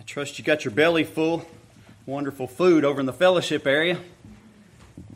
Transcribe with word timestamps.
I 0.00 0.02
trust 0.02 0.38
you 0.38 0.44
got 0.46 0.64
your 0.64 0.72
belly 0.72 1.04
full. 1.04 1.46
Wonderful 2.06 2.46
food 2.46 2.86
over 2.86 3.00
in 3.00 3.06
the 3.06 3.12
fellowship 3.12 3.66
area. 3.66 3.98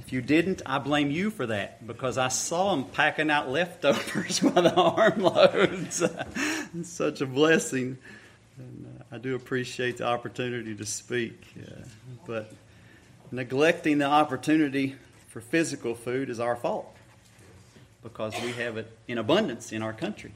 If 0.00 0.12
you 0.12 0.20
didn't, 0.20 0.60
I 0.66 0.76
blame 0.76 1.10
you 1.10 1.30
for 1.30 1.46
that 1.46 1.86
because 1.86 2.18
I 2.18 2.28
saw 2.28 2.74
them 2.74 2.84
packing 2.84 3.30
out 3.30 3.48
leftovers 3.48 4.40
by 4.40 4.60
the 4.60 4.74
armloads. 4.76 6.02
it's 6.78 6.88
such 6.92 7.22
a 7.22 7.26
blessing. 7.26 7.96
And, 8.58 9.00
uh, 9.00 9.14
I 9.14 9.16
do 9.16 9.34
appreciate 9.34 9.96
the 9.96 10.04
opportunity 10.04 10.74
to 10.74 10.84
speak. 10.84 11.42
Uh, 11.58 11.76
but 12.26 12.52
neglecting 13.32 13.96
the 13.96 14.04
opportunity 14.04 14.96
for 15.28 15.40
physical 15.40 15.94
food 15.94 16.28
is 16.28 16.40
our 16.40 16.56
fault 16.56 16.94
because 18.02 18.34
we 18.42 18.52
have 18.52 18.76
it 18.76 18.92
in 19.08 19.16
abundance 19.16 19.72
in 19.72 19.80
our 19.80 19.94
country. 19.94 20.32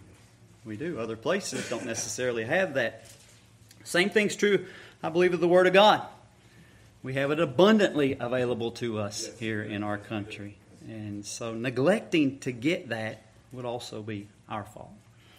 We 0.64 0.78
do. 0.78 0.98
Other 0.98 1.16
places 1.16 1.68
don't 1.68 1.84
necessarily 1.84 2.44
have 2.44 2.72
that. 2.74 3.04
Same 3.84 4.10
thing's 4.10 4.36
true, 4.36 4.66
I 5.02 5.08
believe, 5.08 5.34
of 5.34 5.40
the 5.40 5.48
Word 5.48 5.66
of 5.66 5.72
God. 5.72 6.02
We 7.02 7.14
have 7.14 7.30
it 7.30 7.40
abundantly 7.40 8.16
available 8.18 8.72
to 8.72 8.98
us 8.98 9.30
here 9.38 9.62
in 9.62 9.82
our 9.82 9.98
country. 9.98 10.56
And 10.86 11.24
so 11.24 11.54
neglecting 11.54 12.38
to 12.40 12.52
get 12.52 12.88
that 12.88 13.22
would 13.52 13.64
also 13.64 14.02
be 14.02 14.26
our 14.48 14.64
fault. 14.64 14.90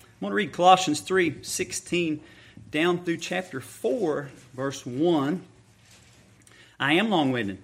I 0.02 0.06
want 0.20 0.32
to 0.32 0.36
read 0.36 0.52
Colossians 0.52 1.02
3 1.02 1.44
16 1.44 2.22
down 2.72 3.04
through 3.04 3.18
chapter 3.18 3.62
4, 3.62 4.30
verse 4.54 4.86
1. 4.86 5.42
I 6.80 6.94
am 6.94 7.10
long 7.10 7.32
winded. 7.32 7.58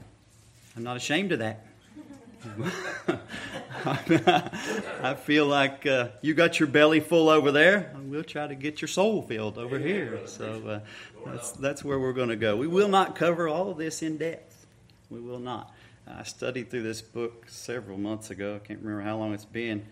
I'm 0.75 0.83
not 0.83 0.97
ashamed 0.97 1.31
of 1.31 1.39
that. 1.39 1.64
I 3.85 5.15
feel 5.15 5.45
like 5.45 5.85
uh, 5.85 6.09
you 6.21 6.33
got 6.33 6.59
your 6.59 6.67
belly 6.67 6.99
full 6.99 7.29
over 7.29 7.51
there. 7.51 7.93
We'll 8.03 8.23
try 8.23 8.47
to 8.47 8.55
get 8.55 8.81
your 8.81 8.87
soul 8.87 9.21
filled 9.21 9.57
over 9.57 9.77
here. 9.77 10.19
So 10.25 10.67
uh, 10.67 10.79
that's, 11.25 11.51
that's 11.51 11.83
where 11.83 11.99
we're 11.99 12.13
going 12.13 12.29
to 12.29 12.35
go. 12.35 12.55
We 12.55 12.67
will 12.67 12.87
not 12.87 13.15
cover 13.15 13.47
all 13.47 13.69
of 13.69 13.77
this 13.77 14.01
in 14.01 14.17
depth. 14.17 14.65
We 15.09 15.19
will 15.19 15.39
not. 15.39 15.73
I 16.07 16.23
studied 16.23 16.69
through 16.69 16.83
this 16.83 17.01
book 17.01 17.45
several 17.47 17.97
months 17.97 18.29
ago. 18.29 18.55
I 18.55 18.65
can't 18.65 18.79
remember 18.79 19.01
how 19.01 19.17
long 19.17 19.33
it's 19.33 19.45
been. 19.45 19.85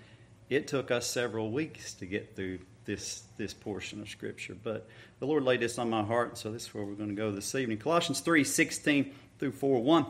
It 0.49 0.67
took 0.67 0.91
us 0.91 1.07
several 1.07 1.51
weeks 1.51 1.93
to 1.95 2.05
get 2.05 2.35
through 2.35 2.59
this 2.85 3.23
this 3.37 3.53
portion 3.53 4.01
of 4.01 4.09
Scripture, 4.09 4.55
but 4.61 4.87
the 5.19 5.25
Lord 5.25 5.43
laid 5.43 5.61
this 5.61 5.79
on 5.79 5.89
my 5.89 6.03
heart, 6.03 6.37
so 6.37 6.51
this 6.51 6.63
is 6.63 6.73
where 6.73 6.83
we're 6.83 6.95
going 6.95 7.09
to 7.09 7.15
go 7.15 7.31
this 7.31 7.55
evening. 7.55 7.77
Colossians 7.77 8.19
three 8.19 8.43
sixteen 8.43 9.13
through 9.39 9.53
four 9.53 9.81
one. 9.81 10.05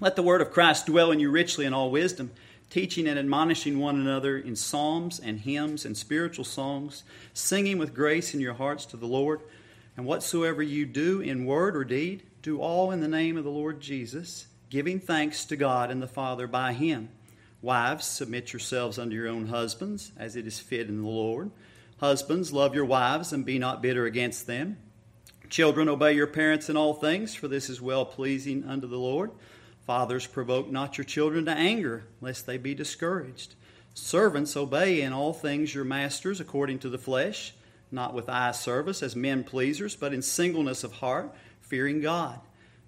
Let 0.00 0.16
the 0.16 0.22
word 0.22 0.40
of 0.40 0.50
Christ 0.50 0.86
dwell 0.86 1.12
in 1.12 1.20
you 1.20 1.30
richly 1.30 1.64
in 1.64 1.72
all 1.72 1.90
wisdom, 1.90 2.32
teaching 2.68 3.06
and 3.06 3.16
admonishing 3.16 3.78
one 3.78 3.94
another 3.94 4.36
in 4.36 4.56
psalms 4.56 5.20
and 5.20 5.38
hymns 5.38 5.84
and 5.84 5.96
spiritual 5.96 6.44
songs, 6.44 7.04
singing 7.32 7.78
with 7.78 7.94
grace 7.94 8.34
in 8.34 8.40
your 8.40 8.54
hearts 8.54 8.86
to 8.86 8.96
the 8.96 9.06
Lord. 9.06 9.40
And 9.96 10.04
whatsoever 10.04 10.62
you 10.62 10.84
do 10.84 11.20
in 11.20 11.46
word 11.46 11.76
or 11.76 11.84
deed, 11.84 12.24
do 12.42 12.60
all 12.60 12.90
in 12.90 13.00
the 13.00 13.08
name 13.08 13.36
of 13.36 13.44
the 13.44 13.50
Lord 13.50 13.80
Jesus, 13.80 14.48
giving 14.68 14.98
thanks 14.98 15.44
to 15.44 15.56
God 15.56 15.92
and 15.92 16.02
the 16.02 16.08
Father 16.08 16.48
by 16.48 16.72
him. 16.72 17.10
Wives, 17.62 18.04
submit 18.04 18.52
yourselves 18.52 18.98
unto 18.98 19.14
your 19.14 19.28
own 19.28 19.46
husbands, 19.46 20.10
as 20.16 20.34
it 20.34 20.44
is 20.44 20.58
fit 20.58 20.88
in 20.88 21.00
the 21.00 21.08
Lord. 21.08 21.52
Husbands, 21.98 22.52
love 22.52 22.74
your 22.74 22.84
wives 22.84 23.32
and 23.32 23.46
be 23.46 23.60
not 23.60 23.80
bitter 23.80 24.04
against 24.04 24.48
them. 24.48 24.76
Children, 25.48 25.88
obey 25.88 26.14
your 26.14 26.26
parents 26.26 26.68
in 26.68 26.76
all 26.76 26.94
things, 26.94 27.34
for 27.34 27.46
this 27.46 27.70
is 27.70 27.80
well 27.80 28.04
pleasing 28.04 28.64
unto 28.64 28.88
the 28.88 28.98
Lord. 28.98 29.30
Fathers, 29.86 30.26
provoke 30.26 30.70
not 30.70 30.96
your 30.96 31.04
children 31.04 31.44
to 31.44 31.52
anger, 31.52 32.04
lest 32.20 32.46
they 32.46 32.56
be 32.56 32.74
discouraged. 32.74 33.54
Servants, 33.92 34.56
obey 34.56 35.02
in 35.02 35.12
all 35.12 35.32
things 35.32 35.74
your 35.74 35.84
masters 35.84 36.40
according 36.40 36.78
to 36.80 36.88
the 36.88 36.98
flesh, 36.98 37.54
not 37.92 38.14
with 38.14 38.28
eye 38.28 38.52
service 38.52 39.02
as 39.02 39.14
men 39.14 39.44
pleasers, 39.44 39.94
but 39.94 40.14
in 40.14 40.22
singleness 40.22 40.84
of 40.84 40.94
heart, 40.94 41.32
fearing 41.60 42.00
God. 42.00 42.40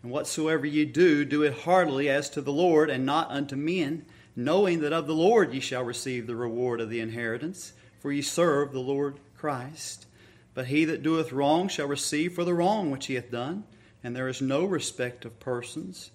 And 0.02 0.10
whatsoever 0.10 0.66
ye 0.66 0.84
do, 0.84 1.24
do 1.24 1.42
it 1.42 1.52
heartily 1.60 2.08
as 2.08 2.30
to 2.30 2.40
the 2.40 2.52
Lord, 2.52 2.90
and 2.90 3.04
not 3.04 3.30
unto 3.30 3.56
men, 3.56 4.04
knowing 4.34 4.80
that 4.80 4.92
of 4.92 5.06
the 5.06 5.14
Lord 5.14 5.52
ye 5.52 5.60
shall 5.60 5.84
receive 5.84 6.26
the 6.26 6.36
reward 6.36 6.80
of 6.80 6.90
the 6.90 7.00
inheritance, 7.00 7.72
for 8.00 8.10
ye 8.10 8.22
serve 8.22 8.72
the 8.72 8.80
Lord 8.80 9.20
Christ. 9.36 10.06
But 10.54 10.66
he 10.66 10.84
that 10.86 11.02
doeth 11.02 11.32
wrong 11.32 11.68
shall 11.68 11.86
receive 11.86 12.34
for 12.34 12.44
the 12.44 12.54
wrong 12.54 12.90
which 12.90 13.06
he 13.06 13.14
hath 13.14 13.30
done, 13.30 13.64
and 14.02 14.16
there 14.16 14.28
is 14.28 14.40
no 14.40 14.64
respect 14.64 15.24
of 15.24 15.38
persons. 15.38 16.10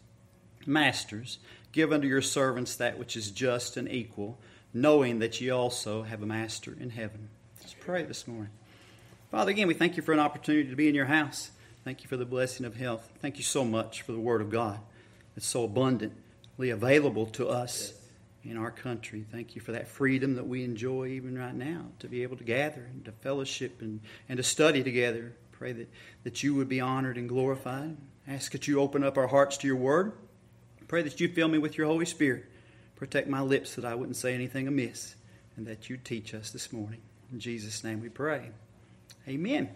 Masters, 0.68 1.40
give 1.72 1.92
unto 1.92 2.08
your 2.08 2.22
servants 2.22 2.76
that 2.76 2.98
which 2.98 3.16
is 3.16 3.32
just 3.32 3.78
and 3.78 3.92
equal, 3.92 4.40
knowing 4.74 5.20
that 5.20 5.40
ye 5.42 5.50
also 5.50 6.04
have 6.04 6.22
a 6.22 6.26
master 6.26 6.76
in 6.80 6.92
heaven. 6.92 7.30
Let's 7.60 7.76
pray 7.80 8.04
this 8.04 8.28
morning. 8.28 8.52
Father, 9.30 9.52
again, 9.52 9.68
we 9.68 9.74
thank 9.74 9.96
you 9.96 10.04
for 10.04 10.14
an 10.14 10.20
opportunity 10.20 10.70
to 10.70 10.76
be 10.76 10.90
in 10.90 10.96
your 10.96 11.06
house. 11.06 11.52
Thank 11.84 12.04
you 12.04 12.10
for 12.10 12.18
the 12.18 12.26
blessing 12.26 12.66
of 12.66 12.76
health. 12.76 13.10
Thank 13.20 13.38
you 13.38 13.44
so 13.44 13.64
much 13.64 14.02
for 14.02 14.12
the 14.12 14.20
Word 14.20 14.42
of 14.42 14.50
God 14.50 14.80
that's 15.36 15.48
so 15.48 15.64
abundantly 15.64 16.70
available 16.70 17.26
to 17.28 17.48
us 17.48 17.94
in 18.44 18.58
our 18.58 18.72
country. 18.72 19.26
Thank 19.32 19.56
you 19.56 19.62
for 19.62 19.72
that 19.72 19.88
freedom 19.88 20.36
that 20.36 20.48
we 20.48 20.64
enjoy 20.64 21.08
even 21.08 21.38
right 21.38 21.56
now 21.56 21.86
to 22.00 22.08
be 22.08 22.24
able 22.24 22.38
to 22.38 22.44
gather 22.44 22.88
and 22.92 23.06
to 23.06 23.12
fellowship 23.12 23.82
and, 23.82 24.02
and 24.28 24.38
to 24.38 24.44
study 24.44 24.84
together. 24.84 25.34
Pray 25.52 25.74
that, 25.74 25.90
that 26.24 26.44
you 26.44 26.56
would 26.56 26.70
be 26.70 26.82
honored 26.82 27.18
and 27.18 27.30
glorified. 27.30 27.98
Ask 28.28 28.52
that 28.52 28.68
you 28.68 28.80
open 28.80 29.04
up 29.04 29.18
our 29.18 29.28
hearts 29.28 29.58
to 29.58 29.68
your 29.68 29.76
Word. 29.76 30.14
Pray 30.92 31.04
that 31.04 31.22
you 31.22 31.30
fill 31.30 31.48
me 31.48 31.58
with 31.58 31.78
your 31.78 31.88
Holy 31.88 32.06
Spirit. 32.06 32.44
Protect 32.98 33.30
my 33.30 33.40
lips 33.40 33.76
that 33.76 33.86
I 33.86 33.96
wouldn't 33.96 34.18
say 34.18 34.34
anything 34.34 34.68
amiss, 34.68 35.16
and 35.56 35.66
that 35.66 35.90
you 35.90 35.96
teach 35.96 36.34
us 36.34 36.52
this 36.52 36.74
morning. 36.74 37.00
In 37.32 37.40
Jesus' 37.40 37.82
name 37.86 38.02
we 38.02 38.10
pray. 38.10 38.50
Amen. 39.26 39.70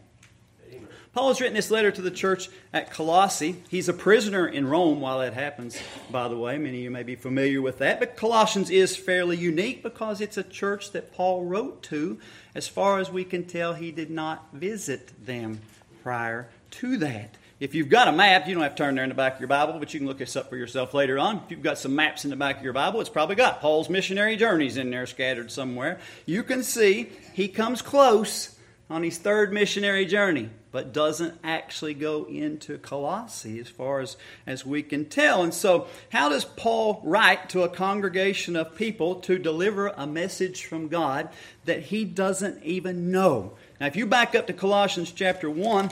Amen. 0.69 0.87
Paul 1.13 1.29
has 1.29 1.39
written 1.39 1.55
this 1.55 1.71
letter 1.71 1.89
to 1.89 2.01
the 2.01 2.11
church 2.11 2.49
at 2.73 2.91
Colossae. 2.91 3.63
He's 3.69 3.87
a 3.87 3.93
prisoner 3.93 4.45
in 4.45 4.67
Rome 4.67 4.99
while 4.99 5.19
that 5.19 5.33
happens, 5.33 5.79
by 6.11 6.27
the 6.27 6.35
way. 6.35 6.57
Many 6.57 6.79
of 6.79 6.83
you 6.83 6.91
may 6.91 7.03
be 7.03 7.15
familiar 7.15 7.61
with 7.61 7.77
that. 7.77 8.01
But 8.01 8.17
Colossians 8.17 8.69
is 8.69 8.97
fairly 8.97 9.37
unique 9.37 9.83
because 9.83 10.19
it's 10.19 10.35
a 10.35 10.43
church 10.43 10.91
that 10.91 11.13
Paul 11.13 11.45
wrote 11.45 11.81
to. 11.83 12.19
As 12.53 12.67
far 12.67 12.99
as 12.99 13.09
we 13.09 13.23
can 13.23 13.45
tell, 13.45 13.73
he 13.73 13.91
did 13.91 14.11
not 14.11 14.49
visit 14.51 15.13
them 15.25 15.61
prior 16.03 16.49
to 16.71 16.97
that. 16.97 17.35
If 17.57 17.73
you've 17.73 17.87
got 17.87 18.09
a 18.09 18.11
map, 18.11 18.47
you 18.47 18.53
don't 18.53 18.63
have 18.63 18.75
to 18.75 18.83
turn 18.83 18.95
there 18.95 19.05
in 19.05 19.09
the 19.09 19.15
back 19.15 19.35
of 19.35 19.39
your 19.39 19.47
Bible, 19.47 19.79
but 19.79 19.93
you 19.93 20.01
can 20.01 20.07
look 20.07 20.17
this 20.17 20.35
up 20.35 20.49
for 20.49 20.57
yourself 20.57 20.93
later 20.93 21.17
on. 21.17 21.37
If 21.37 21.51
you've 21.51 21.63
got 21.63 21.77
some 21.77 21.95
maps 21.95 22.25
in 22.25 22.29
the 22.29 22.35
back 22.35 22.57
of 22.57 22.63
your 22.65 22.73
Bible, 22.73 22.99
it's 22.99 23.09
probably 23.09 23.37
got 23.37 23.61
Paul's 23.61 23.89
missionary 23.89 24.35
journeys 24.35 24.75
in 24.75 24.89
there 24.89 25.05
scattered 25.05 25.49
somewhere. 25.49 26.01
You 26.25 26.43
can 26.43 26.63
see 26.63 27.09
he 27.31 27.47
comes 27.47 27.81
close 27.81 28.59
on 28.89 29.03
his 29.03 29.17
third 29.17 29.53
missionary 29.53 30.05
journey, 30.05 30.49
but 30.73 30.91
doesn't 30.91 31.39
actually 31.45 31.93
go 31.93 32.25
into 32.25 32.77
Colossae 32.77 33.57
as 33.59 33.69
far 33.69 34.01
as, 34.01 34.17
as 34.45 34.65
we 34.65 34.83
can 34.83 35.05
tell. 35.05 35.41
And 35.41 35.53
so, 35.53 35.87
how 36.09 36.27
does 36.27 36.43
Paul 36.43 37.01
write 37.05 37.47
to 37.51 37.63
a 37.63 37.69
congregation 37.69 38.57
of 38.57 38.75
people 38.75 39.15
to 39.21 39.39
deliver 39.39 39.87
a 39.87 40.05
message 40.05 40.65
from 40.65 40.89
God 40.89 41.29
that 41.63 41.83
he 41.83 42.03
doesn't 42.03 42.61
even 42.63 43.11
know? 43.11 43.53
Now, 43.79 43.87
if 43.87 43.95
you 43.95 44.05
back 44.05 44.35
up 44.35 44.45
to 44.47 44.53
Colossians 44.53 45.11
chapter 45.11 45.49
1, 45.49 45.89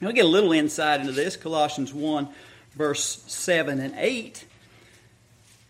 We'll 0.00 0.12
get 0.12 0.26
a 0.26 0.28
little 0.28 0.52
insight 0.52 1.00
into 1.00 1.12
this. 1.12 1.36
Colossians 1.36 1.92
1, 1.92 2.28
verse 2.74 3.22
7 3.26 3.80
and 3.80 3.94
8. 3.96 4.44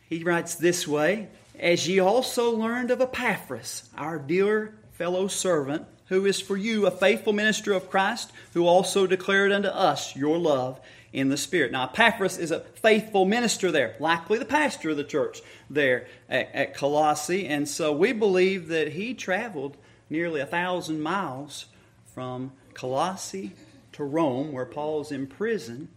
He 0.08 0.24
writes 0.24 0.56
this 0.56 0.86
way 0.86 1.28
As 1.58 1.86
ye 1.86 2.00
also 2.00 2.50
learned 2.50 2.90
of 2.90 3.00
Epaphras, 3.00 3.88
our 3.96 4.18
dear 4.18 4.74
fellow 4.94 5.28
servant, 5.28 5.86
who 6.08 6.26
is 6.26 6.40
for 6.40 6.56
you 6.56 6.86
a 6.86 6.90
faithful 6.90 7.32
minister 7.32 7.72
of 7.72 7.88
Christ, 7.88 8.32
who 8.54 8.66
also 8.66 9.06
declared 9.06 9.52
unto 9.52 9.68
us 9.68 10.16
your 10.16 10.38
love 10.38 10.80
in 11.12 11.28
the 11.28 11.36
Spirit. 11.36 11.70
Now, 11.70 11.84
Epaphras 11.84 12.36
is 12.36 12.50
a 12.50 12.60
faithful 12.60 13.24
minister 13.26 13.70
there, 13.70 13.94
likely 14.00 14.38
the 14.38 14.44
pastor 14.44 14.90
of 14.90 14.96
the 14.96 15.04
church 15.04 15.40
there 15.70 16.08
at, 16.28 16.52
at 16.52 16.74
Colossae. 16.74 17.46
And 17.46 17.68
so 17.68 17.92
we 17.92 18.12
believe 18.12 18.68
that 18.68 18.92
he 18.92 19.14
traveled 19.14 19.76
nearly 20.10 20.40
a 20.40 20.46
thousand 20.46 21.00
miles 21.00 21.66
from 22.12 22.52
Colossae 22.74 23.52
to 23.96 24.04
Rome, 24.04 24.52
where 24.52 24.66
Paul's 24.66 25.10
in 25.10 25.26
prison, 25.26 25.88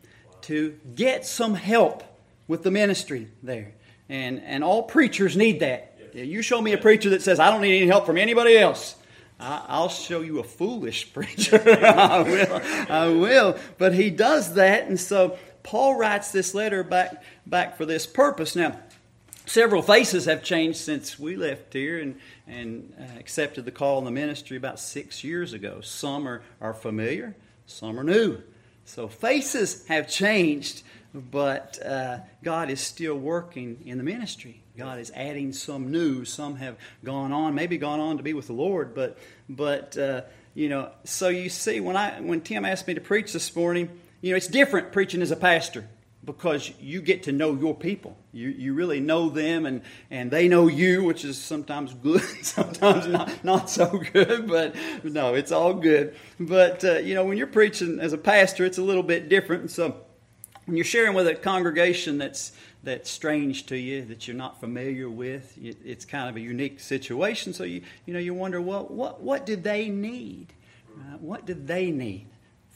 to 0.42 0.78
get 0.96 1.26
some 1.26 1.54
help 1.54 2.04
with 2.48 2.64
the 2.64 2.72
ministry 2.72 3.28
there. 3.44 3.74
And, 4.08 4.42
and 4.42 4.64
all 4.64 4.84
preachers 4.84 5.36
need 5.36 5.60
that. 5.60 5.98
You 6.14 6.42
show 6.42 6.62
me 6.62 6.74
a 6.74 6.78
preacher 6.78 7.12
that 7.12 7.22
says, 7.22 7.40
I 7.40 7.52
don't 7.52 7.62
need 7.62 7.78
any 7.78 7.88
help 7.88 8.06
from 8.06 8.18
anybody 8.18 8.58
else. 8.58 8.96
I, 9.40 9.80
will 9.80 9.90
show 9.90 10.22
you 10.22 10.40
a 10.40 10.44
foolish 10.44 11.14
preacher. 11.14 11.62
I 11.66 12.22
will. 12.22 12.62
I 12.90 13.08
will. 13.10 13.58
But 13.78 13.94
he 13.94 14.10
does 14.10 14.56
that. 14.56 14.88
And 14.88 15.00
so 15.00 15.38
Paul 15.64 15.96
writes 15.96 16.32
this 16.32 16.54
letter 16.54 16.84
back, 16.84 17.24
back 17.46 17.78
for 17.78 17.86
this 17.86 18.08
purpose. 18.08 18.56
Now, 18.56 18.80
several 19.46 19.82
faces 19.82 20.26
have 20.26 20.44
changed 20.44 20.80
since 20.80 21.20
we 21.20 21.36
left 21.36 21.74
here 21.74 22.00
and, 22.00 22.20
and 22.48 22.94
uh, 23.00 23.20
accepted 23.20 23.66
the 23.66 23.72
call 23.72 24.00
in 24.00 24.06
the 24.06 24.12
ministry 24.12 24.58
about 24.58 24.80
six 24.80 25.24
years 25.24 25.54
ago. 25.54 25.82
Some 25.82 26.28
are, 26.28 26.42
are 26.60 26.74
familiar, 26.74 27.36
some 27.70 28.00
are 28.00 28.04
new. 28.04 28.42
So 28.86 29.08
faces 29.08 29.86
have 29.88 30.10
changed, 30.10 30.82
but 31.14 31.80
uh, 31.86 32.20
God 32.44 32.70
is 32.70 32.82
still 32.82 33.16
working 33.16 33.84
in 33.86 33.98
the 33.98 34.04
ministry. 34.04 34.64
God 34.76 35.00
is 35.00 35.12
adding 35.14 35.54
some 35.54 35.92
new. 35.92 36.26
Some 36.26 36.56
have 36.56 36.78
gone 37.04 37.32
on, 37.32 37.54
maybe 37.54 37.78
gone 37.78 38.00
on 38.00 38.18
to 38.18 38.24
be 38.24 38.34
with 38.34 38.48
the 38.48 38.54
Lord, 38.54 38.96
but 38.96 39.18
but 39.48 39.98
uh, 39.98 40.22
you 40.56 40.70
know, 40.70 40.90
so 41.04 41.30
you 41.30 41.50
see, 41.50 41.80
when 41.80 41.96
I 41.96 42.20
when 42.20 42.42
Tim 42.42 42.66
asked 42.66 42.88
me 42.88 42.96
to 42.96 43.02
preach 43.02 43.34
this 43.34 43.56
morning, 43.56 43.90
you 44.22 44.32
know, 44.32 44.38
it's 44.38 44.48
different 44.48 44.92
preaching 44.92 45.22
as 45.22 45.32
a 45.32 45.36
pastor 45.36 45.88
because 46.34 46.72
you 46.80 47.02
get 47.02 47.24
to 47.24 47.32
know 47.32 47.56
your 47.56 47.74
people. 47.74 48.16
You, 48.32 48.50
you 48.50 48.76
really 48.76 49.00
know 49.00 49.30
them 49.30 49.66
and, 49.66 49.82
and 50.12 50.30
they 50.30 50.48
know 50.48 50.68
you, 50.68 51.04
which 51.04 51.26
is 51.26 51.42
sometimes 51.42 51.92
good, 51.96 52.22
sometimes 52.44 53.08
not, 53.08 53.44
not 53.44 53.68
so 53.68 54.00
good, 54.14 54.48
but 54.48 54.76
no, 55.04 55.34
it's 55.34 55.52
all 55.52 55.74
good. 55.74 56.16
But, 56.40 56.84
uh, 56.84 57.00
you 57.00 57.16
know, 57.16 57.26
when 57.26 57.40
you're 57.40 57.48
preaching 57.48 58.00
as 58.00 58.14
a 58.14 58.18
pastor, 58.18 58.64
it's 58.64 58.78
a 58.78 58.84
little 58.84 59.02
bit 59.02 59.28
different. 59.28 59.72
So 59.72 60.02
when 60.66 60.78
you're 60.78 60.86
sharing 60.86 61.16
with 61.16 61.28
a 61.28 61.34
congregation 61.34 62.20
that's, 62.20 62.52
that's 62.84 63.10
strange 63.10 63.66
to 63.66 63.76
you, 63.76 64.06
that 64.06 64.28
you're 64.28 64.38
not 64.38 64.60
familiar 64.60 65.10
with, 65.10 65.58
it's 65.60 66.06
kind 66.06 66.30
of 66.30 66.36
a 66.36 66.42
unique 66.42 66.80
situation. 66.80 67.54
So 67.54 67.64
you, 67.64 67.82
you 68.06 68.14
know, 68.14 68.20
you 68.20 68.36
wonder, 68.36 68.62
well, 68.62 68.86
what, 68.86 69.20
what 69.22 69.48
did 69.48 69.64
they 69.64 69.90
need? 69.90 70.54
Uh, 70.96 71.18
what 71.18 71.48
did 71.48 71.66
they 71.66 71.90
need? 71.90 72.28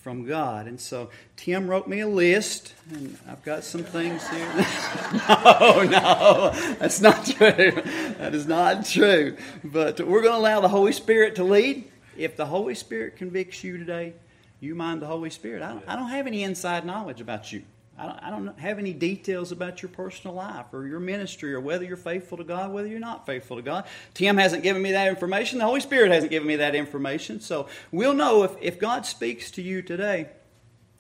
From 0.04 0.26
God. 0.26 0.68
And 0.68 0.80
so 0.82 1.10
Tim 1.38 1.66
wrote 1.66 1.88
me 1.88 2.02
a 2.02 2.08
list, 2.08 2.74
and 2.92 3.18
I've 3.26 3.42
got 3.44 3.64
some 3.64 3.84
things 3.84 4.28
here. 4.30 4.54
no, 5.30 5.84
no, 5.84 6.52
that's 6.78 7.00
not 7.00 7.26
true. 7.26 7.72
That 8.18 8.36
is 8.36 8.46
not 8.46 8.86
true. 8.86 9.38
But 9.64 10.06
we're 10.06 10.22
going 10.22 10.34
to 10.34 10.40
allow 10.40 10.60
the 10.60 10.68
Holy 10.68 10.92
Spirit 10.92 11.36
to 11.36 11.46
lead. 11.46 11.90
If 12.18 12.36
the 12.36 12.46
Holy 12.46 12.76
Spirit 12.76 13.16
convicts 13.16 13.64
you 13.64 13.78
today, 13.78 14.14
you 14.60 14.76
mind 14.76 15.02
the 15.02 15.08
Holy 15.08 15.30
Spirit. 15.30 15.64
I 15.64 15.70
don't, 15.70 15.84
I 15.88 15.96
don't 15.96 16.10
have 16.10 16.28
any 16.28 16.44
inside 16.44 16.86
knowledge 16.86 17.22
about 17.22 17.54
you. 17.54 17.64
I 17.98 18.06
don't, 18.06 18.19
I 18.24 18.30
don't 18.31 18.60
have 18.60 18.80
any 18.80 18.92
details 18.92 19.51
about 19.51 19.84
your 19.84 19.90
personal 19.90 20.36
life 20.36 20.66
or 20.74 20.88
your 20.88 21.00
ministry 21.00 21.54
or 21.54 21.60
whether 21.60 21.86
you're 21.86 21.95
faithful 21.95 22.38
to 22.40 22.44
God, 22.44 22.72
whether 22.72 22.88
you're 22.88 23.00
not 23.00 23.25
faithful 23.25 23.57
to 23.57 23.62
God. 23.62 23.86
Tim 24.16 24.38
hasn't 24.38 24.63
given 24.63 24.81
me 24.81 24.94
that 24.94 25.07
information. 25.07 25.60
The 25.60 25.66
Holy 25.66 25.80
Spirit 25.80 26.12
hasn't 26.12 26.31
given 26.31 26.48
me 26.48 26.56
that 26.56 26.74
information. 26.74 27.40
So 27.40 27.68
we'll 27.92 28.16
know 28.16 28.44
if, 28.44 28.51
if 28.62 28.80
God 28.80 29.06
speaks 29.06 29.51
to 29.51 29.62
you 29.62 29.84
today, 29.84 30.30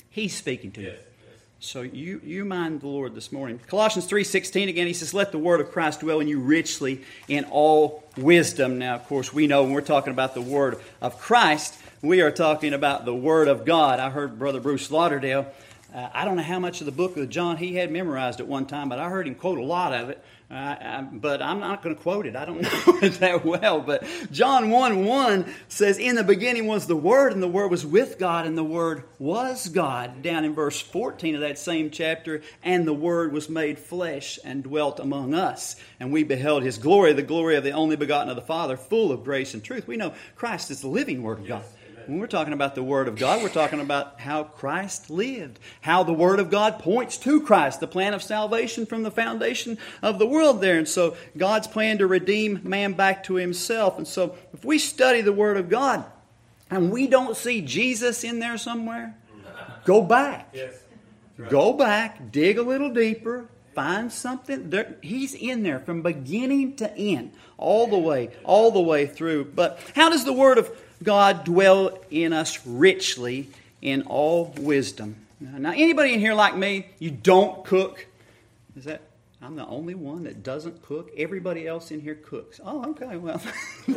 He's 0.09 0.35
speaking 0.35 0.71
to 0.73 0.81
you. 0.81 0.93
So 1.59 1.81
you, 1.81 2.19
you 2.25 2.43
mind 2.43 2.81
the 2.81 2.87
Lord 2.87 3.15
this 3.15 3.31
morning. 3.31 3.59
Colossians 3.67 4.05
3.16, 4.05 4.67
again, 4.67 4.85
he 4.85 4.91
says, 4.91 5.13
Let 5.13 5.31
the 5.31 5.37
word 5.37 5.61
of 5.61 5.71
Christ 5.71 6.01
dwell 6.01 6.19
in 6.19 6.27
you 6.27 6.41
richly 6.41 7.01
in 7.29 7.45
all 7.45 8.03
wisdom. 8.17 8.79
Now, 8.79 8.95
of 8.95 9.07
course, 9.07 9.33
we 9.33 9.47
know 9.47 9.63
when 9.63 9.71
we're 9.71 9.79
talking 9.79 10.11
about 10.11 10.33
the 10.33 10.41
word 10.41 10.81
of 11.01 11.17
Christ, 11.17 11.79
we 12.01 12.19
are 12.19 12.31
talking 12.31 12.73
about 12.73 13.05
the 13.05 13.15
word 13.15 13.47
of 13.47 13.63
God. 13.63 14.01
I 14.01 14.09
heard 14.09 14.37
Brother 14.37 14.59
Bruce 14.59 14.91
Lauderdale 14.91 15.47
uh, 15.93 16.09
I 16.11 16.25
don't 16.25 16.35
know 16.35 16.43
how 16.43 16.59
much 16.59 16.81
of 16.81 16.85
the 16.85 16.91
book 16.91 17.17
of 17.17 17.29
John 17.29 17.57
he 17.57 17.75
had 17.75 17.91
memorized 17.91 18.39
at 18.39 18.47
one 18.47 18.65
time, 18.65 18.89
but 18.89 18.97
I 18.97 19.09
heard 19.09 19.27
him 19.27 19.35
quote 19.35 19.59
a 19.59 19.63
lot 19.63 19.93
of 19.93 20.09
it. 20.09 20.23
Uh, 20.49 20.55
I, 20.55 21.07
but 21.11 21.41
I'm 21.41 21.59
not 21.59 21.83
going 21.83 21.95
to 21.95 22.01
quote 22.01 22.25
it. 22.25 22.35
I 22.35 22.45
don't 22.45 22.61
know 22.63 22.99
it 23.01 23.13
that 23.19 23.45
well. 23.45 23.79
But 23.79 24.03
John 24.31 24.71
1 24.71 25.05
1 25.05 25.53
says, 25.67 25.99
In 25.99 26.15
the 26.15 26.23
beginning 26.23 26.65
was 26.65 26.87
the 26.87 26.95
Word, 26.95 27.33
and 27.33 27.43
the 27.43 27.47
Word 27.47 27.69
was 27.69 27.85
with 27.85 28.17
God, 28.17 28.47
and 28.47 28.57
the 28.57 28.63
Word 28.63 29.03
was 29.19 29.67
God. 29.67 30.23
Down 30.23 30.45
in 30.45 30.55
verse 30.55 30.79
14 30.81 31.35
of 31.35 31.41
that 31.41 31.59
same 31.59 31.91
chapter, 31.91 32.41
and 32.63 32.87
the 32.87 32.93
Word 32.93 33.31
was 33.31 33.47
made 33.47 33.77
flesh 33.77 34.39
and 34.43 34.63
dwelt 34.63 34.99
among 34.99 35.35
us. 35.35 35.75
And 35.99 36.11
we 36.11 36.23
beheld 36.23 36.63
His 36.63 36.79
glory, 36.79 37.13
the 37.13 37.21
glory 37.21 37.55
of 37.55 37.63
the 37.63 37.71
only 37.71 37.97
begotten 37.97 38.29
of 38.29 38.35
the 38.35 38.41
Father, 38.41 38.77
full 38.77 39.11
of 39.11 39.23
grace 39.23 39.53
and 39.53 39.63
truth. 39.63 39.87
We 39.87 39.97
know 39.97 40.13
Christ 40.35 40.71
is 40.71 40.81
the 40.81 40.87
living 40.87 41.21
Word 41.21 41.39
of 41.39 41.47
God. 41.47 41.63
When 42.07 42.19
we're 42.19 42.27
talking 42.27 42.53
about 42.53 42.75
the 42.75 42.83
Word 42.83 43.07
of 43.07 43.17
God, 43.17 43.41
we're 43.41 43.49
talking 43.49 43.79
about 43.79 44.19
how 44.19 44.43
Christ 44.43 45.09
lived, 45.09 45.59
how 45.81 46.03
the 46.03 46.13
Word 46.13 46.39
of 46.39 46.49
God 46.49 46.79
points 46.79 47.17
to 47.19 47.41
Christ, 47.41 47.79
the 47.79 47.87
plan 47.87 48.13
of 48.13 48.21
salvation 48.21 48.85
from 48.85 49.03
the 49.03 49.11
foundation 49.11 49.77
of 50.01 50.19
the 50.19 50.25
world 50.25 50.61
there. 50.61 50.77
And 50.77 50.87
so, 50.87 51.15
God's 51.37 51.67
plan 51.67 51.99
to 51.99 52.07
redeem 52.07 52.61
man 52.63 52.93
back 52.93 53.23
to 53.25 53.35
Himself. 53.35 53.97
And 53.97 54.07
so, 54.07 54.35
if 54.53 54.65
we 54.65 54.79
study 54.79 55.21
the 55.21 55.33
Word 55.33 55.57
of 55.57 55.69
God 55.69 56.05
and 56.69 56.91
we 56.91 57.07
don't 57.07 57.37
see 57.37 57.61
Jesus 57.61 58.23
in 58.23 58.39
there 58.39 58.57
somewhere, 58.57 59.15
go 59.85 60.01
back. 60.01 60.49
Yes. 60.53 60.79
Right. 61.37 61.49
Go 61.49 61.73
back, 61.73 62.31
dig 62.31 62.57
a 62.57 62.63
little 62.63 62.93
deeper, 62.93 63.47
find 63.73 64.11
something. 64.11 64.69
There, 64.69 64.95
he's 65.01 65.33
in 65.33 65.63
there 65.63 65.79
from 65.79 66.01
beginning 66.01 66.75
to 66.77 66.95
end, 66.95 67.31
all 67.57 67.87
the 67.87 67.97
way, 67.97 68.29
all 68.43 68.71
the 68.71 68.81
way 68.81 69.07
through. 69.07 69.45
But 69.45 69.79
how 69.95 70.09
does 70.09 70.25
the 70.25 70.33
Word 70.33 70.57
of 70.57 70.69
God 71.03 71.43
dwell 71.43 71.99
in 72.09 72.33
us 72.33 72.65
richly 72.65 73.49
in 73.81 74.03
all 74.03 74.53
wisdom. 74.57 75.17
Now, 75.39 75.71
anybody 75.71 76.13
in 76.13 76.19
here 76.19 76.33
like 76.33 76.55
me, 76.55 76.87
you 76.99 77.11
don't 77.11 77.65
cook? 77.65 78.07
Is 78.77 78.85
that 78.85 79.01
I'm 79.43 79.57
the 79.57 79.65
only 79.65 79.93
one 79.93 80.23
that 80.23 80.41
doesn't 80.41 80.81
cook. 80.83 81.11
Everybody 81.17 81.67
else 81.67 81.91
in 81.91 81.99
here 81.99 82.15
cooks. 82.15 82.61
Oh, 82.63 82.91
okay. 82.91 83.17
Well, 83.17 83.39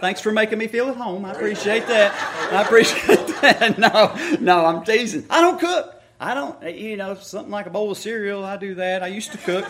thanks 0.00 0.22
for 0.22 0.32
making 0.32 0.58
me 0.58 0.68
feel 0.68 0.88
at 0.88 0.96
home. 0.96 1.26
I 1.26 1.32
appreciate 1.32 1.86
that. 1.88 2.14
I 2.50 2.62
appreciate 2.62 3.26
that. 3.42 3.78
No, 3.78 4.38
no, 4.40 4.64
I'm 4.64 4.84
teasing. 4.84 5.26
I 5.28 5.42
don't 5.42 5.60
cook. 5.60 6.02
I 6.18 6.32
don't, 6.32 6.74
you 6.74 6.96
know, 6.96 7.14
something 7.14 7.50
like 7.50 7.66
a 7.66 7.70
bowl 7.70 7.90
of 7.90 7.98
cereal. 7.98 8.42
I 8.42 8.56
do 8.56 8.76
that. 8.76 9.02
I 9.02 9.08
used 9.08 9.32
to 9.32 9.38
cook 9.38 9.66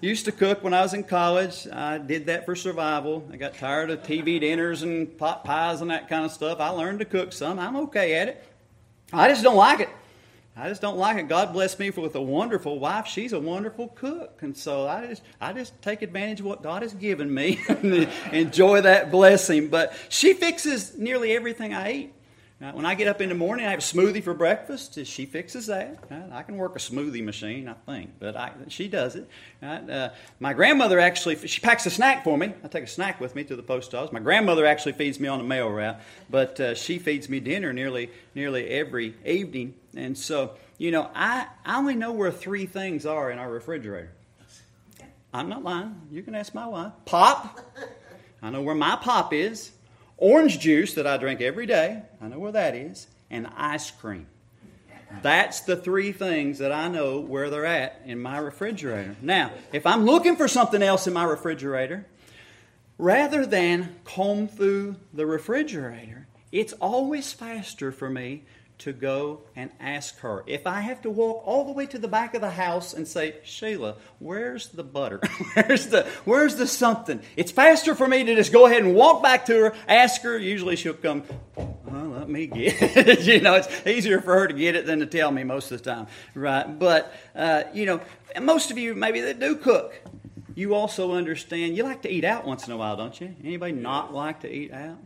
used 0.00 0.24
to 0.26 0.32
cook 0.32 0.62
when 0.62 0.74
I 0.74 0.82
was 0.82 0.94
in 0.94 1.04
college. 1.04 1.66
I 1.72 1.98
did 1.98 2.26
that 2.26 2.44
for 2.44 2.54
survival. 2.54 3.26
I 3.32 3.36
got 3.36 3.54
tired 3.54 3.90
of 3.90 4.02
TV 4.02 4.40
dinners 4.40 4.82
and 4.82 5.16
pot 5.18 5.44
pies 5.44 5.80
and 5.80 5.90
that 5.90 6.08
kind 6.08 6.24
of 6.24 6.30
stuff. 6.30 6.60
I 6.60 6.68
learned 6.68 7.00
to 7.00 7.04
cook 7.04 7.32
some. 7.32 7.58
I'm 7.58 7.76
okay 7.76 8.14
at 8.14 8.28
it. 8.28 8.44
I 9.12 9.28
just 9.28 9.42
don't 9.42 9.56
like 9.56 9.80
it. 9.80 9.88
I 10.56 10.68
just 10.68 10.82
don't 10.82 10.98
like 10.98 11.18
it. 11.18 11.28
God 11.28 11.52
bless 11.52 11.78
me 11.78 11.90
with 11.90 12.16
a 12.16 12.20
wonderful 12.20 12.80
wife. 12.80 13.06
She's 13.06 13.32
a 13.32 13.38
wonderful 13.38 13.88
cook, 13.88 14.40
and 14.42 14.56
so 14.56 14.88
I 14.88 15.06
just 15.06 15.22
I 15.40 15.52
just 15.52 15.80
take 15.82 16.02
advantage 16.02 16.40
of 16.40 16.46
what 16.46 16.64
God 16.64 16.82
has 16.82 16.92
given 16.94 17.32
me 17.32 17.60
and 17.68 18.08
enjoy 18.32 18.80
that 18.80 19.12
blessing. 19.12 19.68
But 19.68 19.94
she 20.08 20.34
fixes 20.34 20.98
nearly 20.98 21.30
everything 21.32 21.74
I 21.74 21.92
eat. 21.92 22.14
Now, 22.60 22.74
when 22.74 22.84
I 22.84 22.96
get 22.96 23.06
up 23.06 23.20
in 23.20 23.28
the 23.28 23.36
morning, 23.36 23.66
I 23.66 23.70
have 23.70 23.78
a 23.78 23.82
smoothie 23.82 24.22
for 24.22 24.34
breakfast. 24.34 24.98
She 25.06 25.26
fixes 25.26 25.66
that. 25.66 26.02
I 26.32 26.42
can 26.42 26.56
work 26.56 26.74
a 26.74 26.80
smoothie 26.80 27.22
machine, 27.22 27.68
I 27.68 27.74
think, 27.86 28.14
but 28.18 28.36
I, 28.36 28.50
she 28.66 28.88
does 28.88 29.14
it. 29.14 29.28
Uh, 29.62 30.08
my 30.40 30.54
grandmother 30.54 30.98
actually 30.98 31.36
she 31.46 31.60
packs 31.60 31.86
a 31.86 31.90
snack 31.90 32.24
for 32.24 32.36
me. 32.36 32.52
I 32.64 32.66
take 32.66 32.82
a 32.82 32.88
snack 32.88 33.20
with 33.20 33.36
me 33.36 33.44
to 33.44 33.54
the 33.54 33.62
post 33.62 33.94
office. 33.94 34.12
My 34.12 34.18
grandmother 34.18 34.66
actually 34.66 34.94
feeds 34.94 35.20
me 35.20 35.28
on 35.28 35.38
the 35.38 35.44
mail 35.44 35.68
route, 35.68 36.00
but 36.28 36.58
uh, 36.58 36.74
she 36.74 36.98
feeds 36.98 37.28
me 37.28 37.38
dinner 37.38 37.72
nearly 37.72 38.10
nearly 38.34 38.66
every 38.66 39.14
evening. 39.24 39.74
And 39.94 40.18
so, 40.18 40.56
you 40.78 40.90
know, 40.90 41.08
I, 41.14 41.46
I 41.64 41.78
only 41.78 41.94
know 41.94 42.10
where 42.10 42.32
three 42.32 42.66
things 42.66 43.06
are 43.06 43.30
in 43.30 43.38
our 43.38 43.48
refrigerator. 43.50 44.10
I'm 45.32 45.48
not 45.48 45.62
lying. 45.62 45.94
You 46.10 46.24
can 46.24 46.34
ask 46.34 46.54
my 46.54 46.66
wife. 46.66 46.92
Pop. 47.04 47.60
I 48.42 48.50
know 48.50 48.62
where 48.62 48.74
my 48.74 48.96
pop 48.96 49.32
is 49.32 49.70
orange 50.18 50.58
juice 50.58 50.94
that 50.94 51.06
I 51.06 51.16
drink 51.16 51.40
every 51.40 51.66
day. 51.66 52.02
I 52.20 52.28
know 52.28 52.38
where 52.38 52.52
that 52.52 52.74
is. 52.74 53.06
And 53.30 53.46
ice 53.56 53.90
cream. 53.90 54.26
That's 55.22 55.60
the 55.60 55.76
three 55.76 56.12
things 56.12 56.58
that 56.58 56.72
I 56.72 56.88
know 56.88 57.20
where 57.20 57.48
they're 57.48 57.64
at 57.64 58.02
in 58.04 58.20
my 58.20 58.38
refrigerator. 58.38 59.16
Now, 59.22 59.52
if 59.72 59.86
I'm 59.86 60.04
looking 60.04 60.36
for 60.36 60.48
something 60.48 60.82
else 60.82 61.06
in 61.06 61.14
my 61.14 61.24
refrigerator, 61.24 62.06
rather 62.98 63.46
than 63.46 63.96
comb 64.04 64.48
through 64.48 64.96
the 65.14 65.26
refrigerator, 65.26 66.26
it's 66.52 66.74
always 66.74 67.32
faster 67.32 67.90
for 67.90 68.10
me 68.10 68.44
to 68.78 68.92
go 68.92 69.40
and 69.56 69.70
ask 69.80 70.18
her. 70.20 70.44
If 70.46 70.66
I 70.66 70.80
have 70.80 71.02
to 71.02 71.10
walk 71.10 71.42
all 71.44 71.64
the 71.64 71.72
way 71.72 71.86
to 71.86 71.98
the 71.98 72.08
back 72.08 72.34
of 72.34 72.40
the 72.40 72.50
house 72.50 72.94
and 72.94 73.06
say, 73.06 73.34
Sheila, 73.42 73.96
where's 74.20 74.68
the 74.68 74.84
butter? 74.84 75.20
where's 75.54 75.88
the 75.88 76.06
where's 76.24 76.56
the 76.56 76.66
something? 76.66 77.20
It's 77.36 77.50
faster 77.50 77.94
for 77.94 78.06
me 78.06 78.24
to 78.24 78.34
just 78.36 78.52
go 78.52 78.66
ahead 78.66 78.82
and 78.82 78.94
walk 78.94 79.22
back 79.22 79.46
to 79.46 79.54
her, 79.54 79.74
ask 79.88 80.22
her. 80.22 80.38
Usually 80.38 80.76
she'll 80.76 80.94
come, 80.94 81.24
well, 81.56 82.06
let 82.06 82.28
me 82.28 82.46
get 82.46 82.80
it. 82.80 83.20
you 83.26 83.40
know, 83.40 83.54
it's 83.54 83.86
easier 83.86 84.20
for 84.20 84.34
her 84.34 84.48
to 84.48 84.54
get 84.54 84.76
it 84.76 84.86
than 84.86 85.00
to 85.00 85.06
tell 85.06 85.30
me 85.30 85.42
most 85.42 85.72
of 85.72 85.82
the 85.82 85.90
time. 85.90 86.06
Right. 86.34 86.78
But 86.78 87.12
uh, 87.34 87.64
you 87.74 87.86
know, 87.86 88.00
most 88.40 88.70
of 88.70 88.78
you 88.78 88.94
maybe 88.94 89.20
that 89.22 89.40
do 89.40 89.56
cook. 89.56 90.00
You 90.54 90.74
also 90.74 91.12
understand 91.12 91.76
you 91.76 91.84
like 91.84 92.02
to 92.02 92.10
eat 92.10 92.24
out 92.24 92.44
once 92.44 92.66
in 92.66 92.72
a 92.72 92.76
while, 92.76 92.96
don't 92.96 93.20
you? 93.20 93.34
Anybody 93.44 93.72
not 93.72 94.12
like 94.12 94.40
to 94.40 94.52
eat 94.52 94.72
out? 94.72 94.98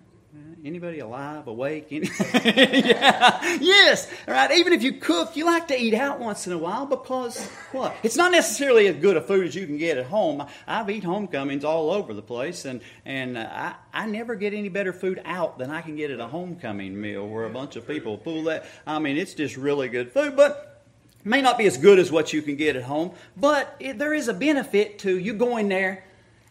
Anybody 0.64 1.00
alive, 1.00 1.48
awake? 1.48 1.88
Any- 1.90 2.08
yeah, 2.34 3.58
yes. 3.60 4.08
All 4.28 4.34
right. 4.34 4.52
Even 4.52 4.72
if 4.72 4.84
you 4.84 4.92
cook, 4.92 5.34
you 5.34 5.44
like 5.44 5.66
to 5.68 5.76
eat 5.76 5.92
out 5.92 6.20
once 6.20 6.46
in 6.46 6.52
a 6.52 6.58
while 6.58 6.86
because 6.86 7.44
what? 7.72 7.96
It's 8.04 8.16
not 8.16 8.30
necessarily 8.30 8.86
as 8.86 8.94
good 8.94 9.16
a 9.16 9.20
food 9.20 9.48
as 9.48 9.56
you 9.56 9.66
can 9.66 9.76
get 9.76 9.98
at 9.98 10.06
home. 10.06 10.46
I've 10.68 10.88
eaten 10.88 11.10
homecomings 11.10 11.64
all 11.64 11.90
over 11.90 12.14
the 12.14 12.22
place, 12.22 12.64
and 12.64 12.80
and 13.04 13.36
uh, 13.36 13.48
I 13.50 13.74
I 13.92 14.06
never 14.06 14.36
get 14.36 14.54
any 14.54 14.68
better 14.68 14.92
food 14.92 15.20
out 15.24 15.58
than 15.58 15.72
I 15.72 15.80
can 15.80 15.96
get 15.96 16.12
at 16.12 16.20
a 16.20 16.28
homecoming 16.28 17.00
meal 17.00 17.26
where 17.26 17.44
a 17.44 17.50
bunch 17.50 17.74
of 17.74 17.84
people 17.88 18.16
pull 18.16 18.44
that. 18.44 18.64
I 18.86 19.00
mean, 19.00 19.16
it's 19.16 19.34
just 19.34 19.56
really 19.56 19.88
good 19.88 20.12
food, 20.12 20.36
but 20.36 20.84
may 21.24 21.42
not 21.42 21.58
be 21.58 21.66
as 21.66 21.76
good 21.76 21.98
as 21.98 22.12
what 22.12 22.32
you 22.32 22.40
can 22.40 22.54
get 22.54 22.76
at 22.76 22.84
home. 22.84 23.10
But 23.36 23.74
it, 23.80 23.98
there 23.98 24.14
is 24.14 24.28
a 24.28 24.34
benefit 24.34 25.00
to 25.00 25.18
you 25.18 25.34
going 25.34 25.68
there, 25.68 26.04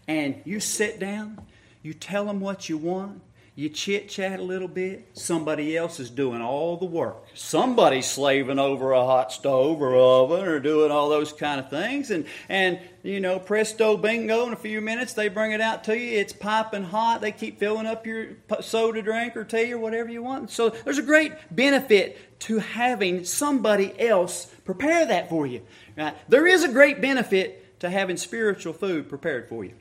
and 0.06 0.41
you 0.44 0.60
sit 0.60 1.00
down, 1.00 1.39
you 1.82 1.94
tell 1.94 2.25
them 2.25 2.41
what 2.41 2.68
you 2.68 2.77
want 2.77 3.22
you 3.53 3.67
chit 3.67 4.08
chat 4.08 4.39
a 4.39 4.43
little 4.43 4.70
bit, 4.70 5.10
somebody 5.13 5.75
else 5.75 6.00
is 6.00 6.10
doing 6.10 6.41
all 6.41 6.77
the 6.77 6.86
work. 6.86 7.25
Somebody's 7.34 8.10
slaving 8.10 8.60
over 8.60 8.93
a 8.93 9.03
hot 9.03 9.34
stove 9.34 9.81
or 9.81 9.93
oven 9.93 10.48
or 10.48 10.62
doing 10.62 10.89
all 10.89 11.10
those 11.10 11.34
kind 11.34 11.60
of 11.60 11.70
things. 11.70 12.12
And, 12.12 12.25
and 12.48 12.79
you 13.03 13.20
know, 13.20 13.39
presto 13.39 13.98
bingo, 13.98 14.48
in 14.48 14.53
a 14.53 14.58
few 14.58 14.79
minutes 14.79 15.13
they 15.13 15.27
bring 15.27 15.51
it 15.51 15.60
out 15.60 15.84
to 15.86 15.98
you. 15.98 16.17
It's 16.17 16.31
piping 16.31 16.84
hot. 16.84 17.20
They 17.20 17.34
keep 17.34 17.60
filling 17.60 17.88
up 17.88 18.08
your 18.08 18.29
soda 18.62 19.01
drink 19.01 19.36
or 19.36 19.43
tea 19.43 19.74
or 19.74 19.79
whatever 19.79 20.10
you 20.10 20.24
want. 20.24 20.50
So 20.50 20.70
there's 20.70 20.98
a 20.98 21.03
great 21.03 21.34
benefit 21.53 22.39
to 22.41 22.60
having 22.60 23.25
somebody 23.25 24.00
else 24.00 24.46
prepare 24.63 25.05
that 25.08 25.27
for 25.27 25.46
you. 25.46 25.62
Right? 25.98 26.15
There 26.29 26.48
is 26.48 26.63
a 26.63 26.70
great 26.70 27.01
benefit 27.01 27.79
to 27.81 27.89
having 27.89 28.15
spiritual 28.15 28.72
food 28.72 29.10
prepared 29.10 29.50
for 29.50 29.65
you. 29.65 29.74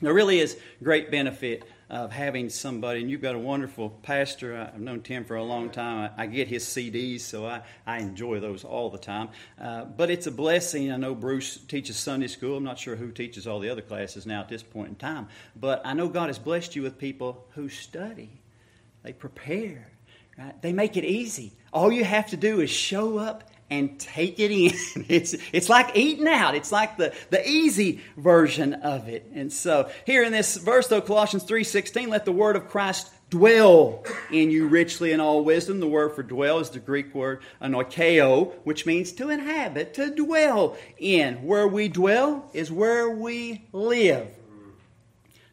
There 0.00 0.14
really 0.14 0.38
is 0.38 0.56
great 0.82 1.10
benefit 1.10 1.64
of 1.90 2.12
having 2.12 2.50
somebody, 2.50 3.00
and 3.00 3.10
you've 3.10 3.22
got 3.22 3.34
a 3.34 3.38
wonderful 3.38 3.90
pastor. 4.02 4.70
I've 4.74 4.80
known 4.80 5.00
Tim 5.00 5.24
for 5.24 5.36
a 5.36 5.42
long 5.42 5.70
time. 5.70 6.10
I, 6.16 6.24
I 6.24 6.26
get 6.26 6.48
his 6.48 6.64
CDs, 6.64 7.20
so 7.20 7.46
I, 7.46 7.62
I 7.86 7.98
enjoy 7.98 8.40
those 8.40 8.62
all 8.62 8.90
the 8.90 8.98
time. 8.98 9.30
Uh, 9.60 9.84
but 9.84 10.10
it's 10.10 10.26
a 10.26 10.30
blessing. 10.30 10.92
I 10.92 10.96
know 10.96 11.14
Bruce 11.14 11.56
teaches 11.56 11.96
Sunday 11.96 12.26
school. 12.26 12.58
I'm 12.58 12.64
not 12.64 12.78
sure 12.78 12.94
who 12.94 13.10
teaches 13.10 13.46
all 13.46 13.58
the 13.58 13.70
other 13.70 13.80
classes 13.80 14.26
now 14.26 14.40
at 14.40 14.48
this 14.48 14.62
point 14.62 14.88
in 14.88 14.94
time. 14.96 15.28
But 15.56 15.80
I 15.84 15.94
know 15.94 16.08
God 16.08 16.26
has 16.26 16.38
blessed 16.38 16.76
you 16.76 16.82
with 16.82 16.98
people 16.98 17.46
who 17.54 17.68
study, 17.68 18.30
they 19.02 19.12
prepare, 19.12 19.90
right? 20.36 20.60
They 20.60 20.74
make 20.74 20.96
it 20.96 21.04
easy. 21.04 21.52
All 21.72 21.90
you 21.90 22.04
have 22.04 22.26
to 22.28 22.36
do 22.36 22.60
is 22.60 22.70
show 22.70 23.16
up 23.18 23.50
and 23.70 23.98
take 23.98 24.38
it 24.38 24.50
in. 24.50 25.04
It's, 25.08 25.34
it's 25.52 25.68
like 25.68 25.96
eating 25.96 26.28
out. 26.28 26.54
It's 26.54 26.72
like 26.72 26.96
the, 26.96 27.14
the 27.30 27.48
easy 27.48 28.00
version 28.16 28.74
of 28.74 29.08
it. 29.08 29.30
And 29.34 29.52
so 29.52 29.90
here 30.04 30.22
in 30.22 30.32
this 30.32 30.56
verse, 30.56 30.86
though, 30.88 31.00
Colossians 31.00 31.44
3.16, 31.44 32.08
let 32.08 32.24
the 32.24 32.32
word 32.32 32.56
of 32.56 32.68
Christ 32.68 33.10
dwell 33.30 34.04
in 34.30 34.50
you 34.50 34.68
richly 34.68 35.12
in 35.12 35.20
all 35.20 35.44
wisdom. 35.44 35.80
The 35.80 35.86
word 35.86 36.14
for 36.14 36.22
dwell 36.22 36.58
is 36.58 36.70
the 36.70 36.78
Greek 36.78 37.14
word 37.14 37.40
anoikeo, 37.60 38.52
which 38.64 38.86
means 38.86 39.12
to 39.12 39.30
inhabit, 39.30 39.94
to 39.94 40.14
dwell 40.14 40.76
in. 40.98 41.36
Where 41.36 41.68
we 41.68 41.88
dwell 41.88 42.50
is 42.52 42.70
where 42.70 43.08
we 43.10 43.66
live. 43.72 44.28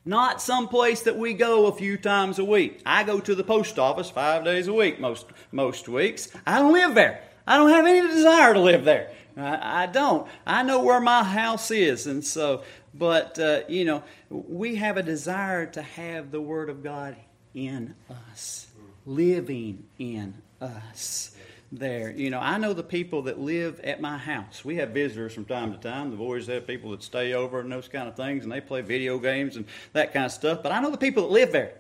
Not 0.08 0.42
some 0.42 0.68
place 0.68 1.02
that 1.04 1.18
we 1.18 1.34
go 1.34 1.66
a 1.66 1.72
few 1.72 1.98
times 1.98 2.38
a 2.38 2.46
week. 2.46 2.82
I 2.86 3.04
go 3.04 3.20
to 3.20 3.34
the 3.34 3.44
post 3.44 3.80
office 3.80 4.10
five 4.10 4.44
days 4.44 4.68
a 4.68 4.74
week 4.74 5.00
most, 5.00 5.26
most 5.52 5.90
weeks. 5.90 6.30
I 6.46 6.60
don't 6.60 6.74
live 6.74 6.94
there. 6.94 7.24
I 7.48 7.58
don't 7.58 7.70
have 7.70 7.86
any 7.86 8.02
desire 8.08 8.54
to 8.54 8.60
live 8.60 8.86
there. 8.86 9.12
I, 9.38 9.84
I 9.84 9.86
don't. 9.88 10.28
I 10.46 10.64
know 10.64 10.82
where 10.82 11.02
my 11.02 11.24
house 11.24 11.72
is. 11.72 12.08
And 12.08 12.24
so, 12.24 12.64
but, 12.94 13.38
uh, 13.38 13.62
you 13.68 13.86
know, 13.86 14.04
we 14.30 14.76
have 14.76 14.98
a 14.98 15.04
desire 15.04 15.66
to 15.68 15.82
have 15.82 16.32
the 16.32 16.42
Word 16.42 16.70
of 16.70 16.84
God 16.84 17.16
in 17.54 17.96
us, 18.32 18.68
living 19.06 19.84
in 20.00 20.34
us 20.62 21.36
there. 21.72 22.12
You 22.12 22.30
know, 22.30 22.40
I 22.40 22.58
know 22.58 22.74
the 22.74 22.84
people 22.84 23.24
that 23.24 23.40
live 23.40 23.80
at 23.82 24.02
my 24.02 24.18
house. 24.18 24.64
We 24.64 24.78
have 24.78 24.90
visitors 24.90 25.34
from 25.34 25.46
time 25.46 25.72
to 25.74 25.78
time. 25.78 26.12
The 26.12 26.18
boys 26.18 26.48
have 26.48 26.66
people 26.66 26.92
that 26.92 27.04
stay 27.04 27.34
over 27.34 27.60
and 27.60 27.72
those 27.72 27.88
kind 27.88 28.08
of 28.08 28.16
things, 28.16 28.44
and 28.44 28.52
they 28.52 28.62
play 28.62 28.82
video 28.82 29.20
games 29.20 29.56
and 29.56 29.66
that 29.94 30.14
kind 30.14 30.26
of 30.26 30.32
stuff. 30.32 30.64
But 30.64 30.72
I 30.72 30.80
know 30.80 30.92
the 30.92 30.98
people 30.98 31.24
that 31.24 31.32
live 31.32 31.52
there 31.52 31.74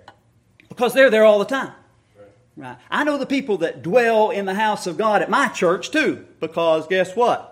because 0.69 0.93
they're 0.93 1.09
there 1.09 1.23
all 1.23 1.39
the 1.39 1.45
time. 1.45 1.71
Right. 2.57 2.77
I 2.89 3.03
know 3.03 3.17
the 3.17 3.25
people 3.25 3.57
that 3.57 3.81
dwell 3.81 4.29
in 4.29 4.45
the 4.45 4.53
house 4.53 4.87
of 4.87 4.97
God 4.97 5.21
at 5.21 5.29
my 5.29 5.49
church 5.49 5.91
too, 5.91 6.25
because 6.39 6.87
guess 6.87 7.13
what? 7.13 7.51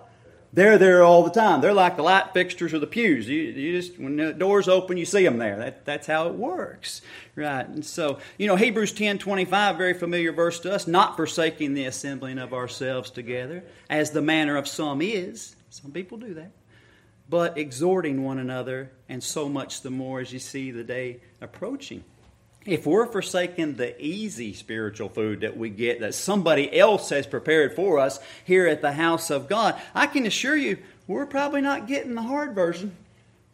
They're 0.53 0.77
there 0.77 1.03
all 1.03 1.23
the 1.23 1.31
time. 1.31 1.59
They're 1.59 1.73
like 1.73 1.97
the 1.97 2.03
light 2.03 2.31
fixtures 2.31 2.73
or 2.73 2.79
the 2.79 2.87
pews. 2.87 3.27
You, 3.27 3.41
you 3.41 3.81
just 3.81 3.99
when 3.99 4.15
the 4.15 4.31
doors 4.31 4.69
open, 4.69 4.97
you 4.97 5.05
see 5.05 5.23
them 5.23 5.39
there. 5.39 5.57
That, 5.57 5.83
that's 5.83 6.07
how 6.07 6.27
it 6.29 6.35
works, 6.35 7.01
right? 7.35 7.67
And 7.67 7.83
so, 7.83 8.19
you 8.37 8.47
know, 8.47 8.55
Hebrews 8.55 8.93
ten 8.93 9.17
twenty 9.17 9.45
five, 9.45 9.77
very 9.77 9.95
familiar 9.95 10.31
verse 10.31 10.59
to 10.61 10.71
us. 10.71 10.87
Not 10.87 11.17
forsaking 11.17 11.73
the 11.73 11.85
assembling 11.85 12.37
of 12.37 12.53
ourselves 12.53 13.09
together, 13.09 13.63
as 13.89 14.11
the 14.11 14.21
manner 14.21 14.55
of 14.55 14.67
some 14.67 15.01
is. 15.01 15.55
Some 15.69 15.91
people 15.91 16.19
do 16.19 16.35
that, 16.35 16.51
but 17.27 17.57
exhorting 17.57 18.23
one 18.23 18.37
another, 18.37 18.91
and 19.09 19.23
so 19.23 19.49
much 19.49 19.81
the 19.81 19.89
more 19.89 20.19
as 20.19 20.31
you 20.31 20.39
see 20.39 20.69
the 20.69 20.83
day 20.83 21.19
approaching 21.41 22.03
if 22.65 22.85
we're 22.85 23.05
forsaking 23.05 23.75
the 23.75 24.01
easy 24.01 24.53
spiritual 24.53 25.09
food 25.09 25.41
that 25.41 25.57
we 25.57 25.69
get 25.69 25.99
that 25.99 26.15
somebody 26.15 26.77
else 26.77 27.09
has 27.09 27.27
prepared 27.27 27.75
for 27.75 27.99
us 27.99 28.19
here 28.45 28.67
at 28.67 28.81
the 28.81 28.93
house 28.93 29.29
of 29.29 29.49
God, 29.49 29.79
I 29.93 30.07
can 30.07 30.25
assure 30.25 30.55
you 30.55 30.77
we're 31.07 31.25
probably 31.25 31.61
not 31.61 31.87
getting 31.87 32.15
the 32.15 32.21
hard 32.21 32.55
version. 32.55 32.95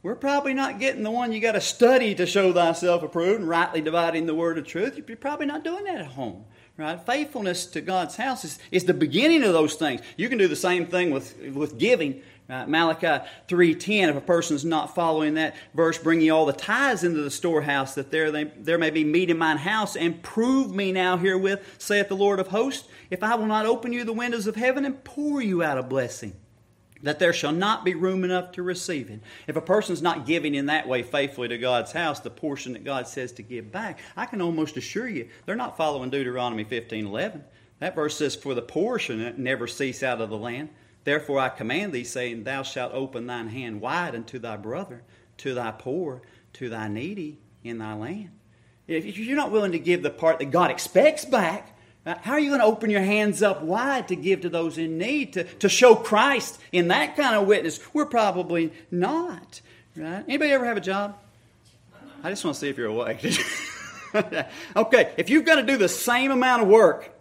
We're 0.02 0.16
probably 0.16 0.54
not 0.54 0.80
getting 0.80 1.04
the 1.04 1.12
one 1.12 1.34
you 1.34 1.42
got 1.42 1.54
to 1.54 1.62
study 1.62 2.16
to 2.16 2.26
show 2.26 2.54
thyself 2.54 3.04
approved 3.04 3.42
and 3.42 3.50
rightly 3.50 3.82
dividing 3.82 4.28
the 4.28 4.36
word 4.36 4.58
of 4.58 4.66
truth. 4.66 4.98
You're 4.98 5.18
probably 5.18 5.46
not 5.46 5.64
doing 5.64 5.84
that 5.86 6.00
at 6.00 6.06
home. 6.08 6.46
Right? 6.78 6.98
Faithfulness 7.02 7.66
to 7.68 7.82
God's 7.82 8.16
house 8.16 8.46
is, 8.46 8.58
is 8.72 8.86
the 8.86 8.94
beginning 8.94 9.44
of 9.44 9.52
those 9.52 9.76
things. 9.76 10.00
You 10.16 10.30
can 10.30 10.38
do 10.38 10.48
the 10.48 10.56
same 10.56 10.88
thing 10.88 11.12
with, 11.12 11.38
with 11.54 11.78
giving. 11.78 12.22
Uh, 12.50 12.66
Malachi 12.66 13.24
3.10, 13.48 14.10
if 14.10 14.16
a 14.16 14.22
person 14.22 14.56
is 14.56 14.66
not 14.66 14.96
following 14.96 15.36
that 15.36 15.56
verse, 15.76 16.00
bring 16.00 16.20
ye 16.20 16.32
all 16.32 16.48
the 16.48 16.54
tithes 16.54 17.04
into 17.04 17.22
the 17.22 17.30
storehouse, 17.30 17.94
that 17.94 18.10
there, 18.10 18.32
they, 18.32 18.46
there 18.46 18.80
may 18.80 18.90
be 18.90 19.04
meat 19.04 19.30
in 19.30 19.38
mine 19.38 19.58
house, 19.58 19.96
and 19.96 20.24
prove 20.24 20.74
me 20.74 20.92
now 20.92 21.16
herewith, 21.16 21.62
saith 21.78 22.08
the 22.08 22.16
Lord 22.16 22.40
of 22.40 22.48
hosts, 22.48 22.88
if 23.12 23.22
I 23.22 23.36
will 23.36 23.46
not 23.46 23.68
open 23.68 23.94
you 23.94 24.04
the 24.04 24.14
windows 24.14 24.48
of 24.48 24.56
heaven 24.56 24.84
and 24.84 25.04
pour 25.04 25.44
you 25.44 25.62
out 25.62 25.78
a 25.78 25.84
blessing, 25.84 26.36
that 27.04 27.20
there 27.20 27.34
shall 27.34 27.52
not 27.52 27.86
be 27.86 27.94
room 27.94 28.24
enough 28.24 28.52
to 28.54 28.64
receive 28.64 29.12
it. 29.12 29.20
If 29.46 29.56
a 29.56 29.62
person's 29.62 30.02
not 30.02 30.26
giving 30.26 30.56
in 30.56 30.66
that 30.66 30.88
way 30.88 31.04
faithfully 31.04 31.50
to 31.50 31.58
God's 31.60 31.92
house, 31.92 32.20
the 32.20 32.32
portion 32.32 32.74
that 32.74 32.84
God 32.84 33.08
says 33.08 33.32
to 33.34 33.44
give 33.44 33.72
back, 33.72 34.00
I 34.18 34.26
can 34.26 34.42
almost 34.42 34.76
assure 34.76 35.08
you 35.08 35.30
they're 35.46 35.56
not 35.56 35.78
following 35.78 36.10
Deuteronomy 36.10 36.66
15.11. 36.66 37.44
That 37.78 37.94
verse 37.94 38.18
says, 38.18 38.36
For 38.36 38.56
the 38.56 38.64
portion 38.64 39.36
never 39.38 39.68
cease 39.68 40.02
out 40.02 40.20
of 40.20 40.32
the 40.32 40.38
land 40.38 40.70
Therefore 41.04 41.40
I 41.40 41.50
command 41.50 41.94
thee, 41.94 42.04
saying, 42.04 42.44
Thou 42.44 42.64
shalt 42.64 42.94
open 42.94 43.28
thine 43.28 43.48
hand 43.48 43.82
wide 43.82 44.16
unto 44.16 44.40
thy 44.40 44.58
brother, 44.58 45.04
to 45.38 45.54
thy 45.54 45.72
poor, 45.72 46.22
to 46.54 46.70
thy 46.70 46.88
needy 46.88 47.38
in 47.64 47.78
thy 47.78 47.94
land. 47.94 48.32
If 48.88 49.18
you're 49.18 49.36
not 49.36 49.52
willing 49.52 49.72
to 49.74 49.80
give 49.80 50.02
the 50.02 50.10
part 50.10 50.40
that 50.40 50.52
God 50.52 50.72
expects 50.72 51.24
back, 51.24 51.78
uh, 52.06 52.16
how 52.22 52.32
are 52.32 52.40
you 52.40 52.50
going 52.50 52.62
to 52.62 52.66
open 52.66 52.90
your 52.90 53.02
hands 53.02 53.44
up 53.44 53.62
wide 53.62 54.08
to 54.08 54.16
give 54.16 54.42
to 54.42 54.50
those 54.50 54.78
in 54.78 54.98
need, 54.98 55.34
to, 55.34 55.44
to 55.44 55.70
show 55.70 55.96
Christ 55.96 56.60
in 56.72 56.88
that 56.88 57.16
kind 57.16 57.36
of 57.36 57.46
witness? 57.46 57.80
We're 57.94 58.06
probably 58.06 58.74
not. 58.90 59.62
Right? 59.96 60.24
Anybody 60.28 60.52
ever 60.52 60.66
have 60.66 60.78
a 60.78 60.82
job? 60.82 61.18
I 62.24 62.30
just 62.30 62.44
want 62.44 62.56
to 62.56 62.60
see 62.60 62.70
if 62.70 62.78
you're 62.78 62.88
awake. 62.88 63.24
okay, 64.76 65.14
if 65.18 65.30
you've 65.30 65.46
got 65.46 65.56
to 65.56 65.64
do 65.64 65.78
the 65.78 65.90
same 65.90 66.32
amount 66.32 66.64
of 66.64 66.68
work 66.68 67.12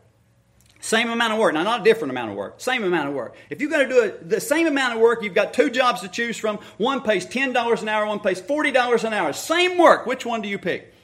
same 0.81 1.11
amount 1.11 1.33
of 1.33 1.39
work. 1.39 1.55
Now, 1.55 1.65
not 1.65 1.81
a 1.81 1.85
different 1.85 2.11
amount 2.11 2.31
of 2.31 2.37
work. 2.37 2.61
Same 2.61 2.85
amount 2.85 3.09
of 3.09 3.15
work. 3.15 3.35
If 3.51 3.61
you've 3.61 3.71
got 3.71 3.79
to 3.79 3.89
do 3.89 4.05
it, 4.05 4.29
the 4.29 4.41
same 4.41 4.67
amount 4.67 4.95
of 4.95 5.01
work, 5.01 5.23
you've 5.23 5.35
got 5.35 5.53
two 5.53 5.71
jobs 5.71 6.03
to 6.03 6.09
choose 6.09 6.37
from. 6.37 6.59
One 6.77 7.03
pays 7.03 7.27
$10 7.27 7.83
an 7.83 7.89
hour, 7.89 8.07
one 8.07 8.21
pays 8.21 8.41
$40 8.41 9.05
an 9.05 9.13
hour. 9.13 9.33
Same 9.33 9.77
work. 9.77 10.07
Which 10.07 10.25
one 10.25 10.41
do 10.41 10.49
you 10.49 10.59
pick? 10.59 10.95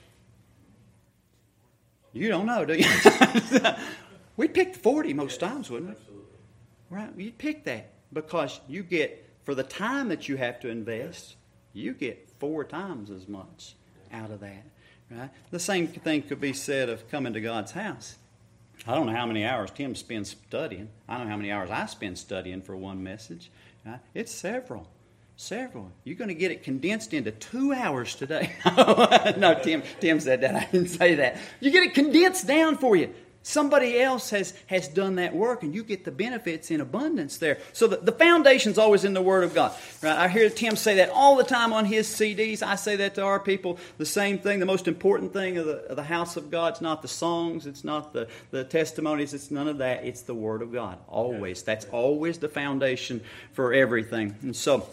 You 2.12 2.28
don't 2.28 2.46
know, 2.46 2.64
do 2.64 2.74
you? 2.74 2.86
We'd 4.36 4.54
pick 4.54 4.76
40 4.76 5.12
most 5.14 5.40
times, 5.40 5.68
wouldn't 5.70 5.90
we? 5.90 6.96
Right? 6.96 7.10
You'd 7.16 7.38
pick 7.38 7.64
that 7.64 7.90
because 8.12 8.60
you 8.68 8.84
get, 8.84 9.28
for 9.42 9.54
the 9.56 9.64
time 9.64 10.08
that 10.08 10.28
you 10.28 10.36
have 10.36 10.60
to 10.60 10.68
invest, 10.68 11.34
you 11.72 11.92
get 11.92 12.30
four 12.38 12.62
times 12.62 13.10
as 13.10 13.26
much 13.26 13.74
out 14.12 14.30
of 14.30 14.38
that. 14.40 14.64
Right? 15.10 15.30
The 15.50 15.58
same 15.58 15.88
thing 15.88 16.22
could 16.22 16.40
be 16.40 16.52
said 16.52 16.88
of 16.88 17.08
coming 17.10 17.32
to 17.32 17.40
God's 17.40 17.72
house. 17.72 18.16
I 18.86 18.94
don't 18.94 19.06
know 19.06 19.12
how 19.12 19.26
many 19.26 19.44
hours 19.44 19.70
Tim 19.70 19.94
spends 19.94 20.30
studying. 20.30 20.88
I 21.08 21.18
know 21.18 21.28
how 21.28 21.36
many 21.36 21.50
hours 21.50 21.70
I 21.70 21.86
spend 21.86 22.18
studying 22.18 22.60
for 22.60 22.76
one 22.76 23.02
message. 23.02 23.50
Uh, 23.86 23.96
it's 24.12 24.32
several. 24.32 24.86
Several. 25.36 25.90
You're 26.04 26.16
going 26.16 26.28
to 26.28 26.34
get 26.34 26.52
it 26.52 26.62
condensed 26.62 27.12
into 27.12 27.32
two 27.32 27.72
hours 27.72 28.14
today. 28.14 28.54
no, 29.36 29.58
Tim, 29.62 29.82
Tim 30.00 30.20
said 30.20 30.42
that. 30.42 30.54
I 30.54 30.68
didn't 30.70 30.90
say 30.90 31.16
that. 31.16 31.38
You 31.60 31.70
get 31.70 31.82
it 31.82 31.94
condensed 31.94 32.46
down 32.46 32.78
for 32.78 32.94
you. 32.94 33.12
Somebody 33.46 34.00
else 34.00 34.30
has, 34.30 34.54
has 34.68 34.88
done 34.88 35.16
that 35.16 35.36
work, 35.36 35.62
and 35.62 35.74
you 35.74 35.84
get 35.84 36.06
the 36.06 36.10
benefits 36.10 36.70
in 36.70 36.80
abundance 36.80 37.36
there. 37.36 37.58
So 37.74 37.86
the, 37.86 37.98
the 37.98 38.10
foundation's 38.10 38.78
always 38.78 39.04
in 39.04 39.12
the 39.12 39.20
Word 39.20 39.44
of 39.44 39.54
God. 39.54 39.72
Right? 40.00 40.16
I 40.16 40.28
hear 40.28 40.48
Tim 40.48 40.76
say 40.76 40.94
that 40.96 41.10
all 41.10 41.36
the 41.36 41.44
time 41.44 41.74
on 41.74 41.84
his 41.84 42.08
CDs. 42.08 42.62
I 42.62 42.76
say 42.76 42.96
that 42.96 43.16
to 43.16 43.22
our 43.22 43.38
people. 43.38 43.78
The 43.98 44.06
same 44.06 44.38
thing. 44.38 44.60
The 44.60 44.66
most 44.66 44.88
important 44.88 45.34
thing 45.34 45.58
of 45.58 45.66
the, 45.66 45.84
of 45.90 45.96
the 45.96 46.04
house 46.04 46.38
of 46.38 46.50
God, 46.50 46.72
it's 46.72 46.80
not 46.80 47.02
the 47.02 47.08
songs, 47.08 47.66
it's 47.66 47.84
not 47.84 48.14
the, 48.14 48.28
the 48.50 48.64
testimonies, 48.64 49.34
it's 49.34 49.50
none 49.50 49.68
of 49.68 49.76
that. 49.76 50.06
It's 50.06 50.22
the 50.22 50.34
Word 50.34 50.62
of 50.62 50.72
God. 50.72 50.96
Always. 51.06 51.62
That's 51.62 51.84
always 51.92 52.38
the 52.38 52.48
foundation 52.48 53.20
for 53.52 53.74
everything. 53.74 54.36
And 54.40 54.56
so 54.56 54.88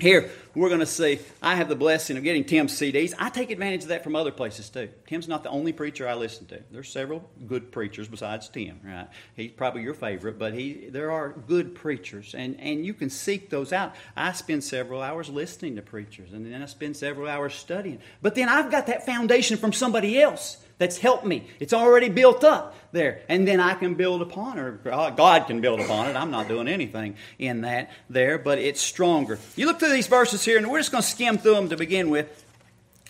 Here, 0.00 0.28
we're 0.56 0.68
going 0.68 0.80
to 0.80 0.86
see, 0.86 1.20
I 1.40 1.54
have 1.54 1.68
the 1.68 1.76
blessing 1.76 2.16
of 2.16 2.24
getting 2.24 2.42
Tim's 2.42 2.72
CDs. 2.72 3.14
I 3.16 3.30
take 3.30 3.52
advantage 3.52 3.82
of 3.82 3.88
that 3.88 4.02
from 4.02 4.16
other 4.16 4.32
places 4.32 4.68
too. 4.68 4.88
Tim's 5.06 5.28
not 5.28 5.44
the 5.44 5.50
only 5.50 5.72
preacher 5.72 6.08
I 6.08 6.14
listen 6.14 6.46
to. 6.46 6.60
There's 6.72 6.88
several 6.88 7.30
good 7.46 7.70
preachers 7.70 8.08
besides 8.08 8.48
Tim, 8.48 8.80
right? 8.82 9.06
He's 9.36 9.52
probably 9.52 9.82
your 9.82 9.94
favorite, 9.94 10.36
but 10.36 10.52
he, 10.52 10.88
there 10.88 11.12
are 11.12 11.30
good 11.30 11.76
preachers, 11.76 12.34
and, 12.34 12.58
and 12.58 12.84
you 12.84 12.92
can 12.92 13.08
seek 13.08 13.50
those 13.50 13.72
out. 13.72 13.94
I 14.16 14.32
spend 14.32 14.64
several 14.64 15.00
hours 15.00 15.28
listening 15.28 15.76
to 15.76 15.82
preachers, 15.82 16.32
and 16.32 16.44
then 16.44 16.60
I 16.60 16.66
spend 16.66 16.96
several 16.96 17.28
hours 17.28 17.54
studying. 17.54 18.00
But 18.20 18.34
then 18.34 18.48
I've 18.48 18.72
got 18.72 18.88
that 18.88 19.06
foundation 19.06 19.56
from 19.56 19.72
somebody 19.72 20.20
else 20.20 20.63
that's 20.78 20.98
helped 20.98 21.24
me. 21.24 21.46
It's 21.60 21.72
already 21.72 22.08
built 22.08 22.44
up 22.44 22.74
there. 22.92 23.22
And 23.28 23.46
then 23.46 23.60
I 23.60 23.74
can 23.74 23.94
build 23.94 24.22
upon 24.22 24.58
it. 24.58 24.84
God 24.84 25.46
can 25.46 25.60
build 25.60 25.80
upon 25.80 26.08
it. 26.08 26.16
I'm 26.16 26.30
not 26.30 26.48
doing 26.48 26.68
anything 26.68 27.16
in 27.38 27.62
that 27.62 27.90
there, 28.10 28.38
but 28.38 28.58
it's 28.58 28.80
stronger. 28.80 29.38
You 29.56 29.66
look 29.66 29.78
through 29.78 29.92
these 29.92 30.06
verses 30.06 30.44
here, 30.44 30.58
and 30.58 30.70
we're 30.70 30.80
just 30.80 30.92
going 30.92 31.02
to 31.02 31.08
skim 31.08 31.38
through 31.38 31.54
them 31.54 31.68
to 31.68 31.76
begin 31.76 32.10
with. 32.10 32.44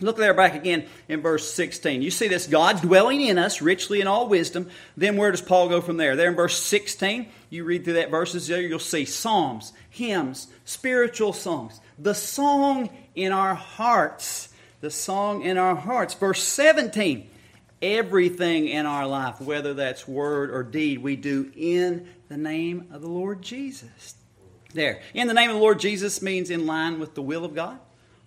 Look 0.01 0.17
there 0.17 0.35
back 0.35 0.55
again 0.57 0.87
in 1.09 1.21
verse 1.21 1.53
16. 1.55 2.03
You 2.03 2.11
see 2.11 2.27
this 2.27 2.49
God 2.49 2.83
dwelling 2.83 3.21
in 3.21 3.39
us 3.39 3.63
richly 3.63 4.01
in 4.01 4.09
all 4.09 4.29
wisdom. 4.29 4.69
Then 4.97 5.17
where 5.17 5.31
does 5.31 5.41
Paul 5.41 5.69
go 5.69 5.81
from 5.81 5.99
there? 5.99 6.17
There 6.17 6.29
in 6.29 6.35
verse 6.35 6.61
16, 6.61 7.29
you 7.49 7.65
read 7.65 7.85
through 7.85 7.95
that 7.95 8.11
verses 8.11 8.49
there, 8.49 8.61
you'll 8.61 8.81
see 8.81 9.05
psalms, 9.05 9.73
hymns, 9.91 10.49
spiritual 10.65 11.33
songs, 11.33 11.81
the 11.99 12.15
song 12.15 12.91
in 13.15 13.31
our 13.33 13.55
hearts. 13.55 14.49
The 14.81 14.91
song 14.91 15.43
in 15.43 15.57
our 15.57 15.77
hearts. 15.77 16.13
Verse 16.13 16.43
17, 16.43 17.31
everything 17.83 18.69
in 18.69 18.87
our 18.87 19.07
life, 19.07 19.41
whether 19.41 19.75
that's 19.75 20.09
word 20.09 20.51
or 20.51 20.63
deed, 20.63 20.99
we 20.99 21.17
do 21.17 21.51
in 21.57 22.09
the 22.29 22.37
name 22.37 22.89
of 22.91 23.01
the 23.01 23.09
Lord 23.09 23.43
Jesus. 23.43 24.15
There. 24.73 25.01
In 25.15 25.29
the 25.29 25.35
name 25.35 25.51
of 25.51 25.57
the 25.57 25.63
Lord 25.63 25.79
Jesus 25.79 26.21
means 26.21 26.51
in 26.51 26.67
line 26.67 26.99
with 26.99 27.15
the 27.15 27.23
will 27.23 27.45
of 27.45 27.55
God, 27.55 27.79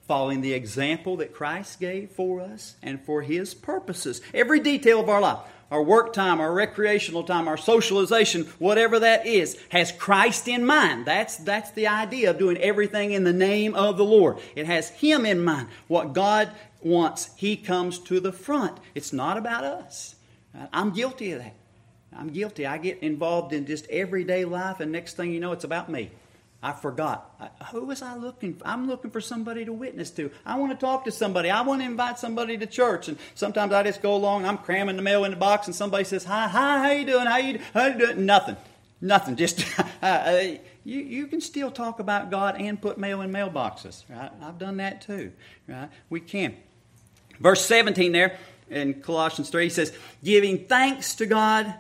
following 0.07 0.39
the 0.39 0.53
example 0.53 1.17
that 1.17 1.33
Christ 1.33 1.79
gave 1.79 2.11
for 2.11 2.39
us 2.39 2.75
and 2.81 3.01
for 3.01 3.21
His 3.21 3.53
purposes. 3.53 4.21
Every 4.33 4.61
detail 4.61 5.01
of 5.01 5.09
our 5.09 5.19
life, 5.19 5.39
our 5.69 5.83
work 5.83 6.13
time, 6.13 6.39
our 6.39 6.53
recreational 6.53 7.23
time, 7.23 7.49
our 7.49 7.57
socialization, 7.57 8.45
whatever 8.59 8.99
that 8.99 9.25
is, 9.25 9.57
has 9.69 9.91
Christ 9.91 10.47
in 10.47 10.65
mind. 10.65 11.05
That's, 11.05 11.35
that's 11.35 11.71
the 11.71 11.87
idea 11.87 12.29
of 12.29 12.37
doing 12.37 12.55
everything 12.57 13.11
in 13.11 13.25
the 13.25 13.33
name 13.33 13.75
of 13.75 13.97
the 13.97 14.05
Lord. 14.05 14.37
It 14.55 14.65
has 14.65 14.89
Him 14.89 15.25
in 15.25 15.43
mind. 15.43 15.67
What 15.87 16.13
God 16.13 16.49
wants, 16.81 17.31
He 17.35 17.57
comes 17.57 17.99
to 17.99 18.19
the 18.19 18.31
front. 18.31 18.77
It's 18.95 19.13
not 19.13 19.37
about 19.37 19.63
us. 19.63 20.15
I'm 20.73 20.91
guilty 20.91 21.31
of 21.33 21.39
that. 21.39 21.55
I'm 22.15 22.29
guilty. 22.29 22.65
I 22.65 22.77
get 22.77 22.99
involved 23.03 23.53
in 23.53 23.65
just 23.65 23.87
everyday 23.89 24.45
life, 24.45 24.79
and 24.79 24.91
next 24.91 25.17
thing 25.17 25.31
you 25.31 25.39
know, 25.39 25.51
it's 25.51 25.63
about 25.63 25.89
me. 25.89 26.11
I 26.61 26.71
forgot. 26.71 27.51
Who 27.71 27.85
was 27.85 28.01
I 28.01 28.15
looking 28.15 28.55
for? 28.55 28.65
I'm 28.67 28.87
looking 28.87 29.11
for 29.11 29.21
somebody 29.21 29.63
to 29.65 29.73
witness 29.73 30.09
to. 30.11 30.31
I 30.43 30.57
want 30.57 30.71
to 30.71 30.77
talk 30.77 31.05
to 31.05 31.11
somebody. 31.11 31.51
I 31.51 31.61
want 31.61 31.81
to 31.81 31.85
invite 31.85 32.17
somebody 32.17 32.57
to 32.57 32.65
church. 32.65 33.07
And 33.07 33.17
sometimes 33.35 33.73
I 33.73 33.83
just 33.83 34.01
go 34.01 34.15
along, 34.15 34.45
I'm 34.45 34.57
cramming 34.57 34.95
the 34.95 35.03
mail 35.03 35.23
in 35.25 35.31
the 35.31 35.37
box, 35.37 35.67
and 35.67 35.75
somebody 35.75 36.03
says, 36.03 36.23
Hi, 36.23 36.47
hi, 36.47 36.79
how 36.79 36.91
you 36.91 37.05
doing? 37.05 37.27
How 37.27 37.37
you, 37.37 37.59
how 37.73 37.85
you 37.87 37.99
doing? 37.99 38.25
Nothing. 38.25 38.57
Nothing. 38.99 39.35
Just 39.37 39.63
uh, 40.01 40.41
you, 40.83 41.01
you 41.01 41.27
can 41.27 41.41
still 41.41 41.69
talk 41.69 41.99
about 41.99 42.31
God 42.31 42.59
and 42.59 42.81
put 42.81 42.97
mail 42.97 43.21
in 43.21 43.31
mailboxes. 43.31 44.03
Right? 44.09 44.31
I've 44.41 44.57
done 44.57 44.77
that 44.77 45.01
too. 45.01 45.31
Right? 45.67 45.89
We 46.09 46.19
can. 46.19 46.55
Verse 47.39 47.65
17 47.65 48.11
there 48.11 48.37
in 48.69 49.01
Colossians 49.01 49.49
3 49.49 49.65
he 49.65 49.69
says, 49.69 49.93
giving 50.23 50.65
thanks 50.65 51.15
to 51.15 51.25
God, 51.25 51.73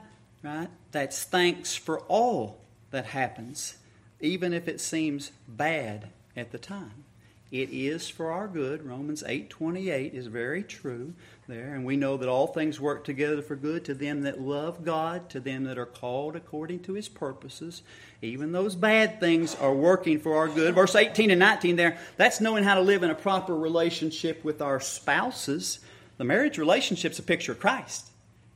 right? 0.43 0.69
That's 0.91 1.23
thanks 1.23 1.75
for 1.75 1.99
all 2.01 2.59
that 2.91 3.05
happens, 3.07 3.77
even 4.21 4.53
if 4.53 4.67
it 4.67 4.79
seems 4.79 5.31
bad 5.47 6.09
at 6.35 6.51
the 6.51 6.57
time. 6.57 7.03
It 7.51 7.69
is 7.69 8.09
for 8.09 8.31
our 8.31 8.47
good. 8.47 8.85
Romans 8.85 9.23
8:28 9.23 10.13
is 10.13 10.27
very 10.27 10.63
true 10.63 11.13
there, 11.47 11.73
and 11.73 11.85
we 11.85 11.95
know 11.95 12.17
that 12.17 12.29
all 12.29 12.47
things 12.47 12.79
work 12.79 13.03
together 13.03 13.41
for 13.41 13.55
good 13.55 13.85
to 13.85 13.93
them 13.93 14.21
that 14.23 14.41
love 14.41 14.83
God, 14.83 15.29
to 15.29 15.39
them 15.39 15.63
that 15.63 15.77
are 15.77 15.85
called 15.85 16.35
according 16.35 16.81
to 16.81 16.93
his 16.93 17.07
purposes. 17.07 17.81
Even 18.21 18.51
those 18.51 18.75
bad 18.75 19.19
things 19.19 19.55
are 19.55 19.73
working 19.73 20.19
for 20.19 20.35
our 20.35 20.47
good. 20.47 20.75
Verse 20.75 20.95
18 20.95 21.31
and 21.31 21.39
19 21.39 21.75
there, 21.75 21.97
that's 22.17 22.41
knowing 22.41 22.63
how 22.63 22.75
to 22.75 22.81
live 22.81 23.03
in 23.03 23.09
a 23.09 23.15
proper 23.15 23.55
relationship 23.55 24.43
with 24.43 24.61
our 24.61 24.79
spouses. 24.79 25.79
The 26.17 26.23
marriage 26.23 26.57
relationship's 26.57 27.19
a 27.19 27.23
picture 27.23 27.53
of 27.53 27.59
Christ. 27.59 28.07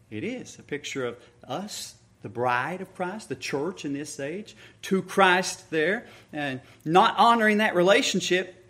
It 0.09 0.23
is 0.23 0.59
a 0.59 0.63
picture 0.63 1.05
of 1.05 1.17
us 1.47 1.95
the 2.21 2.29
bride 2.29 2.81
of 2.81 2.93
Christ, 2.95 3.29
the 3.29 3.35
church 3.35 3.85
in 3.85 3.93
this 3.93 4.19
age, 4.19 4.55
to 4.83 5.01
Christ 5.01 5.71
there, 5.71 6.05
and 6.31 6.61
not 6.85 7.15
honoring 7.17 7.57
that 7.57 7.75
relationship 7.75 8.69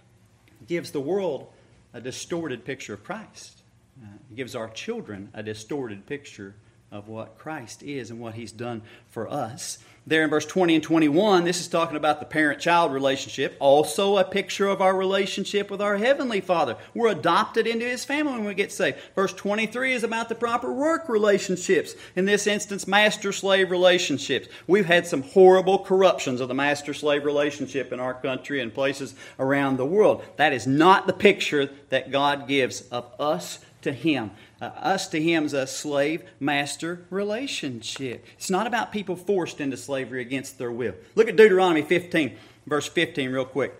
gives 0.68 0.92
the 0.92 1.02
world 1.02 1.48
a 1.94 2.00
distorted 2.00 2.64
picture 2.64 2.94
of 2.94 3.04
Christ. 3.04 3.61
Uh, 4.02 4.08
it 4.30 4.36
gives 4.36 4.56
our 4.56 4.70
children 4.70 5.30
a 5.34 5.44
distorted 5.44 6.06
picture 6.06 6.56
of 6.92 7.08
what 7.08 7.38
Christ 7.38 7.84
is 7.84 8.12
and 8.12 8.20
what 8.20 8.34
He's 8.34 8.52
done 8.52 8.82
for 9.10 9.30
us. 9.30 9.78
There 10.08 10.24
in 10.24 10.32
verse 10.32 10.48
20 10.48 10.76
and 10.76 10.84
21, 10.84 11.44
this 11.46 11.62
is 11.62 11.68
talking 11.68 11.96
about 11.96 12.20
the 12.20 12.26
parent 12.26 12.60
child 12.60 12.92
relationship, 12.92 13.56
also 13.60 14.18
a 14.18 14.24
picture 14.24 14.68
of 14.68 14.82
our 14.82 14.96
relationship 14.96 15.70
with 15.70 15.80
our 15.80 15.96
Heavenly 15.96 16.42
Father. 16.42 16.76
We're 16.94 17.12
adopted 17.12 17.68
into 17.68 17.86
His 17.86 18.04
family 18.04 18.34
when 18.34 18.46
we 18.46 18.56
get 18.56 18.72
saved. 18.72 18.98
Verse 19.16 19.32
23 19.32 19.94
is 19.94 20.04
about 20.04 20.28
the 20.28 20.36
proper 20.36 20.74
work 20.74 21.08
relationships. 21.08 21.94
In 22.16 22.26
this 22.26 22.48
instance, 22.48 22.88
master 22.88 23.32
slave 23.32 23.72
relationships. 23.72 24.50
We've 24.68 24.88
had 24.88 25.06
some 25.06 25.22
horrible 25.22 25.80
corruptions 25.80 26.42
of 26.42 26.48
the 26.48 26.56
master 26.56 26.96
slave 26.96 27.24
relationship 27.24 27.94
in 27.94 28.00
our 28.00 28.16
country 28.16 28.60
and 28.60 28.74
places 28.74 29.14
around 29.40 29.78
the 29.78 29.86
world. 29.86 30.26
That 30.38 30.52
is 30.52 30.66
not 30.66 31.06
the 31.08 31.14
picture 31.14 31.70
that 31.90 32.12
God 32.12 32.48
gives 32.48 32.82
of 32.90 33.06
us 33.20 33.60
to 33.82 33.92
Him. 33.92 34.32
Uh, 34.62 34.66
us 34.66 35.08
to 35.10 35.22
Him 35.22 35.46
is 35.46 35.54
a 35.54 35.68
slave 35.68 36.24
master 36.40 37.06
relationship. 37.10 38.26
It's 38.38 38.50
not 38.50 38.68
about 38.68 38.92
people 38.92 39.16
forced 39.16 39.62
into 39.62 39.78
slavery 39.78 40.22
against 40.22 40.58
their 40.58 40.72
will. 40.72 40.96
Look 41.16 41.28
at 41.28 41.36
Deuteronomy 41.36 41.82
15, 41.82 42.36
verse 42.66 42.88
15, 42.88 43.32
real 43.32 43.46
quick. 43.46 43.74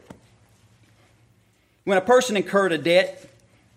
When 1.84 1.98
a 1.98 2.02
person 2.02 2.38
incurred 2.38 2.72
a 2.72 2.78
debt 2.78 3.30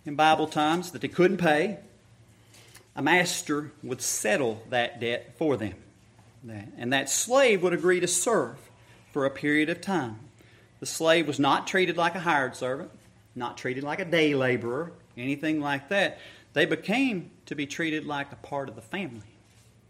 in 0.05 0.15
Bible 0.15 0.47
times 0.47 0.91
that 0.91 1.01
they 1.01 1.09
couldn't 1.09 1.39
pay, 1.39 1.79
a 2.95 3.03
master 3.03 3.73
would 3.83 4.03
settle 4.03 4.63
that 4.71 5.01
debt 5.01 5.35
for 5.37 5.57
them. 5.57 5.75
And 6.77 6.93
that 6.93 7.09
slave 7.09 7.63
would 7.63 7.73
agree 7.73 8.01
to 8.01 8.07
serve 8.07 8.59
for 9.13 9.25
a 9.25 9.31
period 9.31 9.71
of 9.71 9.81
time. 9.81 10.19
The 10.81 10.87
slave 10.87 11.27
was 11.27 11.39
not 11.39 11.67
treated 11.67 11.97
like 11.97 12.15
a 12.15 12.21
hired 12.21 12.57
servant, 12.57 12.91
not 13.35 13.57
treated 13.57 13.83
like 13.83 14.01
a 14.01 14.05
day 14.05 14.35
laborer, 14.35 14.93
anything 15.17 15.61
like 15.61 15.89
that. 15.89 16.19
They 16.53 16.67
became 16.67 17.31
to 17.47 17.55
be 17.55 17.67
treated 17.67 18.07
like 18.07 18.33
a 18.33 18.37
part 18.37 18.69
of 18.69 18.77
the 18.77 18.83
family. 18.83 19.27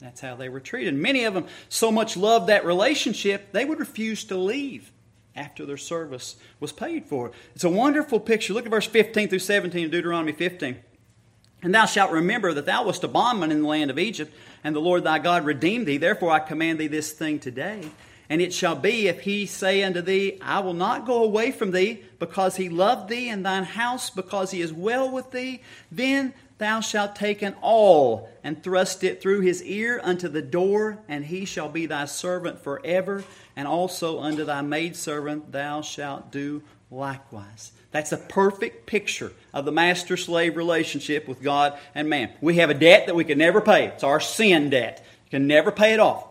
That's 0.01 0.21
how 0.21 0.35
they 0.35 0.49
were 0.49 0.61
treated. 0.61 0.95
Many 0.95 1.25
of 1.25 1.35
them 1.35 1.47
so 1.69 1.91
much 1.91 2.17
loved 2.17 2.49
that 2.49 2.65
relationship, 2.65 3.53
they 3.53 3.65
would 3.65 3.79
refuse 3.79 4.25
to 4.25 4.37
leave 4.37 4.91
after 5.37 5.67
their 5.67 5.77
service 5.77 6.37
was 6.61 6.73
paid 6.73 7.07
for. 7.07 7.33
It's 7.55 7.65
a 7.65 7.71
wonderful 7.71 8.21
picture. 8.21 8.53
Look 8.53 8.67
at 8.67 8.71
verse 8.71 8.87
15 8.87 9.29
through 9.29 9.39
17 9.39 9.87
of 9.87 9.91
Deuteronomy 9.91 10.33
15. 10.33 10.77
And 11.63 11.75
thou 11.75 11.87
shalt 11.87 12.13
remember 12.13 12.53
that 12.53 12.67
thou 12.67 12.85
wast 12.85 13.05
a 13.05 13.09
bondman 13.09 13.51
in 13.51 13.63
the 13.63 13.69
land 13.69 13.91
of 13.91 13.99
Egypt, 13.99 14.35
and 14.63 14.77
the 14.77 14.81
Lord 14.81 15.03
thy 15.03 15.19
God 15.19 15.45
redeemed 15.45 15.87
thee. 15.87 15.97
Therefore 15.97 16.31
I 16.31 16.39
command 16.39 16.79
thee 16.79 16.87
this 16.87 17.13
thing 17.13 17.39
today. 17.39 17.91
And 18.29 18.41
it 18.41 18.53
shall 18.53 18.77
be, 18.77 19.09
if 19.09 19.21
he 19.21 19.47
say 19.47 19.83
unto 19.83 20.01
thee, 20.01 20.39
I 20.43 20.61
will 20.61 20.75
not 20.75 21.07
go 21.07 21.25
away 21.25 21.51
from 21.51 21.71
thee, 21.73 22.05
because 22.25 22.57
he 22.57 22.71
loved 22.71 23.11
thee 23.11 23.29
and 23.29 23.45
thine 23.45 23.65
house, 23.65 24.09
because 24.09 24.51
he 24.51 24.63
is 24.63 24.73
well 24.73 25.11
with 25.11 25.31
thee, 25.31 25.61
then 25.93 26.33
thou 26.57 26.81
shalt 26.81 27.15
take 27.15 27.43
an 27.43 27.55
awl 27.61 28.31
and 28.43 28.63
thrust 28.63 29.05
it 29.05 29.21
through 29.21 29.41
his 29.41 29.63
ear 29.63 30.01
unto 30.03 30.27
the 30.27 30.41
door, 30.41 30.99
and 31.07 31.27
he 31.27 31.45
shall 31.45 31.69
be 31.69 31.85
thy 31.85 32.07
servant 32.07 32.65
forever. 32.65 33.25
And 33.57 33.69
also 33.69 34.21
unto 34.21 34.43
thy 34.45 34.63
maidservant 34.63 35.53
thou 35.53 35.83
shalt 35.83 36.33
do 36.33 36.63
likewise. 36.91 37.73
That's 37.91 38.13
a 38.13 38.17
perfect 38.17 38.87
picture 38.87 39.33
of 39.53 39.67
the 39.67 39.73
master 39.73 40.17
slave 40.17 40.57
relationship 40.57 41.29
with 41.29 41.43
God 41.43 41.79
and 41.95 42.09
man. 42.09 42.33
We 42.41 42.57
have 42.57 42.71
a 42.71 42.75
debt 42.75 43.07
that 43.07 43.15
we 43.15 43.25
can 43.25 43.37
never 43.37 43.61
pay. 43.61 43.89
It's 43.89 44.03
our 44.03 44.19
sin 44.19 44.71
debt. 44.71 45.05
You 45.27 45.31
can 45.31 45.47
never 45.47 45.71
pay 45.71 45.93
it 45.93 46.01
off. 46.01 46.27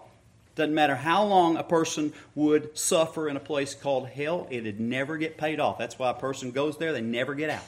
Doesn't 0.55 0.75
matter 0.75 0.95
how 0.95 1.23
long 1.25 1.57
a 1.57 1.63
person 1.63 2.13
would 2.35 2.77
suffer 2.77 3.27
in 3.27 3.37
a 3.37 3.39
place 3.39 3.73
called 3.73 4.07
hell, 4.07 4.47
it'd 4.51 4.79
never 4.79 5.17
get 5.17 5.37
paid 5.37 5.59
off. 5.59 5.77
That's 5.77 5.97
why 5.97 6.11
a 6.11 6.13
person 6.15 6.51
goes 6.51 6.77
there, 6.77 6.93
they 6.93 7.01
never 7.01 7.33
get 7.33 7.49
out. 7.49 7.63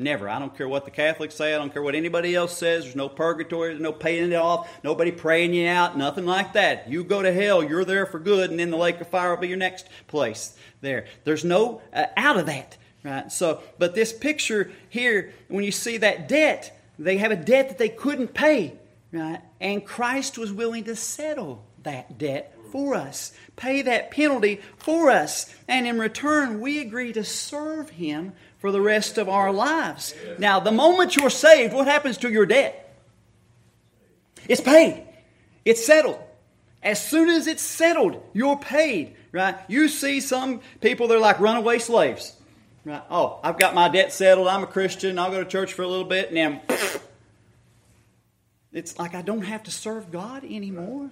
Never. 0.00 0.28
I 0.28 0.38
don't 0.38 0.56
care 0.56 0.68
what 0.68 0.84
the 0.84 0.92
Catholics 0.92 1.34
say. 1.34 1.52
I 1.52 1.58
don't 1.58 1.72
care 1.72 1.82
what 1.82 1.96
anybody 1.96 2.32
else 2.32 2.56
says. 2.56 2.84
There's 2.84 2.94
no 2.94 3.08
purgatory. 3.08 3.70
There's 3.70 3.80
no 3.80 3.92
paying 3.92 4.30
it 4.30 4.36
off. 4.36 4.70
Nobody 4.84 5.10
praying 5.10 5.54
you 5.54 5.66
out. 5.66 5.98
Nothing 5.98 6.24
like 6.24 6.52
that. 6.52 6.88
You 6.88 7.02
go 7.02 7.20
to 7.20 7.32
hell. 7.32 7.64
You're 7.64 7.84
there 7.84 8.06
for 8.06 8.20
good, 8.20 8.50
and 8.50 8.60
then 8.60 8.70
the 8.70 8.76
lake 8.76 9.00
of 9.00 9.08
fire 9.08 9.30
will 9.30 9.40
be 9.40 9.48
your 9.48 9.56
next 9.56 9.88
place. 10.06 10.56
There. 10.82 11.06
There's 11.24 11.44
no 11.44 11.82
uh, 11.92 12.06
out 12.16 12.38
of 12.38 12.46
that. 12.46 12.76
Right. 13.02 13.30
So, 13.32 13.60
but 13.78 13.96
this 13.96 14.12
picture 14.12 14.70
here, 14.88 15.32
when 15.48 15.64
you 15.64 15.72
see 15.72 15.96
that 15.96 16.28
debt, 16.28 16.78
they 16.96 17.16
have 17.16 17.32
a 17.32 17.36
debt 17.36 17.68
that 17.68 17.78
they 17.78 17.88
couldn't 17.88 18.34
pay. 18.34 18.74
Right. 19.10 19.40
And 19.60 19.84
Christ 19.84 20.38
was 20.38 20.52
willing 20.52 20.84
to 20.84 20.94
settle 20.94 21.64
that 21.82 22.18
debt 22.18 22.54
for 22.70 22.94
us, 22.94 23.32
pay 23.56 23.82
that 23.82 24.10
penalty 24.10 24.60
for 24.76 25.10
us. 25.10 25.54
And 25.66 25.86
in 25.86 25.98
return, 25.98 26.60
we 26.60 26.80
agree 26.80 27.12
to 27.14 27.24
serve 27.24 27.90
Him 27.90 28.32
for 28.58 28.70
the 28.72 28.80
rest 28.80 29.18
of 29.18 29.28
our 29.28 29.52
lives. 29.52 30.14
Now, 30.38 30.60
the 30.60 30.72
moment 30.72 31.16
you're 31.16 31.30
saved, 31.30 31.72
what 31.72 31.86
happens 31.86 32.18
to 32.18 32.30
your 32.30 32.46
debt? 32.46 32.84
It's 34.48 34.60
paid, 34.60 35.06
it's 35.64 35.84
settled. 35.84 36.18
As 36.82 37.04
soon 37.04 37.28
as 37.28 37.46
it's 37.46 37.62
settled, 37.62 38.22
you're 38.32 38.56
paid, 38.56 39.16
right? 39.32 39.56
You 39.66 39.88
see 39.88 40.20
some 40.20 40.60
people, 40.80 41.08
they're 41.08 41.18
like 41.18 41.40
runaway 41.40 41.78
slaves. 41.80 42.34
Right? 42.84 43.02
Oh, 43.10 43.40
I've 43.42 43.58
got 43.58 43.74
my 43.74 43.88
debt 43.88 44.12
settled. 44.12 44.48
I'm 44.48 44.62
a 44.62 44.66
Christian. 44.66 45.18
I'll 45.18 45.30
go 45.30 45.42
to 45.42 45.50
church 45.50 45.74
for 45.74 45.82
a 45.82 45.88
little 45.88 46.06
bit, 46.06 46.28
and 46.28 46.36
then 46.36 46.60
it's 48.72 48.98
like 48.98 49.14
I 49.14 49.22
don't 49.22 49.42
have 49.42 49.64
to 49.64 49.70
serve 49.70 50.10
God 50.10 50.44
anymore, 50.44 51.10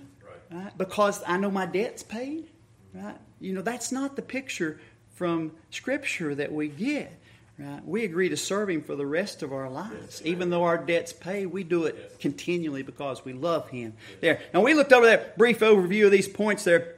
right? 0.51 0.77
Because 0.77 1.23
I 1.27 1.37
know 1.37 1.51
my 1.51 1.67
debt's 1.67 2.03
paid, 2.03 2.49
right? 2.95 3.17
You 3.41 3.53
know 3.53 3.63
that's 3.63 3.93
not 3.93 4.17
the 4.17 4.23
picture 4.23 4.81
from 5.15 5.53
Scripture 5.71 6.35
that 6.35 6.53
we 6.53 6.69
get. 6.69 7.13
Right? 7.59 7.81
We 7.87 8.05
agree 8.05 8.29
to 8.29 8.37
serve 8.37 8.69
Him 8.69 8.83
for 8.83 8.97
the 8.97 9.07
rest 9.07 9.43
of 9.43 9.53
our 9.53 9.71
lives. 9.71 10.21
Even 10.25 10.51
though 10.51 10.65
our 10.65 10.77
debt's 10.77 11.13
paid, 11.13 11.47
we 11.47 11.65
do 11.65 11.85
it 11.85 12.19
continually 12.21 12.83
because 12.83 13.25
we 13.25 13.33
love 13.33 13.71
Him. 13.71 13.95
There. 14.21 14.41
Now, 14.53 14.61
we 14.61 14.75
looked 14.75 14.93
over 14.93 15.07
that 15.07 15.39
brief 15.39 15.61
overview 15.61 16.05
of 16.05 16.13
these 16.13 16.29
points 16.29 16.65
there. 16.65 16.97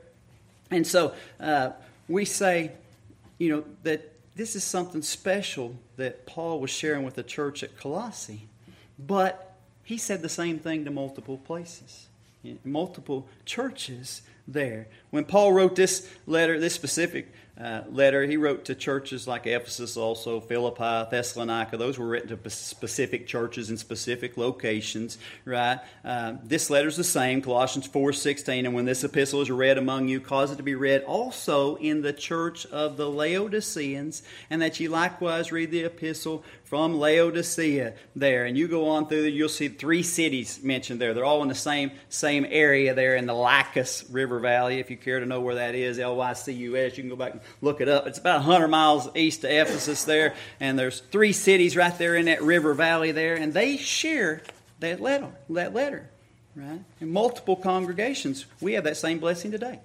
And 0.70 0.84
so 0.86 1.14
uh, 1.38 1.70
we 2.08 2.24
say, 2.24 2.72
you 3.38 3.54
know, 3.54 3.64
that 3.84 4.12
this 4.34 4.56
is 4.56 4.64
something 4.64 5.02
special 5.02 5.76
that 5.96 6.26
Paul 6.26 6.60
was 6.60 6.70
sharing 6.70 7.04
with 7.04 7.14
the 7.14 7.22
church 7.22 7.62
at 7.62 7.76
Colossae. 7.76 8.48
But 8.98 9.54
he 9.84 9.96
said 9.96 10.22
the 10.22 10.28
same 10.28 10.58
thing 10.58 10.84
to 10.84 10.90
multiple 10.90 11.38
places, 11.38 12.07
multiple 12.64 13.28
churches 13.44 14.22
there. 14.46 14.88
When 15.10 15.24
Paul 15.24 15.52
wrote 15.52 15.76
this 15.76 16.08
letter, 16.26 16.58
this 16.58 16.74
specific 16.74 17.32
uh, 17.60 17.82
letter. 17.90 18.24
He 18.24 18.36
wrote 18.36 18.66
to 18.66 18.74
churches 18.74 19.26
like 19.26 19.46
Ephesus, 19.46 19.96
also 19.96 20.40
Philippi, 20.40 21.08
Thessalonica. 21.10 21.76
Those 21.76 21.98
were 21.98 22.06
written 22.06 22.28
to 22.28 22.50
specific 22.50 23.26
churches 23.26 23.68
in 23.68 23.76
specific 23.76 24.36
locations, 24.36 25.18
right? 25.44 25.80
Uh, 26.04 26.34
this 26.44 26.70
letter 26.70 26.86
is 26.86 26.96
the 26.96 27.02
same, 27.02 27.42
Colossians 27.42 27.86
4 27.88 28.12
16. 28.12 28.64
And 28.64 28.74
when 28.74 28.84
this 28.84 29.02
epistle 29.02 29.40
is 29.40 29.50
read 29.50 29.76
among 29.76 30.06
you, 30.06 30.20
cause 30.20 30.52
it 30.52 30.56
to 30.56 30.62
be 30.62 30.76
read 30.76 31.02
also 31.02 31.74
in 31.76 32.02
the 32.02 32.12
church 32.12 32.64
of 32.66 32.96
the 32.96 33.10
Laodiceans, 33.10 34.22
and 34.50 34.62
that 34.62 34.78
ye 34.78 34.86
likewise 34.86 35.50
read 35.50 35.72
the 35.72 35.82
epistle 35.82 36.44
from 36.68 36.98
Laodicea 36.98 37.94
there. 38.14 38.44
And 38.44 38.56
you 38.56 38.68
go 38.68 38.90
on 38.90 39.08
through 39.08 39.22
you'll 39.22 39.48
see 39.48 39.68
three 39.68 40.02
cities 40.02 40.62
mentioned 40.62 41.00
there. 41.00 41.14
They're 41.14 41.24
all 41.24 41.42
in 41.42 41.48
the 41.48 41.54
same, 41.54 41.92
same 42.10 42.46
area 42.48 42.94
there 42.94 43.16
in 43.16 43.26
the 43.26 43.34
Lycus 43.34 44.04
River 44.10 44.38
Valley. 44.38 44.78
If 44.78 44.90
you 44.90 44.96
care 44.96 45.18
to 45.20 45.26
know 45.26 45.40
where 45.40 45.56
that 45.56 45.74
is, 45.74 45.98
L 45.98 46.16
Y 46.16 46.32
C 46.34 46.52
U 46.52 46.76
S, 46.76 46.96
you 46.96 47.02
can 47.02 47.10
go 47.10 47.16
back 47.16 47.32
and 47.32 47.40
look 47.62 47.80
it 47.80 47.88
up. 47.88 48.06
It's 48.06 48.18
about 48.18 48.44
100 48.44 48.68
miles 48.68 49.08
east 49.16 49.44
of 49.44 49.50
Ephesus 49.50 50.04
there. 50.04 50.34
And 50.60 50.78
there's 50.78 51.00
three 51.00 51.32
cities 51.32 51.76
right 51.76 51.96
there 51.96 52.16
in 52.16 52.26
that 52.26 52.42
river 52.42 52.74
valley 52.74 53.12
there. 53.12 53.34
And 53.34 53.54
they 53.54 53.78
share 53.78 54.42
that 54.80 55.00
letter, 55.00 55.30
that 55.50 55.72
letter, 55.72 56.08
right? 56.54 56.80
In 57.00 57.10
multiple 57.10 57.56
congregations. 57.56 58.44
We 58.60 58.74
have 58.74 58.84
that 58.84 58.96
same 58.98 59.18
blessing 59.18 59.50
today. 59.50 59.80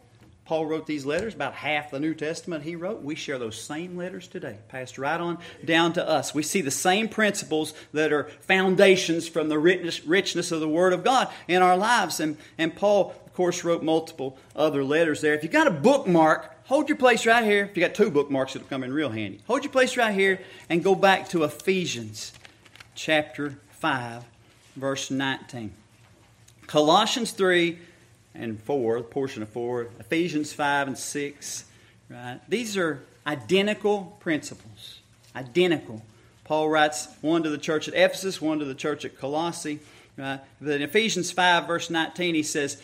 Paul 0.45 0.65
wrote 0.65 0.85
these 0.85 1.05
letters, 1.05 1.33
about 1.33 1.53
half 1.53 1.91
the 1.91 1.99
New 2.01 2.13
Testament 2.13 2.63
he 2.63 2.75
wrote. 2.75 3.01
We 3.01 3.15
share 3.15 3.39
those 3.39 3.59
same 3.59 3.95
letters 3.95 4.27
today, 4.27 4.57
passed 4.67 4.97
right 4.97 5.19
on 5.19 5.37
down 5.63 5.93
to 5.93 6.07
us. 6.07 6.35
We 6.35 6.43
see 6.43 6.59
the 6.59 6.71
same 6.71 7.07
principles 7.07 7.73
that 7.93 8.11
are 8.11 8.25
foundations 8.41 9.27
from 9.27 9.47
the 9.47 9.57
richness 9.57 10.51
of 10.51 10.59
the 10.59 10.67
Word 10.67 10.91
of 10.91 11.03
God 11.03 11.29
in 11.47 11.61
our 11.61 11.77
lives. 11.77 12.19
And, 12.19 12.37
and 12.57 12.75
Paul, 12.75 13.15
of 13.25 13.33
course, 13.33 13.63
wrote 13.63 13.83
multiple 13.83 14.37
other 14.53 14.83
letters 14.83 15.21
there. 15.21 15.33
If 15.33 15.43
you 15.43 15.49
got 15.49 15.67
a 15.67 15.71
bookmark, 15.71 16.53
hold 16.65 16.89
your 16.89 16.97
place 16.97 17.25
right 17.25 17.45
here. 17.45 17.63
If 17.63 17.77
you 17.77 17.81
got 17.85 17.95
two 17.95 18.11
bookmarks, 18.11 18.53
it'll 18.53 18.67
come 18.67 18.83
in 18.83 18.91
real 18.91 19.09
handy. 19.09 19.39
Hold 19.47 19.63
your 19.63 19.71
place 19.71 19.95
right 19.95 20.13
here 20.13 20.41
and 20.69 20.83
go 20.83 20.93
back 20.93 21.29
to 21.29 21.45
Ephesians 21.45 22.33
chapter 22.95 23.55
5, 23.79 24.25
verse 24.75 25.09
19. 25.09 25.73
Colossians 26.67 27.31
3 27.31 27.79
and 28.35 28.61
4, 28.61 28.97
the 28.99 29.03
portion 29.03 29.43
of 29.43 29.49
4, 29.49 29.87
Ephesians 29.99 30.53
5 30.53 30.87
and 30.87 30.97
6, 30.97 31.65
right? 32.09 32.39
These 32.49 32.77
are 32.77 33.01
identical 33.25 34.17
principles. 34.19 34.99
Identical. 35.35 36.03
Paul 36.43 36.69
writes 36.69 37.07
one 37.21 37.43
to 37.43 37.49
the 37.49 37.57
church 37.57 37.87
at 37.87 37.93
Ephesus, 37.93 38.41
one 38.41 38.59
to 38.59 38.65
the 38.65 38.75
church 38.75 39.05
at 39.05 39.17
Colossae. 39.17 39.79
Right? 40.17 40.39
But 40.61 40.73
in 40.75 40.81
Ephesians 40.81 41.31
5, 41.31 41.67
verse 41.67 41.89
19, 41.89 42.35
he 42.35 42.43
says, 42.43 42.81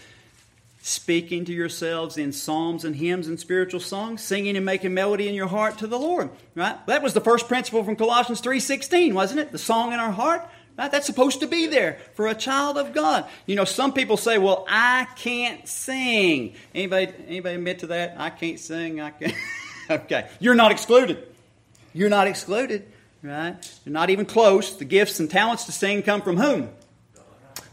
Speaking 0.81 1.43
to 1.43 1.51
yourselves 1.51 2.17
in 2.17 2.31
psalms 2.31 2.85
and 2.85 2.95
hymns 2.95 3.27
and 3.27 3.37
spiritual 3.37 3.81
songs, 3.81 4.23
singing 4.23 4.55
and 4.55 4.65
making 4.65 4.93
melody 4.93 5.27
in 5.27 5.35
your 5.35 5.47
heart 5.47 5.77
to 5.79 5.87
the 5.87 5.99
Lord. 5.99 6.29
Right? 6.55 6.77
That 6.87 7.03
was 7.03 7.13
the 7.13 7.21
first 7.21 7.49
principle 7.49 7.83
from 7.83 7.97
Colossians 7.97 8.41
3.16, 8.41 9.13
wasn't 9.13 9.41
it? 9.41 9.51
The 9.51 9.57
song 9.57 9.91
in 9.91 9.99
our 9.99 10.11
heart. 10.11 10.49
Right? 10.79 10.89
That's 10.89 11.05
supposed 11.05 11.41
to 11.41 11.47
be 11.47 11.67
there 11.67 11.97
for 12.13 12.27
a 12.27 12.33
child 12.33 12.77
of 12.77 12.93
God. 12.93 13.25
You 13.45 13.57
know, 13.57 13.65
some 13.65 13.91
people 13.91 14.15
say, 14.15 14.37
"Well, 14.37 14.65
I 14.69 15.07
can't 15.17 15.67
sing." 15.67 16.53
Anybody, 16.73 17.11
anybody 17.27 17.55
admit 17.55 17.79
to 17.79 17.87
that? 17.87 18.15
I 18.17 18.29
can't 18.29 18.57
sing. 18.57 19.01
I 19.01 19.09
can't. 19.09 19.35
okay, 19.89 20.29
you're 20.39 20.55
not 20.55 20.71
excluded. 20.71 21.27
You're 21.91 22.07
not 22.07 22.27
excluded, 22.27 22.87
right? 23.21 23.57
You're 23.83 23.91
not 23.91 24.09
even 24.09 24.25
close. 24.25 24.77
The 24.77 24.85
gifts 24.85 25.19
and 25.19 25.29
talents 25.29 25.65
to 25.65 25.73
sing 25.73 26.01
come 26.01 26.21
from 26.21 26.37
whom? 26.37 26.69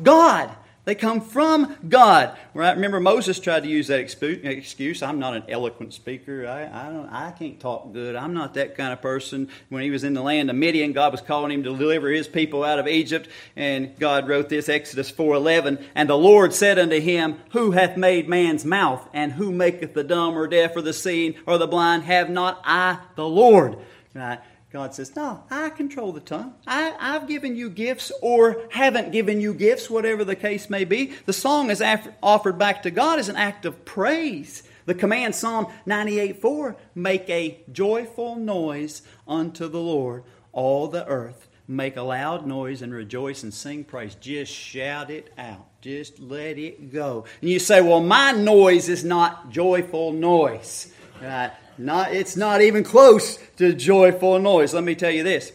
God. 0.03 0.51
They 0.87 0.95
come 0.95 1.21
from 1.21 1.77
God. 1.89 2.39
Right? 2.55 2.77
Remember, 2.77 3.01
Moses 3.01 3.41
tried 3.41 3.65
to 3.65 3.69
use 3.69 3.89
that 3.89 3.99
excuse. 3.99 5.03
I'm 5.03 5.19
not 5.19 5.35
an 5.35 5.43
eloquent 5.49 5.93
speaker. 5.93 6.47
I, 6.47 6.87
I, 6.87 6.91
don't, 6.93 7.09
I 7.09 7.33
can't 7.33 7.59
talk 7.59 7.93
good. 7.93 8.15
I'm 8.15 8.35
not 8.35 8.55
that 8.55 8.77
kind 8.77 8.93
of 8.93 9.03
person. 9.03 9.49
When 9.69 9.83
he 9.83 9.91
was 9.91 10.05
in 10.05 10.15
the 10.15 10.23
land 10.23 10.49
of 10.49 10.55
Midian, 10.55 10.93
God 10.93 11.11
was 11.11 11.21
calling 11.21 11.51
him 11.51 11.65
to 11.65 11.77
deliver 11.77 12.09
his 12.09 12.29
people 12.29 12.63
out 12.63 12.79
of 12.79 12.87
Egypt. 12.87 13.29
And 13.57 13.99
God 13.99 14.29
wrote 14.29 14.49
this, 14.49 14.69
Exodus 14.69 15.11
4.11, 15.11 15.85
And 15.97 16.09
the 16.09 16.17
Lord 16.17 16.55
said 16.55 16.79
unto 16.79 17.01
him, 17.01 17.41
Who 17.51 17.73
hath 17.73 17.97
made 17.97 18.29
man's 18.29 18.65
mouth? 18.65 19.09
And 19.13 19.33
who 19.33 19.51
maketh 19.51 19.93
the 19.93 20.05
dumb 20.05 20.39
or 20.39 20.47
deaf 20.47 20.77
or 20.77 20.83
the 20.83 20.93
seeing 20.93 21.35
or 21.47 21.59
the 21.59 21.67
blind? 21.67 22.05
Have 22.05 22.31
not 22.31 22.61
I 22.65 23.01
the 23.17 23.27
Lord? 23.27 23.77
Right? 24.15 24.39
God 24.71 24.95
says, 24.95 25.15
No, 25.15 25.45
I 25.51 25.71
control 25.71 26.13
the 26.13 26.21
tongue. 26.21 26.55
I, 26.67 26.95
have 26.99 27.29
given 27.29 27.57
you 27.57 27.71
gifts 27.71 28.11
or 28.21 28.67
haven't 28.71 29.13
given 29.13 29.41
you 29.41 29.55
gifts, 29.55 29.89
whatever 29.89 30.25
the 30.25 30.37
case 30.37 30.69
may 30.69 30.85
be. 30.85 31.13
The 31.25 31.33
song 31.33 31.71
is 31.71 31.83
offered 32.23 32.59
back 32.59 32.83
to 32.83 32.91
God 32.91 33.19
as 33.19 33.29
an 33.29 33.37
act 33.37 33.65
of 33.65 33.85
praise. 33.85 34.65
The 34.85 34.95
command, 34.95 35.35
Psalm 35.35 35.67
98 35.87 36.41
4, 36.41 36.77
make 36.95 37.29
a 37.31 37.61
joyful 37.71 38.37
noise 38.37 39.03
unto 39.27 39.69
the 39.69 39.81
Lord, 39.81 40.25
all 40.53 40.89
the 40.89 41.07
earth. 41.07 41.49
Make 41.69 41.97
a 41.97 42.03
loud 42.03 42.47
noise 42.47 42.81
and 42.83 42.95
rejoice 42.95 43.43
and 43.43 43.53
sing 43.53 43.83
praise. 43.83 44.15
Just 44.15 44.53
shout 44.53 45.11
it 45.11 45.33
out. 45.37 45.67
Just 45.81 46.21
let 46.21 46.59
it 46.59 46.93
go. 46.93 47.25
And 47.41 47.51
you 47.51 47.59
say, 47.59 47.81
Well, 47.81 48.01
my 48.01 48.33
noise 48.33 48.89
is 48.89 49.05
not 49.05 49.51
joyful 49.51 50.13
noise. 50.13 50.93
Right? 51.21 51.53
Not, 51.79 52.13
it's 52.13 52.37
not 52.37 52.63
even 52.63 52.85
close 52.85 53.39
to 53.57 53.75
joyful 53.75 54.39
noise. 54.39 54.73
Let 54.73 54.85
me 54.85 54.95
tell 54.95 55.11
you 55.11 55.23
this 55.23 55.53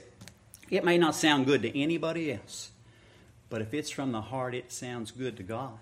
it 0.69 0.83
may 0.85 0.97
not 0.97 1.15
sound 1.15 1.45
good 1.45 1.61
to 1.63 1.79
anybody 1.79 2.31
else, 2.31 2.71
but 3.49 3.61
if 3.61 3.73
it's 3.73 3.89
from 3.89 4.11
the 4.11 4.21
heart, 4.21 4.55
it 4.55 4.71
sounds 4.71 5.11
good 5.11 5.37
to 5.37 5.43
God. 5.43 5.77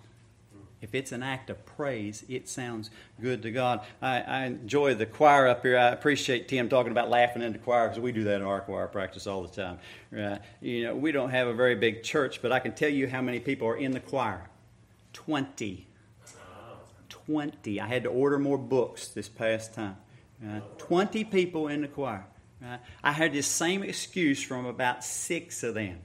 If 0.82 0.96
it's 0.96 1.12
an 1.12 1.24
act 1.24 1.50
of 1.50 1.66
praise, 1.66 2.24
it 2.30 2.48
sounds 2.48 2.90
good 3.22 3.42
to 3.42 3.52
God. 3.52 3.82
I, 4.02 4.22
I 4.22 4.46
enjoy 4.46 4.96
the 4.96 5.06
choir 5.06 5.48
up 5.48 5.62
here. 5.62 5.78
I 5.78 5.90
appreciate 5.90 6.48
Tim 6.48 6.70
talking 6.70 6.94
about 6.94 7.10
laughing 7.10 7.42
in 7.42 7.52
the 7.52 7.60
choir 7.60 7.90
because 7.90 8.02
we 8.02 8.14
do 8.14 8.24
that 8.24 8.38
in 8.38 8.44
our 8.44 8.62
choir 8.62 8.88
practice 8.88 9.28
all 9.28 9.42
the 9.42 9.50
time. 9.50 9.80
Right? 10.10 10.40
You 10.62 10.86
know, 10.86 10.96
we 10.96 11.12
don't 11.12 11.32
have 11.32 11.50
a 11.50 11.54
very 11.54 11.76
big 11.76 12.02
church, 12.02 12.42
but 12.42 12.54
I 12.54 12.60
can 12.60 12.74
tell 12.74 12.90
you 12.90 13.10
how 13.10 13.22
many 13.22 13.42
people 13.42 13.68
are 13.68 13.76
in 13.76 13.92
the 13.92 14.00
choir. 14.00 14.50
Twenty. 15.12 15.86
Twenty. 17.10 17.82
I 17.82 17.88
had 17.88 18.04
to 18.04 18.10
order 18.10 18.40
more 18.40 18.58
books 18.58 19.10
this 19.10 19.28
past 19.28 19.74
time. 19.74 19.98
Uh, 20.46 20.62
20 20.78 21.26
people 21.26 21.68
in 21.68 21.82
the 21.82 21.88
choir. 21.88 22.26
Uh, 22.64 22.78
I 23.04 23.12
had 23.12 23.34
this 23.34 23.48
same 23.48 23.84
excuse 23.84 24.42
from 24.42 24.66
about 24.66 25.04
six 25.04 25.64
of 25.64 25.76
them. 25.76 26.00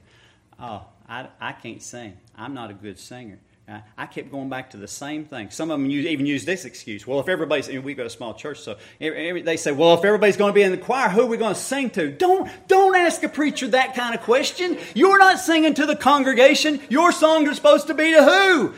Oh, 0.59 0.85
I, 1.07 1.27
I 1.39 1.51
can't 1.53 1.81
sing. 1.81 2.17
I'm 2.35 2.53
not 2.53 2.69
a 2.69 2.73
good 2.73 2.99
singer. 2.99 3.39
Uh, 3.67 3.79
I 3.97 4.05
kept 4.05 4.31
going 4.31 4.47
back 4.47 4.71
to 4.71 4.77
the 4.77 4.87
same 4.87 5.25
thing. 5.25 5.49
Some 5.49 5.71
of 5.71 5.79
them 5.79 5.89
use, 5.89 6.05
even 6.05 6.27
use 6.27 6.45
this 6.45 6.65
excuse. 6.65 7.07
Well, 7.07 7.19
if 7.19 7.27
everybody's, 7.27 7.67
and 7.67 7.83
we've 7.83 7.97
got 7.97 8.05
a 8.05 8.11
small 8.11 8.35
church, 8.35 8.59
so 8.59 8.77
every, 9.01 9.29
every, 9.29 9.41
they 9.41 9.57
say, 9.57 9.71
well, 9.71 9.95
if 9.95 10.05
everybody's 10.05 10.37
going 10.37 10.51
to 10.51 10.55
be 10.55 10.61
in 10.61 10.71
the 10.71 10.77
choir, 10.77 11.09
who 11.09 11.21
are 11.21 11.25
we 11.25 11.37
going 11.37 11.55
to 11.55 11.59
sing 11.59 11.89
to? 11.91 12.11
Don't, 12.11 12.49
don't 12.67 12.95
ask 12.95 13.23
a 13.23 13.29
preacher 13.29 13.67
that 13.69 13.95
kind 13.95 14.13
of 14.13 14.21
question. 14.21 14.77
You're 14.93 15.17
not 15.17 15.39
singing 15.39 15.73
to 15.75 15.87
the 15.87 15.95
congregation. 15.95 16.79
Your 16.89 17.11
songs 17.11 17.49
are 17.49 17.55
supposed 17.55 17.87
to 17.87 17.95
be 17.95 18.13
to 18.13 18.23
who? 18.23 18.73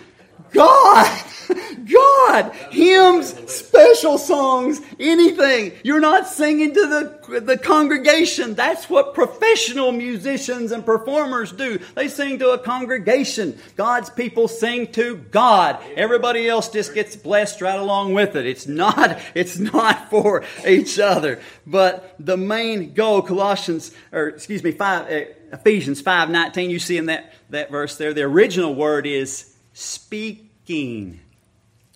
God! 0.51 1.23
God! 1.91 2.53
Hymns, 2.71 3.33
special 3.51 4.17
songs, 4.17 4.81
anything. 4.99 5.73
You're 5.83 5.99
not 5.99 6.27
singing 6.27 6.73
to 6.73 7.19
the, 7.29 7.39
the 7.39 7.57
congregation. 7.57 8.53
That's 8.55 8.89
what 8.89 9.13
professional 9.13 9.91
musicians 9.91 10.71
and 10.71 10.85
performers 10.85 11.51
do. 11.51 11.79
They 11.95 12.07
sing 12.07 12.39
to 12.39 12.49
a 12.49 12.59
congregation. 12.59 13.57
God's 13.75 14.09
people 14.09 14.47
sing 14.47 14.91
to 14.93 15.17
God. 15.17 15.81
Everybody 15.95 16.49
else 16.49 16.69
just 16.69 16.93
gets 16.93 17.15
blessed 17.15 17.61
right 17.61 17.79
along 17.79 18.13
with 18.13 18.35
it. 18.35 18.45
It's 18.45 18.67
not, 18.67 19.19
it's 19.35 19.57
not 19.57 20.09
for 20.09 20.43
each 20.65 20.99
other. 20.99 21.39
But 21.65 22.15
the 22.19 22.37
main 22.37 22.93
goal, 22.93 23.21
Colossians, 23.21 23.91
or 24.11 24.27
excuse 24.29 24.63
me, 24.63 24.71
five, 24.71 25.11
uh, 25.11 25.25
Ephesians 25.53 26.01
5.19, 26.01 26.69
you 26.69 26.79
see 26.79 26.97
in 26.97 27.05
that, 27.05 27.33
that 27.49 27.71
verse 27.71 27.97
there, 27.97 28.13
the 28.13 28.23
original 28.23 28.75
word 28.75 29.07
is 29.07 29.46
speaking. 29.77 31.19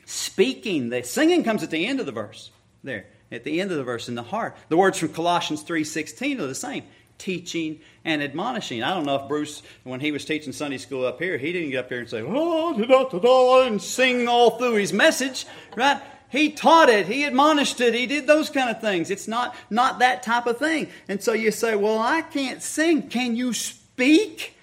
Speaking. 0.05 0.89
The 0.89 1.01
singing 1.03 1.43
comes 1.43 1.63
at 1.63 1.71
the 1.71 1.87
end 1.87 1.99
of 1.99 2.05
the 2.05 2.11
verse. 2.11 2.51
There, 2.83 3.07
at 3.31 3.43
the 3.43 3.59
end 3.59 3.71
of 3.71 3.77
the 3.77 3.83
verse 3.83 4.07
in 4.07 4.15
the 4.15 4.23
heart. 4.23 4.55
The 4.69 4.77
words 4.77 4.99
from 4.99 5.09
Colossians 5.09 5.63
3.16 5.63 6.39
are 6.39 6.47
the 6.47 6.55
same. 6.55 6.83
Teaching 7.17 7.79
and 8.05 8.21
admonishing. 8.21 8.83
I 8.83 8.93
don't 8.93 9.05
know 9.05 9.15
if 9.15 9.27
Bruce, 9.27 9.63
when 9.83 9.99
he 9.99 10.11
was 10.11 10.25
teaching 10.25 10.53
Sunday 10.53 10.77
school 10.77 11.05
up 11.05 11.19
here, 11.19 11.37
he 11.37 11.51
didn't 11.51 11.71
get 11.71 11.85
up 11.85 11.89
here 11.89 11.99
and 11.99 12.09
say, 12.09 12.21
oh, 12.21 12.77
da, 12.77 12.85
da, 12.85 13.09
da, 13.09 13.19
da, 13.19 13.63
and 13.63 13.81
sing 13.81 14.27
all 14.27 14.57
through 14.57 14.75
his 14.75 14.93
message, 14.93 15.45
right? 15.75 16.01
He 16.29 16.51
taught 16.51 16.89
it. 16.89 17.07
He 17.07 17.23
admonished 17.23 17.81
it. 17.81 17.93
He 17.93 18.05
did 18.05 18.27
those 18.27 18.49
kind 18.49 18.69
of 18.69 18.79
things. 18.79 19.09
It's 19.09 19.27
not, 19.27 19.55
not 19.69 19.99
that 19.99 20.23
type 20.23 20.45
of 20.45 20.57
thing. 20.57 20.87
And 21.07 21.21
so 21.21 21.33
you 21.33 21.51
say, 21.51 21.75
well, 21.75 21.99
I 21.99 22.21
can't 22.21 22.61
sing. 22.61 23.09
Can 23.09 23.35
you 23.35 23.53
speak? 23.53 24.55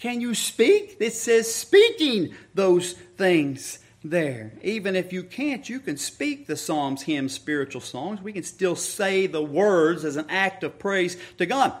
Can 0.00 0.20
you 0.20 0.34
speak? 0.34 0.96
It 0.98 1.12
says 1.12 1.54
speaking 1.54 2.34
those 2.54 2.92
things 2.92 3.78
there. 4.02 4.52
Even 4.62 4.96
if 4.96 5.12
you 5.12 5.22
can't, 5.22 5.68
you 5.68 5.78
can 5.78 5.98
speak 5.98 6.46
the 6.46 6.56
psalms, 6.56 7.02
hymns, 7.02 7.34
spiritual 7.34 7.82
songs. 7.82 8.22
We 8.22 8.32
can 8.32 8.42
still 8.42 8.76
say 8.76 9.26
the 9.26 9.42
words 9.42 10.06
as 10.06 10.16
an 10.16 10.26
act 10.30 10.64
of 10.64 10.78
praise 10.78 11.18
to 11.36 11.44
God. 11.44 11.74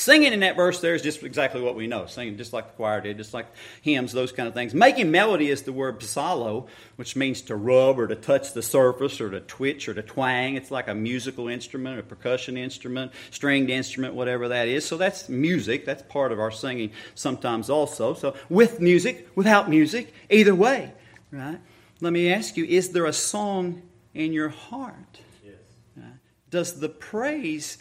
Singing 0.00 0.32
in 0.32 0.40
that 0.40 0.56
verse 0.56 0.80
there 0.80 0.94
is 0.94 1.02
just 1.02 1.22
exactly 1.22 1.60
what 1.60 1.74
we 1.74 1.86
know. 1.86 2.06
Singing 2.06 2.38
just 2.38 2.54
like 2.54 2.68
the 2.68 2.72
choir 2.72 3.02
did, 3.02 3.18
just 3.18 3.34
like 3.34 3.46
hymns, 3.82 4.12
those 4.12 4.32
kind 4.32 4.48
of 4.48 4.54
things. 4.54 4.72
Making 4.72 5.10
melody 5.10 5.50
is 5.50 5.64
the 5.64 5.74
word 5.74 6.00
psallo, 6.00 6.68
which 6.96 7.16
means 7.16 7.42
to 7.42 7.54
rub 7.54 7.98
or 7.98 8.06
to 8.06 8.16
touch 8.16 8.54
the 8.54 8.62
surface 8.62 9.20
or 9.20 9.28
to 9.28 9.40
twitch 9.40 9.90
or 9.90 9.94
to 9.94 10.00
twang. 10.00 10.54
It's 10.54 10.70
like 10.70 10.88
a 10.88 10.94
musical 10.94 11.48
instrument, 11.48 11.98
a 11.98 12.02
percussion 12.02 12.56
instrument, 12.56 13.12
stringed 13.30 13.68
instrument, 13.68 14.14
whatever 14.14 14.48
that 14.48 14.68
is. 14.68 14.86
So 14.86 14.96
that's 14.96 15.28
music. 15.28 15.84
That's 15.84 16.02
part 16.04 16.32
of 16.32 16.40
our 16.40 16.50
singing 16.50 16.92
sometimes 17.14 17.68
also. 17.68 18.14
So 18.14 18.34
with 18.48 18.80
music, 18.80 19.28
without 19.34 19.68
music, 19.68 20.14
either 20.30 20.54
way, 20.54 20.94
right? 21.30 21.60
Let 22.00 22.14
me 22.14 22.32
ask 22.32 22.56
you, 22.56 22.64
is 22.64 22.88
there 22.92 23.04
a 23.04 23.12
song 23.12 23.82
in 24.14 24.32
your 24.32 24.48
heart? 24.48 25.20
Yes. 25.44 25.56
Right? 25.94 26.06
Does 26.48 26.80
the 26.80 26.88
praise 26.88 27.76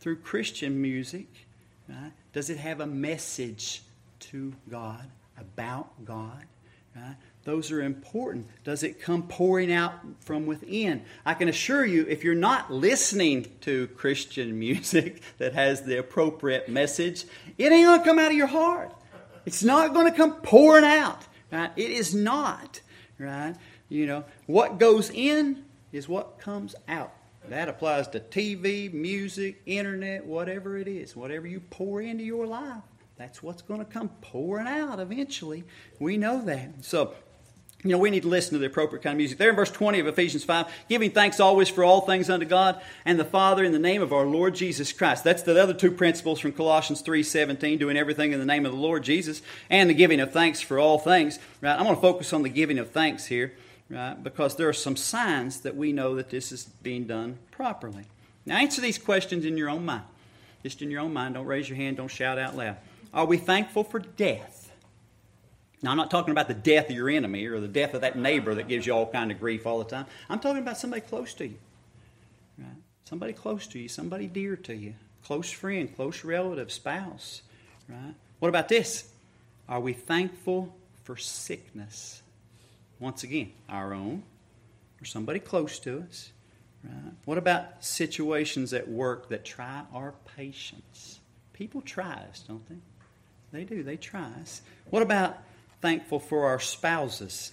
through 0.00 0.16
Christian 0.16 0.82
music 0.82 1.41
Right? 1.92 2.12
Does 2.32 2.48
it 2.48 2.58
have 2.58 2.80
a 2.80 2.86
message 2.86 3.82
to 4.20 4.54
God, 4.70 5.04
about 5.38 6.04
God? 6.04 6.44
Right? 6.96 7.16
Those 7.44 7.70
are 7.70 7.82
important. 7.82 8.46
Does 8.64 8.82
it 8.82 9.00
come 9.00 9.24
pouring 9.24 9.72
out 9.72 9.92
from 10.20 10.46
within? 10.46 11.02
I 11.26 11.34
can 11.34 11.48
assure 11.48 11.84
you, 11.84 12.06
if 12.08 12.24
you're 12.24 12.34
not 12.34 12.72
listening 12.72 13.46
to 13.62 13.88
Christian 13.88 14.58
music 14.58 15.22
that 15.38 15.52
has 15.54 15.82
the 15.82 15.98
appropriate 15.98 16.68
message, 16.68 17.24
it 17.58 17.72
ain't 17.72 17.86
going 17.86 18.00
to 18.00 18.04
come 18.04 18.18
out 18.18 18.30
of 18.30 18.36
your 18.36 18.46
heart. 18.46 18.94
It's 19.44 19.62
not 19.62 19.92
going 19.92 20.10
to 20.10 20.16
come 20.16 20.36
pouring 20.36 20.84
out. 20.84 21.26
Right? 21.50 21.70
It 21.76 21.90
is 21.90 22.14
not. 22.14 22.80
Right? 23.18 23.54
You 23.88 24.06
know, 24.06 24.24
what 24.46 24.78
goes 24.78 25.10
in 25.10 25.64
is 25.92 26.08
what 26.08 26.38
comes 26.38 26.74
out. 26.88 27.12
That 27.48 27.68
applies 27.68 28.08
to 28.08 28.20
TV, 28.20 28.92
music, 28.92 29.62
internet, 29.66 30.24
whatever 30.24 30.78
it 30.78 30.88
is. 30.88 31.16
Whatever 31.16 31.46
you 31.46 31.60
pour 31.60 32.00
into 32.00 32.24
your 32.24 32.46
life, 32.46 32.82
that's 33.16 33.42
what's 33.42 33.62
going 33.62 33.80
to 33.80 33.90
come 33.90 34.08
pouring 34.20 34.68
out 34.68 35.00
eventually. 35.00 35.64
We 35.98 36.16
know 36.16 36.42
that. 36.44 36.84
So, 36.84 37.14
you 37.84 37.90
know, 37.90 37.98
we 37.98 38.10
need 38.10 38.22
to 38.22 38.28
listen 38.28 38.52
to 38.52 38.58
the 38.58 38.66
appropriate 38.66 39.02
kind 39.02 39.14
of 39.14 39.18
music. 39.18 39.38
There 39.38 39.50
in 39.50 39.56
verse 39.56 39.70
20 39.70 39.98
of 39.98 40.06
Ephesians 40.06 40.44
5, 40.44 40.66
giving 40.88 41.10
thanks 41.10 41.40
always 41.40 41.68
for 41.68 41.82
all 41.82 42.02
things 42.02 42.30
unto 42.30 42.46
God 42.46 42.80
and 43.04 43.18
the 43.18 43.24
Father 43.24 43.64
in 43.64 43.72
the 43.72 43.78
name 43.80 44.02
of 44.02 44.12
our 44.12 44.24
Lord 44.24 44.54
Jesus 44.54 44.92
Christ. 44.92 45.24
That's 45.24 45.42
the 45.42 45.60
other 45.60 45.74
two 45.74 45.90
principles 45.90 46.38
from 46.38 46.52
Colossians 46.52 47.02
3.17, 47.02 47.80
doing 47.80 47.96
everything 47.96 48.32
in 48.32 48.38
the 48.38 48.46
name 48.46 48.64
of 48.64 48.72
the 48.72 48.78
Lord 48.78 49.02
Jesus 49.02 49.42
and 49.68 49.90
the 49.90 49.94
giving 49.94 50.20
of 50.20 50.32
thanks 50.32 50.60
for 50.60 50.78
all 50.78 50.98
things. 50.98 51.40
Right? 51.60 51.74
I'm 51.74 51.84
going 51.84 51.96
to 51.96 52.00
focus 52.00 52.32
on 52.32 52.42
the 52.42 52.48
giving 52.48 52.78
of 52.78 52.92
thanks 52.92 53.26
here 53.26 53.52
right? 53.92 54.22
Because 54.22 54.56
there 54.56 54.68
are 54.68 54.72
some 54.72 54.96
signs 54.96 55.60
that 55.60 55.76
we 55.76 55.92
know 55.92 56.16
that 56.16 56.30
this 56.30 56.50
is 56.50 56.64
being 56.82 57.04
done 57.04 57.38
properly. 57.50 58.06
Now, 58.46 58.56
answer 58.56 58.80
these 58.80 58.98
questions 58.98 59.44
in 59.44 59.56
your 59.56 59.68
own 59.68 59.84
mind. 59.84 60.04
Just 60.62 60.82
in 60.82 60.90
your 60.90 61.00
own 61.00 61.12
mind. 61.12 61.34
Don't 61.34 61.46
raise 61.46 61.68
your 61.68 61.76
hand, 61.76 61.98
don't 61.98 62.08
shout 62.08 62.38
out 62.38 62.56
loud. 62.56 62.76
Are 63.12 63.26
we 63.26 63.36
thankful 63.36 63.84
for 63.84 63.98
death? 63.98 64.72
Now, 65.82 65.90
I'm 65.90 65.96
not 65.96 66.10
talking 66.10 66.30
about 66.30 66.48
the 66.48 66.54
death 66.54 66.88
of 66.90 66.96
your 66.96 67.10
enemy 67.10 67.44
or 67.46 67.60
the 67.60 67.68
death 67.68 67.94
of 67.94 68.00
that 68.00 68.16
neighbor 68.16 68.54
that 68.54 68.68
gives 68.68 68.86
you 68.86 68.94
all 68.94 69.06
kind 69.06 69.30
of 69.30 69.38
grief 69.38 69.66
all 69.66 69.78
the 69.78 69.84
time. 69.84 70.06
I'm 70.30 70.38
talking 70.38 70.62
about 70.62 70.78
somebody 70.78 71.02
close 71.02 71.34
to 71.34 71.46
you. 71.46 71.58
Right? 72.56 72.68
Somebody 73.04 73.32
close 73.32 73.66
to 73.68 73.78
you, 73.78 73.88
somebody 73.88 74.26
dear 74.26 74.56
to 74.56 74.74
you, 74.74 74.94
close 75.24 75.50
friend, 75.50 75.94
close 75.94 76.24
relative, 76.24 76.70
spouse. 76.70 77.42
Right? 77.88 78.14
What 78.38 78.48
about 78.48 78.68
this? 78.68 79.10
Are 79.68 79.80
we 79.80 79.92
thankful 79.92 80.74
for 81.02 81.16
sickness? 81.16 82.21
Once 83.02 83.24
again, 83.24 83.50
our 83.68 83.92
own 83.92 84.22
or 85.00 85.04
somebody 85.04 85.40
close 85.40 85.80
to 85.80 86.04
us. 86.08 86.30
Right? 86.84 87.12
What 87.24 87.36
about 87.36 87.84
situations 87.84 88.72
at 88.72 88.88
work 88.88 89.28
that 89.30 89.44
try 89.44 89.82
our 89.92 90.14
patience? 90.36 91.18
People 91.52 91.80
try 91.80 92.22
us, 92.30 92.44
don't 92.46 92.64
they? 92.68 92.76
They 93.50 93.64
do, 93.64 93.82
they 93.82 93.96
try 93.96 94.30
us. 94.40 94.62
What 94.88 95.02
about 95.02 95.36
thankful 95.80 96.20
for 96.20 96.46
our 96.46 96.60
spouses? 96.60 97.50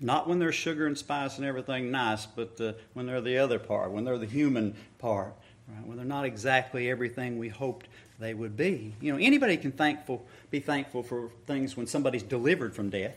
Not 0.00 0.28
when 0.28 0.40
they're 0.40 0.50
sugar 0.50 0.88
and 0.88 0.98
spice 0.98 1.38
and 1.38 1.46
everything 1.46 1.92
nice, 1.92 2.26
but 2.26 2.56
the, 2.56 2.74
when 2.94 3.06
they're 3.06 3.20
the 3.20 3.38
other 3.38 3.60
part, 3.60 3.92
when 3.92 4.04
they're 4.04 4.18
the 4.18 4.26
human 4.26 4.74
part, 4.98 5.34
right? 5.68 5.86
when 5.86 5.96
they're 5.96 6.04
not 6.04 6.24
exactly 6.24 6.90
everything 6.90 7.38
we 7.38 7.48
hoped 7.48 7.86
they 8.18 8.34
would 8.34 8.56
be. 8.56 8.92
You 9.00 9.12
know, 9.12 9.18
anybody 9.20 9.56
can 9.56 9.70
thankful, 9.70 10.26
be 10.50 10.58
thankful 10.58 11.04
for 11.04 11.30
things 11.46 11.76
when 11.76 11.86
somebody's 11.86 12.24
delivered 12.24 12.74
from 12.74 12.90
death 12.90 13.14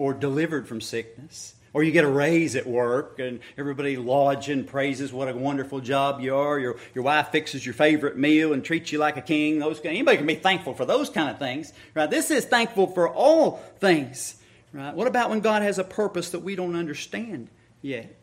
or 0.00 0.14
delivered 0.14 0.66
from 0.66 0.80
sickness. 0.80 1.54
Or 1.74 1.82
you 1.82 1.92
get 1.92 2.04
a 2.04 2.08
raise 2.08 2.56
at 2.56 2.66
work 2.66 3.18
and 3.18 3.38
everybody 3.58 3.98
lauds 3.98 4.48
and 4.48 4.66
praises 4.66 5.12
what 5.12 5.28
a 5.28 5.36
wonderful 5.36 5.80
job 5.80 6.22
you 6.22 6.34
are. 6.34 6.58
Your, 6.58 6.76
your 6.94 7.04
wife 7.04 7.28
fixes 7.28 7.66
your 7.66 7.74
favorite 7.74 8.16
meal 8.16 8.54
and 8.54 8.64
treats 8.64 8.92
you 8.92 8.98
like 8.98 9.18
a 9.18 9.20
king. 9.20 9.58
Those 9.58 9.78
anybody 9.84 10.16
can 10.16 10.26
be 10.26 10.36
thankful 10.36 10.72
for 10.72 10.86
those 10.86 11.10
kind 11.10 11.28
of 11.28 11.38
things, 11.38 11.74
right? 11.94 12.08
This 12.08 12.30
is 12.30 12.46
thankful 12.46 12.86
for 12.86 13.10
all 13.10 13.62
things, 13.78 14.40
right? 14.72 14.94
What 14.94 15.06
about 15.06 15.28
when 15.28 15.40
God 15.40 15.60
has 15.60 15.78
a 15.78 15.84
purpose 15.84 16.30
that 16.30 16.40
we 16.40 16.56
don't 16.56 16.76
understand 16.76 17.48
yet? 17.82 18.16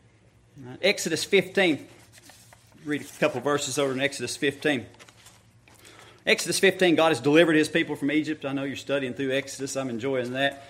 Right? 0.60 0.78
Exodus 0.82 1.24
15. 1.24 1.86
Read 2.84 3.02
a 3.02 3.20
couple 3.20 3.40
verses 3.40 3.78
over 3.78 3.92
in 3.92 4.00
Exodus 4.00 4.36
15. 4.36 4.84
Exodus 6.26 6.58
15, 6.58 6.96
God 6.96 7.10
has 7.10 7.20
delivered 7.20 7.54
his 7.54 7.68
people 7.68 7.94
from 7.94 8.10
Egypt. 8.10 8.44
I 8.44 8.52
know 8.52 8.64
you're 8.64 8.74
studying 8.74 9.14
through 9.14 9.30
Exodus. 9.30 9.76
I'm 9.76 9.90
enjoying 9.90 10.32
that. 10.32 10.64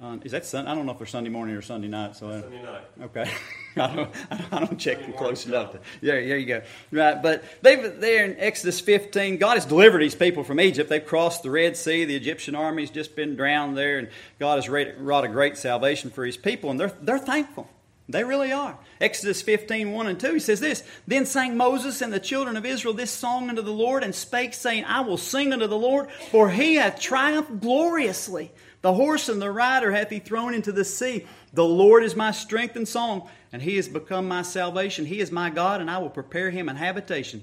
Um, 0.00 0.20
is 0.24 0.30
that 0.30 0.46
Sun? 0.46 0.68
I 0.68 0.76
don't 0.76 0.86
know 0.86 0.92
if 0.92 0.98
they're 0.98 1.08
Sunday 1.08 1.30
morning 1.30 1.56
or 1.56 1.62
Sunday 1.62 1.88
night. 1.88 2.14
So 2.14 2.28
I, 2.28 2.40
Sunday 2.40 2.62
night. 2.62 2.84
Okay, 3.02 3.30
I 3.76 3.96
don't. 3.96 4.14
I 4.30 4.64
don't 4.64 4.78
check 4.78 5.00
them 5.00 5.12
close 5.12 5.44
enough. 5.44 5.72
To, 5.72 5.80
there, 6.00 6.24
there 6.24 6.38
you 6.38 6.46
go. 6.46 6.62
Right, 6.92 7.20
but 7.20 7.42
they've 7.62 8.00
there 8.00 8.24
in 8.24 8.36
Exodus 8.38 8.78
15. 8.78 9.38
God 9.38 9.54
has 9.54 9.66
delivered 9.66 10.02
His 10.02 10.14
people 10.14 10.44
from 10.44 10.60
Egypt. 10.60 10.88
They've 10.88 11.04
crossed 11.04 11.42
the 11.42 11.50
Red 11.50 11.76
Sea. 11.76 12.04
The 12.04 12.14
Egyptian 12.14 12.54
army's 12.54 12.90
just 12.90 13.16
been 13.16 13.34
drowned 13.34 13.76
there, 13.76 13.98
and 13.98 14.08
God 14.38 14.56
has 14.56 14.68
wrought 14.68 15.24
a 15.24 15.28
great 15.28 15.56
salvation 15.58 16.10
for 16.10 16.24
His 16.24 16.36
people, 16.36 16.70
and 16.70 16.78
they're 16.78 16.92
they're 17.02 17.18
thankful. 17.18 17.68
They 18.10 18.24
really 18.24 18.52
are. 18.52 18.78
Exodus 19.02 19.42
15, 19.42 19.92
1 19.92 20.06
and 20.06 20.18
2, 20.18 20.32
he 20.34 20.40
says 20.40 20.60
this 20.60 20.82
Then 21.06 21.26
sang 21.26 21.56
Moses 21.56 22.00
and 22.00 22.12
the 22.12 22.20
children 22.20 22.56
of 22.56 22.64
Israel 22.64 22.94
this 22.94 23.10
song 23.10 23.50
unto 23.50 23.62
the 23.62 23.72
Lord, 23.72 24.04
and 24.04 24.14
spake, 24.14 24.54
saying, 24.54 24.84
I 24.84 25.00
will 25.00 25.18
sing 25.18 25.52
unto 25.52 25.66
the 25.66 25.76
Lord, 25.76 26.10
for 26.30 26.48
he 26.48 26.76
hath 26.76 27.00
triumphed 27.00 27.60
gloriously. 27.60 28.52
The 28.80 28.94
horse 28.94 29.28
and 29.28 29.42
the 29.42 29.50
rider 29.50 29.90
hath 29.92 30.10
he 30.10 30.20
thrown 30.20 30.54
into 30.54 30.72
the 30.72 30.84
sea. 30.84 31.26
The 31.52 31.64
Lord 31.64 32.04
is 32.04 32.14
my 32.14 32.30
strength 32.30 32.76
and 32.76 32.86
song, 32.86 33.28
and 33.52 33.60
he 33.60 33.76
has 33.76 33.88
become 33.88 34.28
my 34.28 34.42
salvation. 34.42 35.06
He 35.06 35.20
is 35.20 35.32
my 35.32 35.50
God, 35.50 35.80
and 35.80 35.90
I 35.90 35.98
will 35.98 36.10
prepare 36.10 36.50
him 36.50 36.68
an 36.68 36.76
habitation. 36.76 37.42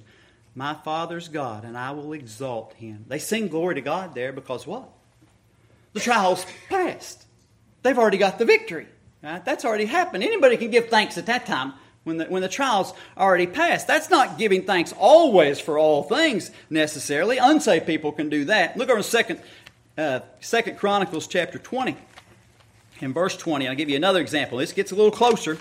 My 0.56 0.74
Father's 0.74 1.28
God, 1.28 1.66
and 1.66 1.78
I 1.78 1.92
will 1.92 2.14
exalt 2.14 2.74
him. 2.76 3.06
They 3.10 3.20
sing 3.20 3.50
glory 3.50 3.76
to 3.76 3.82
God 3.82 4.16
there 4.16 4.32
because 4.32 4.66
what? 4.66 4.90
The 5.92 6.00
trial's 6.00 6.46
passed. 6.70 7.26
They've 7.84 7.98
already 7.98 8.18
got 8.18 8.40
the 8.40 8.46
victory. 8.46 8.88
Right? 9.22 9.44
That's 9.44 9.66
already 9.66 9.86
happened. 9.86 10.24
Anybody 10.24 10.56
can 10.56 10.72
give 10.72 10.88
thanks 10.90 11.18
at 11.18 11.26
that 11.26 11.46
time 11.46 11.74
when 12.06 12.18
the, 12.18 12.26
when 12.26 12.42
the 12.42 12.48
trial's 12.48 12.94
already 13.18 13.48
passed. 13.48 13.88
That's 13.88 14.10
not 14.10 14.38
giving 14.38 14.64
thanks 14.64 14.94
always 14.94 15.60
for 15.60 15.78
all 15.78 16.04
things 16.04 16.52
necessarily. 16.70 17.38
Unsaved 17.38 17.86
people 17.86 18.12
can 18.12 18.30
do 18.30 18.46
that. 18.46 18.78
Look 18.78 18.90
over 18.90 19.02
second 19.04 19.42
uh, 19.98 20.20
Chronicles 20.78 21.28
chapter 21.28 21.60
20. 21.60 21.96
In 23.02 23.14
verse 23.14 23.36
20, 23.36 23.68
I'll 23.68 23.76
give 23.76 23.90
you 23.90 23.96
another 23.96 24.22
example. 24.22 24.58
This 24.60 24.72
gets 24.72 24.92
a 24.92 24.96
little 24.96 25.12
closer. 25.12 25.58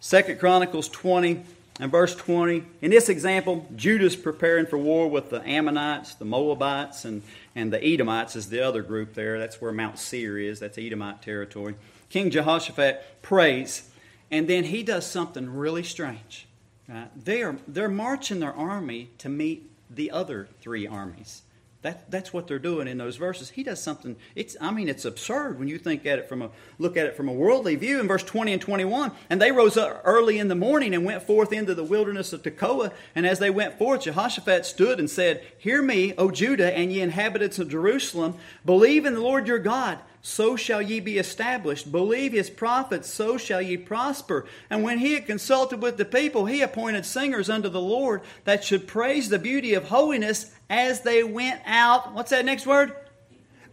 Second 0.00 0.40
Chronicles 0.40 0.88
20 0.88 1.42
and 1.80 1.90
verse 1.90 2.14
20. 2.14 2.64
In 2.80 2.90
this 2.90 3.08
example, 3.08 3.66
Judah's 3.76 4.16
preparing 4.16 4.66
for 4.66 4.78
war 4.78 5.08
with 5.08 5.30
the 5.30 5.46
Ammonites, 5.46 6.14
the 6.14 6.24
Moabites, 6.24 7.04
and, 7.04 7.22
and 7.54 7.72
the 7.72 7.82
Edomites 7.82 8.36
is 8.36 8.48
the 8.48 8.66
other 8.66 8.82
group 8.82 9.14
there. 9.14 9.38
That's 9.38 9.60
where 9.60 9.72
Mount 9.72 9.98
Seir 9.98 10.38
is. 10.38 10.60
That's 10.60 10.78
Edomite 10.78 11.22
territory. 11.22 11.74
King 12.08 12.30
Jehoshaphat 12.30 13.22
prays, 13.22 13.90
and 14.30 14.48
then 14.48 14.64
he 14.64 14.82
does 14.82 15.06
something 15.06 15.48
really 15.54 15.82
strange. 15.82 16.46
Right? 16.88 17.08
They 17.24 17.42
are, 17.42 17.56
they're 17.68 17.88
marching 17.88 18.40
their 18.40 18.54
army 18.54 19.10
to 19.18 19.28
meet 19.28 19.70
the 19.90 20.10
other 20.10 20.48
three 20.60 20.86
armies. 20.86 21.42
That, 21.82 22.10
that's 22.10 22.30
what 22.30 22.46
they're 22.46 22.58
doing 22.58 22.88
in 22.88 22.98
those 22.98 23.16
verses. 23.16 23.50
He 23.50 23.62
does 23.62 23.82
something. 23.82 24.16
It's 24.34 24.54
I 24.60 24.70
mean, 24.70 24.86
it's 24.86 25.06
absurd 25.06 25.58
when 25.58 25.66
you 25.66 25.78
think 25.78 26.04
at 26.04 26.18
it 26.18 26.28
from 26.28 26.42
a 26.42 26.50
look 26.78 26.98
at 26.98 27.06
it 27.06 27.16
from 27.16 27.26
a 27.26 27.32
worldly 27.32 27.74
view. 27.74 28.00
In 28.00 28.06
verse 28.06 28.22
20 28.22 28.52
and 28.52 28.60
21, 28.60 29.12
and 29.30 29.40
they 29.40 29.50
rose 29.50 29.78
up 29.78 30.02
early 30.04 30.38
in 30.38 30.48
the 30.48 30.54
morning 30.54 30.94
and 30.94 31.06
went 31.06 31.22
forth 31.22 31.54
into 31.54 31.74
the 31.74 31.84
wilderness 31.84 32.34
of 32.34 32.42
Tekoa. 32.42 32.92
And 33.14 33.26
as 33.26 33.38
they 33.38 33.48
went 33.48 33.78
forth, 33.78 34.02
Jehoshaphat 34.02 34.66
stood 34.66 34.98
and 34.98 35.08
said, 35.08 35.42
"Hear 35.56 35.80
me, 35.80 36.12
O 36.18 36.30
Judah, 36.30 36.76
and 36.76 36.92
ye 36.92 37.00
inhabitants 37.00 37.58
of 37.58 37.70
Jerusalem, 37.70 38.34
believe 38.66 39.06
in 39.06 39.14
the 39.14 39.22
Lord 39.22 39.46
your 39.46 39.58
God." 39.58 40.00
So 40.22 40.54
shall 40.54 40.82
ye 40.82 41.00
be 41.00 41.18
established. 41.18 41.90
Believe 41.90 42.32
his 42.32 42.50
prophets, 42.50 43.08
so 43.08 43.38
shall 43.38 43.62
ye 43.62 43.76
prosper. 43.76 44.44
And 44.68 44.82
when 44.82 44.98
he 44.98 45.14
had 45.14 45.26
consulted 45.26 45.80
with 45.80 45.96
the 45.96 46.04
people, 46.04 46.46
he 46.46 46.60
appointed 46.60 47.06
singers 47.06 47.48
unto 47.48 47.68
the 47.68 47.80
Lord 47.80 48.20
that 48.44 48.62
should 48.62 48.86
praise 48.86 49.28
the 49.28 49.38
beauty 49.38 49.74
of 49.74 49.84
holiness 49.84 50.52
as 50.68 51.00
they 51.00 51.22
went 51.22 51.60
out. 51.64 52.12
What's 52.12 52.30
that 52.30 52.44
next 52.44 52.66
word? 52.66 52.94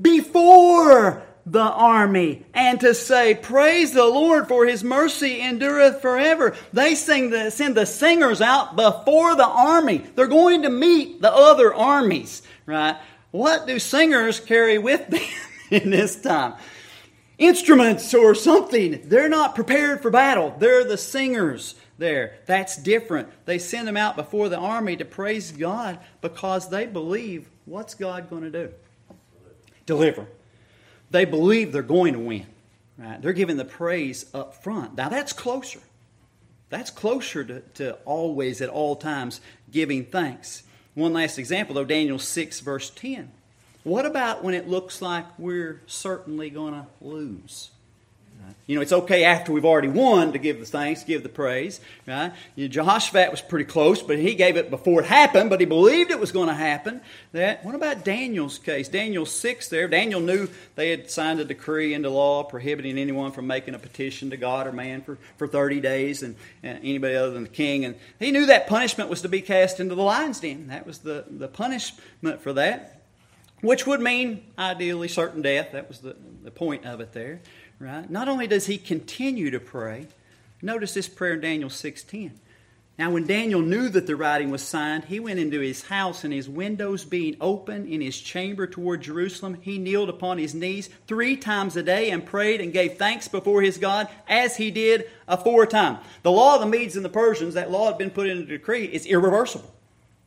Before 0.02 1.24
the 1.46 1.60
army 1.60 2.46
and 2.54 2.80
to 2.82 2.94
say, 2.94 3.34
Praise 3.34 3.94
the 3.94 4.06
Lord 4.06 4.48
for 4.48 4.66
his 4.66 4.84
mercy 4.84 5.42
endureth 5.42 6.02
forever. 6.02 6.56
They 6.74 6.94
sing 6.96 7.30
the, 7.30 7.50
send 7.52 7.76
the 7.76 7.86
singers 7.86 8.42
out 8.42 8.76
before 8.76 9.36
the 9.36 9.48
army. 9.48 10.00
They're 10.16 10.28
going 10.28 10.64
to 10.64 10.70
meet 10.70 11.22
the 11.22 11.34
other 11.34 11.74
armies, 11.74 12.42
right? 12.66 12.98
What 13.32 13.68
do 13.68 13.80
singers 13.80 14.40
carry 14.40 14.78
with 14.78 15.08
them? 15.08 15.22
in 15.72 15.90
this 15.90 16.16
time. 16.16 16.56
Instruments 17.38 18.14
or 18.14 18.34
something. 18.34 19.02
They're 19.06 19.30
not 19.30 19.56
prepared 19.56 20.02
for 20.02 20.10
battle. 20.10 20.56
They're 20.58 20.84
the 20.84 20.98
singers 20.98 21.76
there. 21.98 22.38
That's 22.46 22.78
different. 22.78 23.30
They 23.46 23.60
send 23.60 23.88
them 23.88 23.98
out 23.98 24.16
before 24.16 24.50
the 24.50 24.58
army 24.58 24.96
to 24.98 25.06
praise 25.06 25.52
God 25.52 26.00
because 26.22 26.70
they 26.70 26.86
believe 26.86 27.48
what's 27.66 27.94
God 27.94 28.30
going 28.30 28.44
to 28.44 28.50
do? 28.50 28.74
Deliver. 29.86 30.26
They 31.12 31.26
believe 31.26 31.72
they're 31.72 31.84
going 31.84 32.14
to 32.14 32.20
win. 32.20 32.48
Right? 32.98 33.22
They're 33.22 33.34
giving 33.34 33.58
the 33.58 33.66
praise 33.66 34.26
up 34.34 34.64
front. 34.64 34.96
Now 34.96 35.10
that's 35.10 35.34
closer. 35.34 35.80
That's 36.70 36.90
closer 36.90 37.44
to, 37.44 37.60
to 37.76 37.94
always 38.06 38.62
at 38.62 38.70
all 38.70 38.96
times 38.96 39.40
giving 39.72 40.06
thanks. 40.06 40.64
One 40.96 41.14
last 41.14 41.38
example, 41.38 41.76
though, 41.76 41.86
Daniel 41.86 42.20
6, 42.20 42.60
verse 42.62 42.90
10. 42.90 43.32
What 43.88 44.06
about 44.06 44.44
when 44.44 44.54
it 44.54 44.68
looks 44.68 45.02
like 45.02 45.24
we're 45.40 45.82
certainly 45.88 46.50
going 46.50 46.74
to 46.74 46.86
lose? 47.00 47.70
You 48.66 48.76
know, 48.76 48.82
it's 48.82 48.92
okay 48.92 49.24
after 49.24 49.54
we've 49.54 49.64
already 49.64 49.88
won 49.88 50.34
to 50.34 50.40
give 50.40 50.60
the 50.60 50.66
thanks, 50.66 51.06
give 51.06 51.24
the 51.24 51.30
praise. 51.30 51.80
Right? 52.06 52.34
You 52.58 52.66
know, 52.66 52.70
Jehoshaphat 52.70 53.32
was 53.32 53.40
pretty 53.40 53.64
close, 53.64 54.02
but 54.02 54.20
he 54.20 54.36
gave 54.36 54.58
it 54.58 54.70
before 54.70 55.00
it 55.02 55.06
happened, 55.06 55.50
but 55.50 55.62
he 55.62 55.66
believed 55.66 56.12
it 56.12 56.20
was 56.20 56.34
going 56.34 56.50
to 56.50 56.54
happen. 56.54 57.00
That 57.32 57.64
what 57.64 57.76
about 57.76 58.04
Daniel's 58.04 58.60
case? 58.60 58.90
Daniel 58.90 59.26
6 59.26 59.70
there. 59.70 59.88
Daniel 59.88 60.20
knew 60.20 60.50
they 60.76 60.90
had 60.90 61.10
signed 61.10 61.40
a 61.40 61.46
decree 61.46 61.94
into 61.94 62.10
law 62.10 62.44
prohibiting 62.44 62.98
anyone 62.98 63.32
from 63.32 63.48
making 63.48 63.74
a 63.74 63.80
petition 63.80 64.32
to 64.32 64.38
God 64.38 64.68
or 64.68 64.74
man 64.74 65.02
for, 65.02 65.18
for 65.38 65.48
30 65.48 65.80
days 65.80 66.24
and, 66.24 66.36
and 66.62 66.80
anybody 66.80 67.16
other 67.16 67.32
than 67.32 67.44
the 67.44 67.50
king. 67.50 67.86
And 67.86 67.96
he 68.20 68.32
knew 68.32 68.48
that 68.48 68.68
punishment 68.68 69.10
was 69.10 69.22
to 69.22 69.30
be 69.30 69.42
cast 69.42 69.80
into 69.80 69.96
the 69.96 70.04
lion's 70.04 70.42
den. 70.42 70.68
That 70.68 70.86
was 70.86 71.00
the, 71.00 71.24
the 71.30 71.48
punishment 71.48 72.42
for 72.42 72.52
that 72.52 72.97
which 73.62 73.88
would 73.88 74.02
mean 74.02 74.44
ideally 74.58 75.08
certain 75.08 75.42
death. 75.42 75.72
That 75.72 75.88
was 75.88 76.00
the, 76.00 76.16
the 76.44 76.52
point 76.52 76.86
of 76.86 77.00
it 77.00 77.14
there, 77.14 77.42
right? 77.80 78.10
Not 78.10 78.28
only 78.28 78.48
does 78.48 78.66
he 78.66 78.78
continue 78.78 79.52
to 79.52 79.60
pray, 79.60 80.08
notice 80.62 80.94
this 80.94 81.08
prayer 81.08 81.34
in 81.34 81.42
Daniel 81.42 81.70
6:10. 81.70 82.32
Now, 83.00 83.12
when 83.12 83.28
Daniel 83.28 83.62
knew 83.62 83.90
that 83.90 84.08
the 84.08 84.16
writing 84.16 84.50
was 84.50 84.64
signed, 84.64 85.06
he 85.06 85.20
went 85.20 85.38
into 85.38 85.60
his 85.60 85.84
house, 85.84 86.24
and 86.24 86.34
his 86.34 86.50
windows 86.50 87.06
being 87.06 87.38
open 87.40 87.86
in 87.86 88.02
his 88.02 88.20
chamber 88.20 88.66
toward 88.66 89.02
Jerusalem, 89.02 89.60
he 89.62 89.78
kneeled 89.78 90.10
upon 90.10 90.40
his 90.40 90.56
knees 90.56 90.90
three 91.06 91.38
times 91.38 91.78
a 91.78 91.84
day 91.84 92.10
and 92.10 92.26
prayed 92.26 92.60
and 92.60 92.74
gave 92.74 92.98
thanks 92.98 93.28
before 93.28 93.62
his 93.62 93.78
God, 93.78 94.08
as 94.28 94.58
he 94.58 94.72
did 94.72 95.12
aforetime. 95.28 96.00
The 96.24 96.32
law 96.32 96.56
of 96.56 96.62
the 96.62 96.66
Medes 96.66 96.96
and 96.96 97.06
the 97.06 97.10
Persians, 97.10 97.54
that 97.54 97.70
law 97.70 97.86
had 97.86 98.00
been 98.00 98.10
put 98.10 98.30
in 98.30 98.40
a 98.40 98.46
decree, 98.46 98.86
is 98.86 99.06
irreversible. 99.06 99.72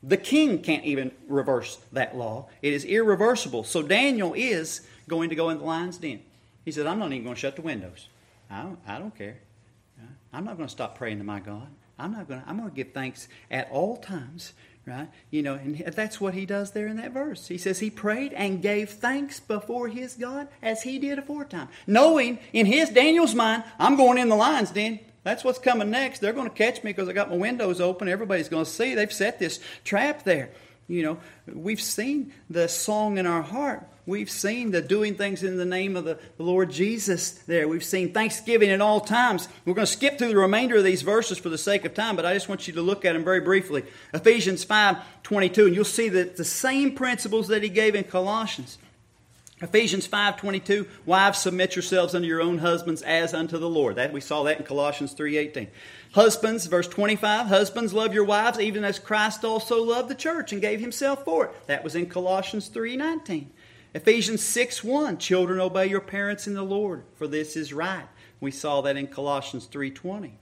The 0.02 0.16
king 0.16 0.62
can't 0.62 0.84
even 0.84 1.12
reverse 1.28 1.78
that 1.92 2.16
law. 2.16 2.48
It 2.62 2.72
is 2.72 2.84
irreversible. 2.84 3.64
So 3.64 3.82
Daniel 3.82 4.32
is 4.34 4.80
going 5.08 5.28
to 5.28 5.34
go 5.34 5.50
in 5.50 5.58
the 5.58 5.64
lion's 5.64 5.98
den. 5.98 6.20
He 6.64 6.72
said, 6.72 6.86
I'm 6.86 6.98
not 6.98 7.12
even 7.12 7.24
going 7.24 7.34
to 7.34 7.40
shut 7.40 7.56
the 7.56 7.62
windows. 7.62 8.08
I 8.50 8.62
don't, 8.62 8.78
I 8.86 8.98
don't 8.98 9.14
care. 9.16 9.38
I'm 10.32 10.44
not 10.44 10.56
going 10.56 10.68
to 10.68 10.72
stop 10.72 10.96
praying 10.96 11.18
to 11.18 11.24
my 11.24 11.40
God. 11.40 11.66
I'm 11.98 12.12
not 12.12 12.28
going 12.28 12.40
to, 12.40 12.48
I'm 12.48 12.56
going 12.56 12.70
to 12.70 12.74
give 12.74 12.92
thanks 12.92 13.28
at 13.50 13.68
all 13.70 13.96
times, 13.96 14.54
right? 14.86 15.08
You 15.30 15.42
know, 15.42 15.54
and 15.54 15.76
that's 15.78 16.20
what 16.20 16.34
he 16.34 16.46
does 16.46 16.70
there 16.70 16.86
in 16.86 16.96
that 16.96 17.12
verse. 17.12 17.48
He 17.48 17.58
says 17.58 17.80
he 17.80 17.90
prayed 17.90 18.32
and 18.32 18.62
gave 18.62 18.90
thanks 18.90 19.40
before 19.40 19.88
his 19.88 20.14
God 20.14 20.48
as 20.62 20.82
he 20.82 20.98
did 20.98 21.18
aforetime. 21.18 21.68
Knowing 21.86 22.38
in 22.52 22.66
his, 22.66 22.90
Daniel's 22.90 23.34
mind, 23.34 23.64
I'm 23.78 23.96
going 23.96 24.18
in 24.18 24.28
the 24.28 24.36
lion's 24.36 24.70
den. 24.70 25.00
That's 25.22 25.44
what's 25.44 25.58
coming 25.58 25.90
next. 25.90 26.20
They're 26.20 26.32
going 26.32 26.48
to 26.48 26.54
catch 26.54 26.82
me 26.82 26.90
because 26.90 27.08
I 27.08 27.12
got 27.12 27.30
my 27.30 27.36
windows 27.36 27.80
open. 27.80 28.08
Everybody's 28.08 28.48
going 28.48 28.64
to 28.64 28.70
see. 28.70 28.94
They've 28.94 29.12
set 29.12 29.38
this 29.38 29.60
trap 29.84 30.24
there. 30.24 30.50
You 30.88 31.02
know, 31.04 31.18
we've 31.46 31.80
seen 31.80 32.32
the 32.48 32.68
song 32.68 33.18
in 33.18 33.26
our 33.26 33.42
heart. 33.42 33.86
We've 34.06 34.30
seen 34.30 34.72
the 34.72 34.82
doing 34.82 35.14
things 35.14 35.44
in 35.44 35.56
the 35.56 35.64
name 35.64 35.96
of 35.96 36.04
the, 36.04 36.18
Lord 36.38 36.72
Jesus 36.72 37.30
there. 37.46 37.68
We've 37.68 37.84
seen 37.84 38.12
thanksgiving 38.12 38.70
at 38.70 38.80
all 38.80 39.00
times. 39.00 39.48
We're 39.64 39.74
going 39.74 39.86
to 39.86 39.92
skip 39.92 40.18
through 40.18 40.30
the 40.30 40.36
remainder 40.36 40.78
of 40.78 40.84
these 40.84 41.02
verses 41.02 41.38
for 41.38 41.48
the 41.48 41.58
sake 41.58 41.84
of 41.84 41.94
time, 41.94 42.16
but 42.16 42.26
I 42.26 42.34
just 42.34 42.48
want 42.48 42.66
you 42.66 42.74
to 42.74 42.82
look 42.82 43.04
at 43.04 43.12
them 43.12 43.22
very 43.22 43.40
briefly. 43.40 43.84
Ephesians 44.12 44.64
5 44.64 44.96
22, 45.22 45.66
and 45.66 45.74
you'll 45.76 45.84
see 45.84 46.08
that 46.08 46.36
the 46.36 46.44
same 46.44 46.96
principles 46.96 47.46
that 47.48 47.62
he 47.62 47.68
gave 47.68 47.94
in 47.94 48.02
Colossians. 48.02 48.78
Ephesians 49.62 50.08
5:22 50.08 50.86
Wives 51.04 51.38
submit 51.38 51.76
yourselves 51.76 52.14
unto 52.14 52.26
your 52.26 52.40
own 52.40 52.58
husbands 52.58 53.02
as 53.02 53.34
unto 53.34 53.58
the 53.58 53.68
Lord. 53.68 53.96
That 53.96 54.12
we 54.12 54.20
saw 54.20 54.42
that 54.44 54.58
in 54.58 54.64
Colossians 54.64 55.12
3:18. 55.12 55.68
Husbands 56.12 56.66
verse 56.66 56.88
25 56.88 57.46
Husbands 57.46 57.92
love 57.92 58.14
your 58.14 58.24
wives 58.24 58.58
even 58.58 58.84
as 58.84 58.98
Christ 58.98 59.44
also 59.44 59.82
loved 59.82 60.08
the 60.08 60.14
church 60.14 60.52
and 60.52 60.62
gave 60.62 60.80
himself 60.80 61.24
for 61.24 61.46
it. 61.46 61.66
That 61.66 61.84
was 61.84 61.94
in 61.94 62.06
Colossians 62.06 62.68
3:19. 62.68 63.50
Ephesians 63.92 64.42
6:1 64.42 65.18
Children 65.18 65.60
obey 65.60 65.86
your 65.86 66.00
parents 66.00 66.46
in 66.46 66.54
the 66.54 66.62
Lord 66.62 67.02
for 67.14 67.26
this 67.26 67.54
is 67.54 67.74
right. 67.74 68.08
We 68.40 68.50
saw 68.50 68.80
that 68.80 68.96
in 68.96 69.08
Colossians 69.08 69.66
3:20 69.66 70.38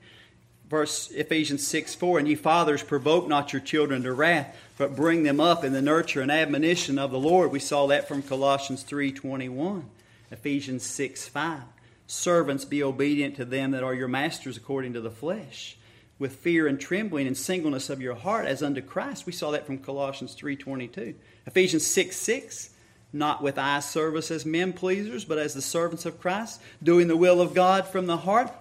verse 0.69 1.09
Ephesians 1.11 1.65
6 1.67 1.95
4, 1.95 2.19
and 2.19 2.27
ye 2.27 2.35
fathers 2.35 2.83
provoke 2.83 3.27
not 3.27 3.51
your 3.51 3.61
children 3.61 4.03
to 4.03 4.13
wrath, 4.13 4.55
but 4.77 4.95
bring 4.95 5.23
them 5.23 5.39
up 5.39 5.63
in 5.63 5.73
the 5.73 5.81
nurture 5.81 6.21
and 6.21 6.31
admonition 6.31 6.99
of 6.99 7.11
the 7.11 7.19
Lord. 7.19 7.51
We 7.51 7.59
saw 7.59 7.87
that 7.87 8.07
from 8.07 8.21
Colossians 8.21 8.83
3 8.83 9.11
21. 9.11 9.89
Ephesians 10.31 10.83
6 10.83 11.27
5. 11.27 11.61
Servants, 12.07 12.65
be 12.65 12.81
obedient 12.81 13.35
to 13.35 13.45
them 13.45 13.71
that 13.71 13.83
are 13.83 13.93
your 13.93 14.07
masters 14.07 14.57
according 14.57 14.93
to 14.93 15.01
the 15.01 15.11
flesh, 15.11 15.77
with 16.17 16.35
fear 16.37 16.67
and 16.67 16.79
trembling 16.79 17.27
and 17.27 17.37
singleness 17.37 17.89
of 17.89 18.01
your 18.01 18.15
heart, 18.15 18.45
as 18.45 18.63
unto 18.63 18.81
Christ. 18.81 19.25
We 19.25 19.31
saw 19.31 19.51
that 19.51 19.65
from 19.65 19.79
Colossians 19.79 20.33
3 20.33 20.55
22. 20.55 21.15
Ephesians 21.45 21.85
6 21.85 22.15
6 22.15 22.69
not 23.11 23.41
with 23.41 23.57
eye 23.57 23.79
service 23.79 24.29
as 24.29 24.45
men 24.45 24.71
pleasers, 24.73 25.25
but 25.25 25.39
as 25.39 25.53
the 25.53 25.61
servants 25.61 26.05
of 26.05 26.21
Christ, 26.21 26.61
doing 26.83 27.07
the 27.07 27.17
will 27.17 27.41
of 27.41 27.53
God 27.53 27.87
from 27.87 28.05
the 28.05 28.17
heart, 28.17 28.51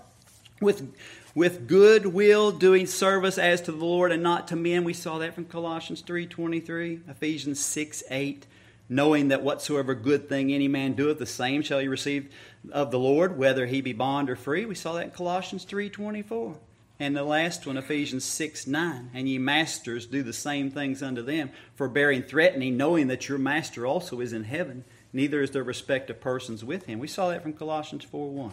with 0.61 0.90
with 1.38 1.68
good 1.68 2.05
will 2.05 2.51
doing 2.51 2.85
service 2.85 3.38
as 3.38 3.61
to 3.61 3.70
the 3.70 3.85
Lord 3.85 4.11
and 4.11 4.24
not 4.24 4.48
to 4.48 4.57
men. 4.57 4.83
We 4.83 4.92
saw 4.92 5.18
that 5.18 5.37
from 5.37 5.44
Colossians 5.44 6.03
3:23, 6.03 7.03
Ephesians 7.09 7.61
6, 7.61 8.03
8. 8.11 8.44
Knowing 8.88 9.29
that 9.29 9.44
whatsoever 9.44 9.94
good 9.94 10.29
thing 10.29 10.53
any 10.53 10.66
man 10.66 10.94
doeth, 10.94 11.18
the 11.18 11.27
same 11.27 11.62
shall 11.62 11.79
he 11.79 11.87
receive 11.87 12.29
of 12.72 12.90
the 12.90 12.98
Lord, 12.98 13.38
whether 13.38 13.66
he 13.66 13.81
be 13.81 13.92
bond 13.92 14.29
or 14.29 14.35
free. 14.35 14.64
We 14.64 14.74
saw 14.74 14.94
that 14.94 15.05
in 15.05 15.11
Colossians 15.12 15.64
3:24. 15.64 16.57
And 16.98 17.16
the 17.16 17.22
last 17.22 17.64
one, 17.68 17.77
Ephesians 17.77 18.24
6 18.24 18.66
9. 18.66 19.11
And 19.14 19.29
ye 19.29 19.38
masters 19.38 20.07
do 20.07 20.24
the 20.24 20.33
same 20.33 20.72
things 20.72 21.05
unto 21.05 21.22
them, 21.22 21.51
forbearing 21.77 22.22
threatening, 22.22 22.77
knowing 22.77 23.07
that 23.07 23.29
your 23.29 23.38
master 23.38 23.87
also 23.87 24.18
is 24.18 24.33
in 24.33 24.42
heaven, 24.42 24.83
neither 25.12 25.40
is 25.40 25.53
there 25.53 25.62
respect 25.62 26.11
of 26.11 26.20
persons 26.20 26.64
with 26.64 26.87
him. 26.87 26.98
We 26.98 27.07
saw 27.07 27.29
that 27.29 27.44
from 27.44 27.53
Colossians 27.53 28.03
4 28.03 28.29
1. 28.29 28.53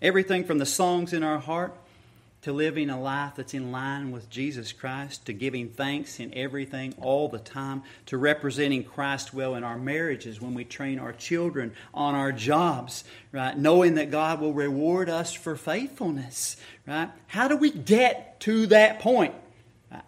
Everything 0.00 0.42
from 0.42 0.58
the 0.58 0.66
songs 0.66 1.12
in 1.12 1.22
our 1.22 1.38
heart 1.38 1.76
to 2.42 2.52
living 2.52 2.90
a 2.90 3.00
life 3.00 3.34
that's 3.36 3.54
in 3.54 3.70
line 3.70 4.10
with 4.10 4.28
Jesus 4.28 4.72
Christ, 4.72 5.26
to 5.26 5.32
giving 5.32 5.68
thanks 5.68 6.18
in 6.18 6.34
everything 6.34 6.92
all 7.00 7.28
the 7.28 7.38
time, 7.38 7.82
to 8.06 8.18
representing 8.18 8.82
Christ 8.82 9.32
well 9.32 9.54
in 9.54 9.62
our 9.62 9.78
marriages 9.78 10.40
when 10.40 10.52
we 10.52 10.64
train 10.64 10.98
our 10.98 11.12
children 11.12 11.72
on 11.94 12.16
our 12.16 12.32
jobs, 12.32 13.04
right? 13.30 13.56
Knowing 13.56 13.94
that 13.94 14.10
God 14.10 14.40
will 14.40 14.52
reward 14.52 15.08
us 15.08 15.32
for 15.32 15.54
faithfulness, 15.54 16.56
right? 16.86 17.10
How 17.28 17.46
do 17.46 17.56
we 17.56 17.70
get 17.70 18.40
to 18.40 18.66
that 18.66 18.98
point? 18.98 19.34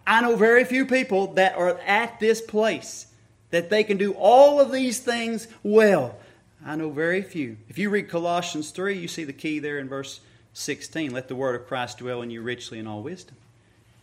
I 0.05 0.21
know 0.21 0.35
very 0.35 0.65
few 0.65 0.85
people 0.85 1.35
that 1.35 1.55
are 1.55 1.79
at 1.79 2.19
this 2.19 2.41
place 2.41 3.07
that 3.51 3.69
they 3.69 3.83
can 3.85 3.97
do 3.97 4.11
all 4.13 4.59
of 4.59 4.71
these 4.71 4.99
things 4.99 5.47
well. 5.63 6.17
I 6.65 6.75
know 6.75 6.89
very 6.89 7.21
few. 7.21 7.57
If 7.69 7.77
you 7.77 7.89
read 7.89 8.09
Colossians 8.09 8.71
3, 8.71 8.97
you 8.97 9.07
see 9.07 9.23
the 9.23 9.31
key 9.31 9.59
there 9.59 9.77
in 9.77 9.87
verse 9.87 10.19
16. 10.55 11.11
Let 11.11 11.27
the 11.27 11.35
word 11.35 11.59
of 11.59 11.67
Christ 11.67 11.99
dwell 11.99 12.21
in 12.21 12.31
you 12.31 12.41
richly 12.41 12.79
in 12.79 12.87
all 12.87 13.03
wisdom. 13.03 13.35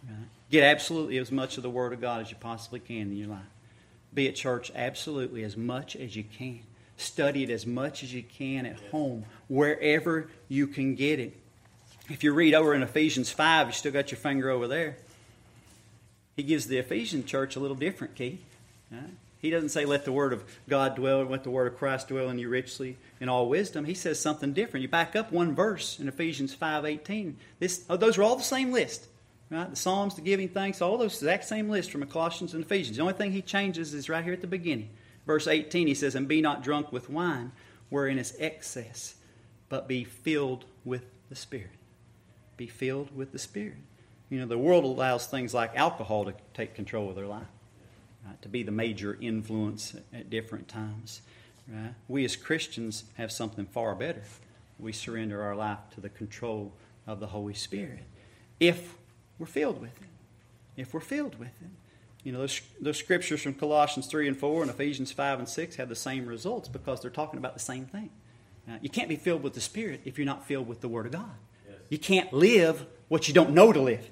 Right? 0.06 0.28
Get 0.50 0.62
absolutely 0.62 1.16
as 1.16 1.32
much 1.32 1.56
of 1.56 1.62
the 1.62 1.70
word 1.70 1.94
of 1.94 2.00
God 2.00 2.20
as 2.20 2.30
you 2.30 2.36
possibly 2.38 2.78
can 2.78 3.10
in 3.10 3.16
your 3.16 3.28
life. 3.28 3.40
Be 4.12 4.28
at 4.28 4.34
church 4.34 4.70
absolutely 4.74 5.42
as 5.44 5.56
much 5.56 5.96
as 5.96 6.14
you 6.14 6.24
can. 6.24 6.60
Study 6.98 7.44
it 7.44 7.50
as 7.50 7.66
much 7.66 8.02
as 8.02 8.12
you 8.12 8.22
can 8.22 8.66
at 8.66 8.78
home, 8.90 9.24
wherever 9.48 10.28
you 10.48 10.66
can 10.66 10.94
get 10.94 11.18
it. 11.18 11.34
If 12.10 12.22
you 12.22 12.34
read 12.34 12.52
over 12.52 12.74
in 12.74 12.82
Ephesians 12.82 13.30
5, 13.30 13.68
you 13.68 13.72
still 13.72 13.92
got 13.92 14.10
your 14.10 14.18
finger 14.18 14.50
over 14.50 14.68
there. 14.68 14.98
He 16.36 16.42
gives 16.42 16.66
the 16.66 16.76
Ephesian 16.76 17.24
church 17.24 17.56
a 17.56 17.60
little 17.60 17.76
different 17.76 18.14
key. 18.14 18.40
Right? 18.90 19.02
He 19.42 19.50
doesn't 19.50 19.70
say, 19.70 19.84
let 19.84 20.04
the 20.04 20.12
word 20.12 20.32
of 20.32 20.44
God 20.68 20.94
dwell, 20.94 21.20
and 21.20 21.30
let 21.30 21.42
the 21.42 21.50
word 21.50 21.66
of 21.66 21.76
Christ 21.76 22.06
dwell 22.06 22.30
in 22.30 22.38
you 22.38 22.48
richly 22.48 22.96
in 23.20 23.28
all 23.28 23.48
wisdom. 23.48 23.84
He 23.84 23.92
says 23.92 24.20
something 24.20 24.52
different. 24.52 24.82
You 24.82 24.88
back 24.88 25.16
up 25.16 25.32
one 25.32 25.52
verse 25.52 25.98
in 25.98 26.06
Ephesians 26.06 26.54
5.18. 26.54 27.34
This, 27.58 27.84
oh, 27.90 27.96
those 27.96 28.16
are 28.16 28.22
all 28.22 28.36
the 28.36 28.44
same 28.44 28.70
list. 28.70 29.08
Right? 29.50 29.68
The 29.68 29.74
Psalms, 29.74 30.14
the 30.14 30.20
giving 30.20 30.48
thanks, 30.48 30.80
all 30.80 30.96
those 30.96 31.14
exact 31.14 31.44
same 31.44 31.68
list 31.68 31.90
from 31.90 32.06
Colossians 32.06 32.54
and 32.54 32.64
Ephesians. 32.64 32.96
The 32.96 33.02
only 33.02 33.14
thing 33.14 33.32
he 33.32 33.42
changes 33.42 33.92
is 33.94 34.08
right 34.08 34.22
here 34.22 34.32
at 34.32 34.42
the 34.42 34.46
beginning. 34.46 34.90
Verse 35.26 35.48
18, 35.48 35.88
he 35.88 35.94
says, 35.94 36.14
And 36.14 36.28
be 36.28 36.40
not 36.40 36.62
drunk 36.62 36.92
with 36.92 37.10
wine, 37.10 37.50
wherein 37.88 38.18
is 38.18 38.36
excess, 38.38 39.16
but 39.68 39.88
be 39.88 40.04
filled 40.04 40.66
with 40.84 41.02
the 41.28 41.36
Spirit. 41.36 41.70
Be 42.56 42.68
filled 42.68 43.14
with 43.14 43.32
the 43.32 43.40
Spirit. 43.40 43.78
You 44.30 44.38
know, 44.38 44.46
the 44.46 44.56
world 44.56 44.84
allows 44.84 45.26
things 45.26 45.52
like 45.52 45.76
alcohol 45.76 46.26
to 46.26 46.34
take 46.54 46.76
control 46.76 47.10
of 47.10 47.16
their 47.16 47.26
life 47.26 47.48
right, 48.26 48.40
to 48.42 48.48
be 48.48 48.62
the 48.62 48.72
major 48.72 49.18
influence 49.20 49.94
at 50.12 50.30
different 50.30 50.68
times. 50.68 51.22
Right? 51.68 51.94
We 52.08 52.24
as 52.24 52.36
Christians 52.36 53.04
have 53.16 53.30
something 53.30 53.66
far 53.66 53.94
better. 53.94 54.22
We 54.78 54.92
surrender 54.92 55.42
our 55.42 55.54
life 55.54 55.78
to 55.94 56.00
the 56.00 56.08
control 56.08 56.72
of 57.06 57.20
the 57.20 57.28
Holy 57.28 57.54
Spirit 57.54 58.00
if 58.58 58.94
we're 59.38 59.46
filled 59.46 59.80
with 59.80 59.90
it. 59.90 60.08
If 60.76 60.94
we're 60.94 61.00
filled 61.00 61.38
with 61.38 61.48
it. 61.48 61.70
You 62.24 62.32
know, 62.32 62.38
those, 62.38 62.60
those 62.80 62.98
scriptures 62.98 63.42
from 63.42 63.54
Colossians 63.54 64.06
3 64.06 64.28
and 64.28 64.36
4 64.36 64.62
and 64.62 64.70
Ephesians 64.70 65.10
5 65.10 65.40
and 65.40 65.48
6 65.48 65.76
have 65.76 65.88
the 65.88 65.96
same 65.96 66.26
results 66.26 66.68
because 66.68 67.00
they're 67.00 67.10
talking 67.10 67.38
about 67.38 67.54
the 67.54 67.60
same 67.60 67.86
thing. 67.86 68.10
Now, 68.66 68.78
you 68.80 68.88
can't 68.88 69.08
be 69.08 69.16
filled 69.16 69.42
with 69.42 69.54
the 69.54 69.60
Spirit 69.60 70.02
if 70.04 70.18
you're 70.18 70.26
not 70.26 70.46
filled 70.46 70.68
with 70.68 70.80
the 70.80 70.88
Word 70.88 71.06
of 71.06 71.12
God. 71.12 71.34
Yes. 71.68 71.78
You 71.88 71.98
can't 71.98 72.32
live 72.32 72.86
what 73.08 73.26
you 73.26 73.34
don't 73.34 73.50
know 73.50 73.72
to 73.72 73.80
live. 73.80 74.08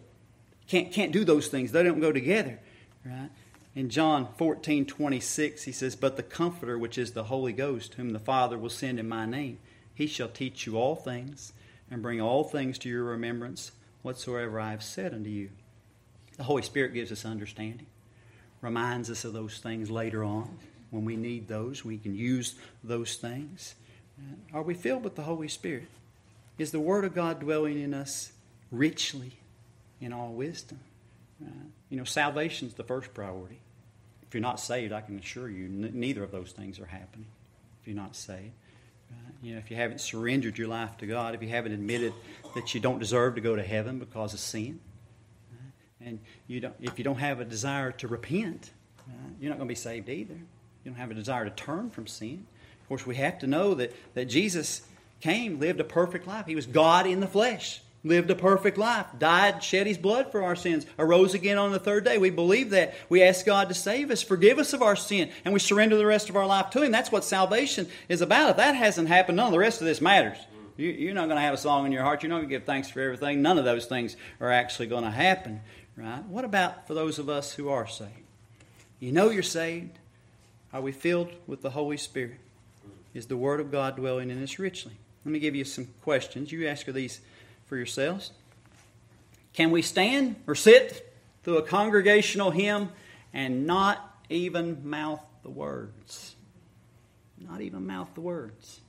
Can't, 0.67 0.93
can't 0.93 1.13
do 1.13 1.25
those 1.25 1.47
things. 1.47 1.71
They 1.71 1.85
don't 1.85 2.01
go 2.01 2.11
together. 2.11 2.59
Right? 3.05 3.31
In 3.75 3.89
John 3.89 4.27
14, 4.37 4.85
26, 4.85 5.63
he 5.63 5.73
says, 5.73 5.95
But 5.95 6.17
the 6.17 6.25
Comforter, 6.25 6.77
which 6.77 6.99
is 6.99 7.13
the 7.13 7.25
Holy 7.25 7.53
Ghost, 7.53 7.95
whom 7.95 8.11
the 8.11 8.19
Father 8.19 8.59
will 8.59 8.71
send 8.71 8.99
in 8.99 9.09
my 9.09 9.27
name, 9.27 9.59
he 9.95 10.07
shall 10.07 10.29
teach 10.29 10.67
you 10.67 10.77
all 10.77 10.97
things 10.97 11.53
and 11.91 12.03
bring 12.03 12.21
all 12.21 12.43
things 12.43 12.79
to 12.79 12.89
your 12.89 13.05
remembrance 13.05 13.73
whatsoever 14.03 14.59
I 14.59 14.73
have 14.73 14.83
said 14.83 15.15
unto 15.15 15.31
you. 15.31 15.51
The 16.37 16.45
Holy 16.45 16.63
Spirit 16.63 16.95
gives 16.95 17.13
us 17.13 17.25
understanding, 17.25 17.87
reminds 18.61 19.11
us 19.11 19.25
of 19.25 19.35
those 19.35 19.59
things 19.59 19.91
later 19.91 20.25
on. 20.25 20.59
When 20.91 21.05
we 21.05 21.17
need 21.17 21.47
those, 21.47 21.85
we 21.85 21.99
can 21.99 22.15
use 22.17 22.57
those 22.83 23.17
things. 23.17 23.77
Uh, 24.19 24.57
are 24.59 24.63
we 24.63 24.75
filled 24.75 25.05
with 25.05 25.15
the 25.15 25.23
Holy 25.23 25.49
Spirit? 25.49 25.89
Is 26.59 26.73
the 26.73 26.81
Word 26.81 27.05
of 27.05 27.15
God 27.15 27.41
dwelling 27.41 27.81
in 27.81 27.95
us 27.95 28.33
richly 28.73 29.33
in 30.01 30.13
all 30.13 30.33
wisdom? 30.33 30.81
Uh, 31.45 31.51
you 31.91 31.97
know, 31.97 32.05
salvation 32.05 32.69
is 32.69 32.75
the 32.75 32.85
first 32.85 33.13
priority. 33.13 33.61
If 34.23 34.35
you're 34.35 34.41
not 34.41 34.61
saved, 34.61 34.93
I 34.93 35.01
can 35.01 35.19
assure 35.19 35.51
you, 35.51 35.65
n- 35.65 35.91
neither 35.93 36.23
of 36.23 36.31
those 36.31 36.53
things 36.53 36.79
are 36.79 36.87
happening. 36.87 37.27
If 37.83 37.89
you're 37.89 37.97
not 37.97 38.15
saved, 38.15 38.53
uh, 39.11 39.31
you 39.43 39.53
know, 39.53 39.59
if 39.59 39.71
you 39.71 39.77
haven't 39.77 40.01
surrendered 40.01 40.57
your 40.57 40.69
life 40.69 40.97
to 40.99 41.07
God, 41.07 41.35
if 41.35 41.43
you 41.43 41.49
haven't 41.49 41.73
admitted 41.73 42.15
that 42.55 42.73
you 42.75 42.81
don't 42.81 43.01
deserve 43.01 43.35
to 43.35 43.41
go 43.41 43.57
to 43.57 43.63
heaven 43.63 43.99
because 43.99 44.33
of 44.33 44.41
sin, 44.41 44.79
uh, 45.53 46.05
and 46.07 46.21
you 46.47 46.61
don't, 46.61 46.75
if 46.81 46.97
you 46.97 47.05
don't 47.05 47.19
have 47.19 47.41
a 47.41 47.45
desire 47.45 47.91
to 47.93 48.07
repent, 48.07 48.71
uh, 49.01 49.13
you're 49.41 49.51
not 49.51 49.59
going 49.59 49.69
to 49.69 49.73
be 49.73 49.75
saved 49.75 50.09
either. 50.09 50.35
You 50.35 50.93
don't 50.93 51.01
have 51.01 51.11
a 51.11 51.15
desire 51.15 51.45
to 51.45 51.51
turn 51.51 51.91
from 51.91 52.07
sin. 52.07 52.47
Of 52.83 52.89
course, 52.89 53.05
we 53.05 53.17
have 53.17 53.41
to 53.41 53.49
know 53.49 53.75
that, 53.75 53.93
that 54.15 54.27
Jesus 54.27 54.83
came, 55.21 55.59
lived 55.59 55.81
a 55.81 55.85
perfect 55.85 56.29
life. 56.29 56.47
He 56.47 56.55
was 56.55 56.67
God 56.67 57.07
in 57.07 57.19
the 57.19 57.27
flesh 57.27 57.83
lived 58.03 58.31
a 58.31 58.35
perfect 58.35 58.79
life, 58.79 59.07
died, 59.19 59.63
shed 59.63 59.87
his 59.87 59.99
blood 59.99 60.33
for 60.33 60.43
our 60.43 60.57
sins, 60.57 60.87
arose 60.99 61.35
again 61.35 61.59
on 61.59 61.73
the 61.73 61.79
third 61.79 62.05
day. 62.05 62.19
We 62.19 62.31
believe 62.31 62.71
that. 62.71 62.95
We 63.09 63.23
ask 63.23 63.45
God 63.45 63.69
to 63.69 63.75
save 63.75 64.11
us, 64.11 64.23
forgive 64.23 64.59
us 64.59 64.73
of 64.73 64.83
our 64.83 64.97
sin, 64.97 65.31
and 65.45 65.53
we 65.53 65.61
surrender 65.61 65.97
the 65.97 66.07
rest 66.07 66.31
of 66.31 66.37
our 66.37 66.47
life 66.47 66.71
to 66.71 66.83
him. 66.83 66.93
That's 66.93 67.13
what 67.13 67.25
salvation 67.25 67.89
is 68.09 68.21
about. 68.21 68.51
If 68.51 68.57
that 68.57 68.75
hasn't 68.75 69.09
happened, 69.09 69.37
none 69.37 69.47
of 69.47 69.53
the 69.53 69.59
rest 69.59 69.81
of 69.81 69.87
this 69.87 70.01
matters. 70.01 70.39
You, 70.77 71.11
are 71.11 71.15
not 71.15 71.27
going 71.27 71.37
to 71.37 71.43
have 71.43 71.53
a 71.53 71.59
song 71.59 71.85
in 71.85 71.93
your 71.93 72.03
heart. 72.03 72.23
You're 72.23 72.31
not 72.31 72.39
going 72.39 72.49
to 72.49 72.55
give 72.55 72.65
thanks 72.65 72.89
for 72.89 73.01
everything. 73.01 73.43
None 73.43 73.59
of 73.59 73.67
those 73.67 73.85
things 73.85 74.17
are 74.41 74.51
actually 74.51 74.87
going 74.87 75.05
to 75.05 75.11
happen, 75.11 75.61
right? 75.95 76.25
What 76.25 76.47
about 76.47 76.87
for 76.87 76.95
those 76.95 77.19
of 77.19 77.29
us 77.29 77.53
who 77.53 77.69
are 77.69 77.87
saved? 77.87 78.11
You 78.99 79.13
know 79.13 79.29
you're 79.29 79.43
saved. 79.43 79.99
Are 80.73 80.81
we 80.81 80.93
filled 80.93 81.33
with 81.47 81.61
the 81.61 81.71
Holy 81.71 81.99
Spirit? 81.99 82.39
Is 83.13 83.27
the 83.27 83.37
Word 83.37 83.61
of 83.61 83.71
God 83.71 83.97
dwelling 83.97 84.31
in 84.31 84.43
us 84.43 84.59
richly? 84.59 84.93
Let 85.25 85.33
me 85.33 85.39
give 85.39 85.55
you 85.55 85.65
some 85.65 85.89
questions. 86.03 86.51
You 86.51 86.67
ask 86.67 86.87
her 86.87 86.93
these 86.93 87.21
for 87.71 87.77
yourselves. 87.77 88.33
Can 89.53 89.71
we 89.71 89.81
stand 89.81 90.35
or 90.49 90.57
sit 90.57 91.15
through 91.45 91.59
a 91.59 91.63
congregational 91.63 92.51
hymn 92.51 92.91
and 93.33 93.65
not 93.65 94.19
even 94.29 94.91
mouth 94.91 95.23
the 95.45 95.51
words? 95.51 96.35
Not 97.39 97.61
even 97.61 97.87
mouth 97.87 98.09
the 98.15 98.23
words. 98.23 98.81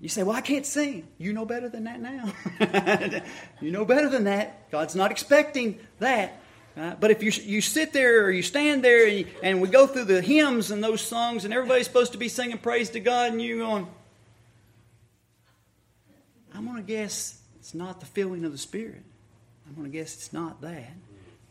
You 0.00 0.08
say, 0.08 0.24
Well, 0.24 0.34
I 0.34 0.40
can't 0.40 0.66
sing. 0.66 1.06
You 1.18 1.32
know 1.32 1.44
better 1.44 1.68
than 1.68 1.84
that 1.84 2.00
now. 2.00 3.22
you 3.60 3.70
know 3.70 3.84
better 3.84 4.08
than 4.08 4.24
that. 4.24 4.68
God's 4.72 4.96
not 4.96 5.12
expecting 5.12 5.78
that. 6.00 6.42
Uh, 6.76 6.94
but 6.98 7.12
if 7.12 7.22
you, 7.22 7.30
you 7.44 7.60
sit 7.60 7.92
there 7.92 8.24
or 8.24 8.32
you 8.32 8.42
stand 8.42 8.82
there 8.82 9.06
and, 9.06 9.18
you, 9.18 9.26
and 9.42 9.60
we 9.60 9.68
go 9.68 9.86
through 9.86 10.04
the 10.04 10.20
hymns 10.20 10.72
and 10.72 10.82
those 10.82 11.00
songs 11.00 11.44
and 11.44 11.54
everybody's 11.54 11.86
supposed 11.86 12.12
to 12.12 12.18
be 12.18 12.28
singing 12.28 12.58
praise 12.58 12.90
to 12.90 13.00
God 13.00 13.30
and 13.30 13.40
you're 13.40 13.58
going, 13.58 13.86
I'm 16.52 16.64
going 16.64 16.76
to 16.76 16.82
guess 16.82 17.39
it's 17.70 17.74
not 17.76 18.00
the 18.00 18.06
filling 18.06 18.44
of 18.44 18.50
the 18.50 18.58
Spirit. 18.58 19.04
I'm 19.64 19.76
going 19.76 19.88
to 19.88 19.96
guess 19.96 20.14
it's 20.14 20.32
not 20.32 20.60
that. 20.60 20.90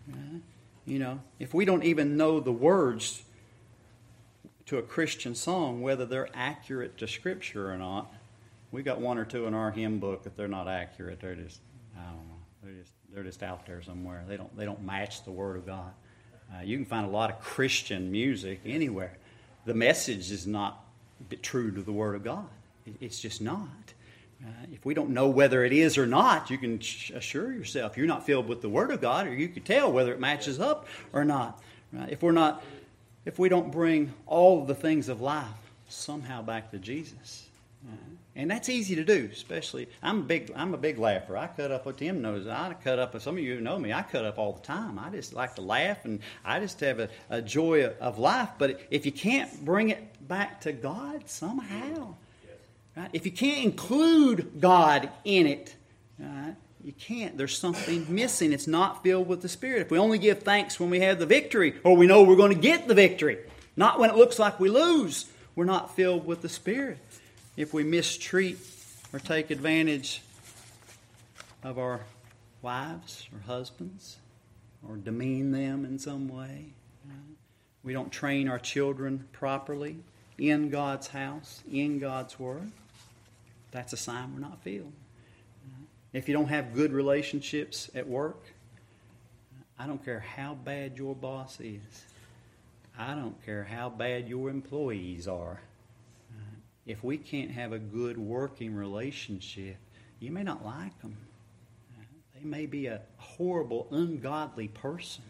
Right? 0.06 0.42
You 0.86 1.00
know, 1.00 1.22
if 1.40 1.54
we 1.54 1.64
don't 1.64 1.86
even 1.86 2.18
know 2.18 2.42
the 2.42 2.52
words 2.52 3.24
to 4.66 4.80
a 4.80 4.82
Christian 4.82 5.34
song, 5.34 5.82
whether 5.82 6.06
they're 6.06 6.28
accurate 6.34 6.98
to 6.98 7.08
Scripture 7.08 7.72
or 7.72 7.78
not, 7.78 8.14
we 8.70 8.84
got 8.84 9.00
one 9.00 9.18
or 9.18 9.24
two 9.24 9.46
in 9.46 9.54
our 9.54 9.72
hymn 9.72 10.00
book 10.00 10.24
that 10.24 10.36
they're 10.36 10.50
not 10.50 10.68
accurate. 10.68 11.22
They're 11.22 11.36
just, 11.36 11.62
I 11.98 12.04
don't 12.04 12.28
know, 12.28 12.36
they're 12.64 12.74
just 12.74 12.92
they're 13.14 13.24
just 13.24 13.42
out 13.42 13.66
there 13.66 13.82
somewhere. 13.82 14.26
They 14.28 14.36
don't 14.36 14.54
they 14.58 14.66
don't 14.66 14.84
match 14.84 15.24
the 15.24 15.32
Word 15.32 15.56
of 15.56 15.66
God. 15.66 15.94
Uh, 16.54 16.64
you 16.64 16.76
can 16.76 16.86
find 16.86 17.06
a 17.06 17.10
lot 17.10 17.30
of 17.30 17.40
Christian 17.40 18.12
music 18.12 18.60
anywhere. 18.66 19.18
The 19.64 19.74
message 19.74 20.32
is 20.32 20.46
not 20.46 20.84
true 21.42 21.72
to 21.72 21.82
the 21.82 21.94
Word 21.94 22.16
of 22.16 22.26
God. 22.26 22.50
It's 23.00 23.22
just 23.22 23.42
not. 23.42 23.89
Uh, 24.46 24.50
if 24.72 24.86
we 24.86 24.94
don't 24.94 25.10
know 25.10 25.28
whether 25.28 25.66
it 25.66 25.74
is 25.74 25.98
or 25.98 26.06
not, 26.06 26.50
you 26.50 26.58
can 26.58 26.80
assure 27.14 27.52
yourself 27.52 27.98
you're 27.98 28.08
not 28.08 28.26
filled 28.26 28.48
with 28.48 28.62
the 28.62 28.70
Word 28.70 28.90
of 28.90 29.02
God, 29.02 29.28
or 29.28 29.34
you 29.34 29.50
can 29.50 29.64
tell 29.64 29.92
whether 29.92 30.14
it 30.14 30.20
matches 30.20 30.60
up 30.60 30.88
or 31.12 31.26
not. 31.26 31.62
Right? 31.92 32.10
If 32.10 32.24
we're 32.24 32.32
not, 32.32 32.64
if 33.26 33.38
we 33.38 33.50
don't 33.50 33.72
bring 33.72 34.14
all 34.28 34.64
the 34.64 34.76
things 34.76 35.10
of 35.10 35.20
life 35.20 35.48
somehow 35.90 36.42
back 36.42 36.72
to 36.72 36.78
Jesus, 36.78 37.48
uh, 37.86 37.96
and 38.38 38.50
that's 38.50 38.70
easy 38.70 38.96
to 38.96 39.04
do. 39.04 39.30
Especially, 39.30 39.90
I'm 40.02 40.20
a 40.20 40.24
big, 40.24 40.54
I'm 40.56 40.74
a 40.74 40.78
big 40.78 41.00
laugher. 41.00 41.36
I 41.36 41.48
cut 41.48 41.72
up 41.72 41.86
what 41.86 41.98
Tim 41.98 42.22
knows. 42.22 42.48
I 42.48 42.74
cut 42.82 42.98
up. 42.98 43.20
Some 43.20 43.38
of 43.38 43.44
you 43.44 43.60
know 43.60 43.78
me. 43.78 43.92
I 43.92 44.04
cut 44.04 44.24
up 44.24 44.38
all 44.38 44.54
the 44.54 44.62
time. 44.62 44.98
I 44.98 45.10
just 45.10 45.34
like 45.34 45.56
to 45.56 45.62
laugh, 45.62 46.06
and 46.06 46.22
I 46.46 46.62
just 46.62 46.80
have 46.80 47.00
a, 47.00 47.10
a 47.30 47.42
joy 47.42 47.88
of 48.00 48.20
life. 48.20 48.52
But 48.58 48.80
if 48.90 49.06
you 49.06 49.12
can't 49.12 49.66
bring 49.66 49.90
it 49.90 50.28
back 50.30 50.62
to 50.62 50.72
God 50.72 51.28
somehow 51.28 52.16
Right? 52.96 53.10
If 53.14 53.26
you 53.26 53.32
can't 53.32 53.64
include 53.64 54.60
God 54.60 55.10
in 55.24 55.48
it, 55.48 55.76
right, 56.18 56.56
you 56.84 56.94
can't. 56.94 57.38
There's 57.38 57.58
something 57.58 58.06
missing. 58.14 58.54
It's 58.54 58.68
not 58.68 59.04
filled 59.04 59.28
with 59.28 59.42
the 59.42 59.50
Spirit. 59.50 59.82
If 59.82 59.92
we 59.92 59.98
only 59.98 60.18
give 60.18 60.44
thanks 60.44 60.80
when 60.80 60.90
we 60.90 61.00
have 61.02 61.20
the 61.20 61.26
victory, 61.26 61.76
or 61.84 61.96
we 61.96 62.08
know 62.08 62.24
we're 62.24 62.36
going 62.36 62.54
to 62.54 62.60
get 62.60 62.88
the 62.88 62.96
victory, 62.96 63.38
not 63.76 64.00
when 64.00 64.10
it 64.10 64.16
looks 64.16 64.40
like 64.40 64.60
we 64.60 64.70
lose, 64.70 65.26
we're 65.56 65.66
not 65.66 65.96
filled 65.96 66.26
with 66.26 66.42
the 66.42 66.50
Spirit. 66.50 66.98
If 67.56 67.74
we 67.74 67.84
mistreat 67.84 68.58
or 69.12 69.20
take 69.20 69.50
advantage 69.52 70.22
of 71.64 71.78
our 71.78 72.02
wives 72.62 73.28
or 73.34 73.40
husbands 73.46 74.18
or 74.88 74.96
demean 74.98 75.52
them 75.52 75.86
in 75.86 76.00
some 76.00 76.28
way. 76.28 76.74
We 77.84 77.94
don't 77.94 78.12
train 78.12 78.50
our 78.50 78.60
children 78.60 79.28
properly 79.32 79.98
in 80.40 80.70
God's 80.70 81.08
house, 81.08 81.62
in 81.72 82.00
God's 82.00 82.40
Word. 82.40 82.72
That's 83.72 83.94
a 83.94 83.98
sign 83.98 84.34
we're 84.34 84.40
not 84.40 84.62
filled. 84.64 84.94
If 86.12 86.28
you 86.28 86.34
don't 86.34 86.48
have 86.48 86.74
good 86.74 86.92
relationships 86.92 87.90
at 87.94 88.08
work, 88.08 88.44
I 89.78 89.86
don't 89.86 90.04
care 90.04 90.20
how 90.20 90.56
bad 90.56 90.98
your 90.98 91.16
boss 91.16 91.60
is. 91.60 92.04
I 92.98 93.14
don't 93.14 93.44
care 93.46 93.64
how 93.64 93.90
bad 93.90 94.28
your 94.28 94.50
employees 94.50 95.28
are. 95.28 95.60
If 96.86 97.04
we 97.04 97.18
can't 97.18 97.52
have 97.52 97.72
a 97.72 97.80
good 97.80 98.18
working 98.18 98.74
relationship, 98.74 99.78
you 100.20 100.32
may 100.32 100.44
not 100.44 100.66
like 100.66 101.00
them. 101.02 101.16
They 102.36 102.44
may 102.44 102.66
be 102.66 102.88
a 102.88 103.02
horrible, 103.18 103.88
ungodly 103.92 104.70
person. 104.70 105.24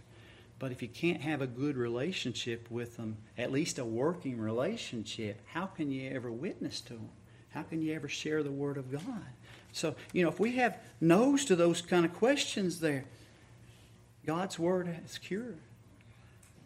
But 0.59 0.73
if 0.73 0.81
you 0.81 0.89
can't 0.89 1.21
have 1.21 1.41
a 1.41 1.47
good 1.47 1.77
relationship 1.77 2.69
with 2.69 2.97
them, 2.97 3.17
at 3.37 3.51
least 3.51 3.79
a 3.79 3.85
working 3.85 4.37
relationship, 4.37 5.41
how 5.45 5.65
can 5.65 5.89
you 5.89 6.11
ever 6.11 6.29
witness 6.29 6.81
to 6.81 6.93
them? 6.93 7.09
How 7.51 7.63
can 7.63 7.81
you 7.81 7.95
ever 7.95 8.09
share 8.09 8.43
the 8.43 8.51
Word 8.51 8.77
of 8.77 8.91
God? 8.91 9.23
So, 9.71 9.95
you 10.11 10.21
know, 10.21 10.29
if 10.29 10.39
we 10.39 10.57
have 10.57 10.77
no's 10.99 11.45
to 11.45 11.55
those 11.55 11.81
kind 11.81 12.05
of 12.05 12.13
questions 12.13 12.81
there, 12.81 13.05
God's 14.25 14.59
Word 14.59 14.87
has 14.87 15.17
cure. 15.17 15.55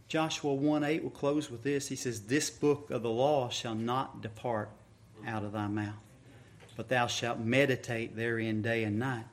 Joshua 0.07 0.53
1 0.53 0.83
8 0.83 1.03
will 1.03 1.09
close 1.09 1.49
with 1.49 1.63
this. 1.63 1.87
He 1.87 1.95
says, 1.95 2.21
This 2.21 2.49
book 2.49 2.89
of 2.89 3.03
the 3.03 3.09
law 3.09 3.49
shall 3.49 3.75
not 3.75 4.21
depart 4.21 4.69
out 5.25 5.43
of 5.43 5.53
thy 5.53 5.67
mouth, 5.67 5.93
but 6.75 6.89
thou 6.89 7.07
shalt 7.07 7.39
meditate 7.39 8.15
therein 8.15 8.61
day 8.61 8.83
and 8.83 8.99
night, 8.99 9.25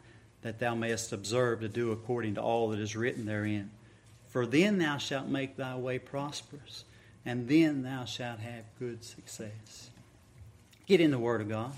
that 0.42 0.58
thou 0.58 0.74
mayest 0.74 1.12
observe 1.12 1.60
to 1.60 1.68
do 1.68 1.92
according 1.92 2.34
to 2.34 2.42
all 2.42 2.68
that 2.68 2.78
is 2.78 2.94
written 2.94 3.24
therein. 3.24 3.70
For 4.30 4.46
then 4.46 4.78
thou 4.78 4.96
shalt 4.96 5.26
make 5.26 5.56
thy 5.56 5.76
way 5.76 5.98
prosperous, 5.98 6.84
and 7.26 7.48
then 7.48 7.82
thou 7.82 8.04
shalt 8.04 8.38
have 8.38 8.64
good 8.78 9.04
success. 9.04 9.90
Get 10.86 11.00
in 11.00 11.10
the 11.10 11.18
Word 11.18 11.40
of 11.40 11.48
God. 11.48 11.72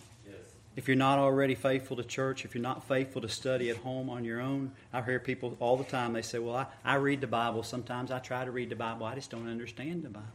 If 0.74 0.88
you're 0.88 0.96
not 0.96 1.18
already 1.18 1.54
faithful 1.54 1.98
to 1.98 2.04
church, 2.04 2.46
if 2.46 2.54
you're 2.54 2.62
not 2.62 2.88
faithful 2.88 3.20
to 3.20 3.28
study 3.28 3.68
at 3.68 3.76
home 3.76 4.08
on 4.08 4.24
your 4.24 4.40
own, 4.40 4.72
I 4.92 5.02
hear 5.02 5.18
people 5.18 5.54
all 5.60 5.76
the 5.76 5.84
time, 5.84 6.14
they 6.14 6.22
say, 6.22 6.38
Well, 6.38 6.56
I, 6.56 6.66
I 6.82 6.94
read 6.94 7.20
the 7.20 7.26
Bible. 7.26 7.62
Sometimes 7.62 8.10
I 8.10 8.20
try 8.20 8.44
to 8.44 8.50
read 8.50 8.70
the 8.70 8.76
Bible. 8.76 9.04
I 9.04 9.14
just 9.14 9.30
don't 9.30 9.48
understand 9.48 10.02
the 10.02 10.08
Bible. 10.08 10.26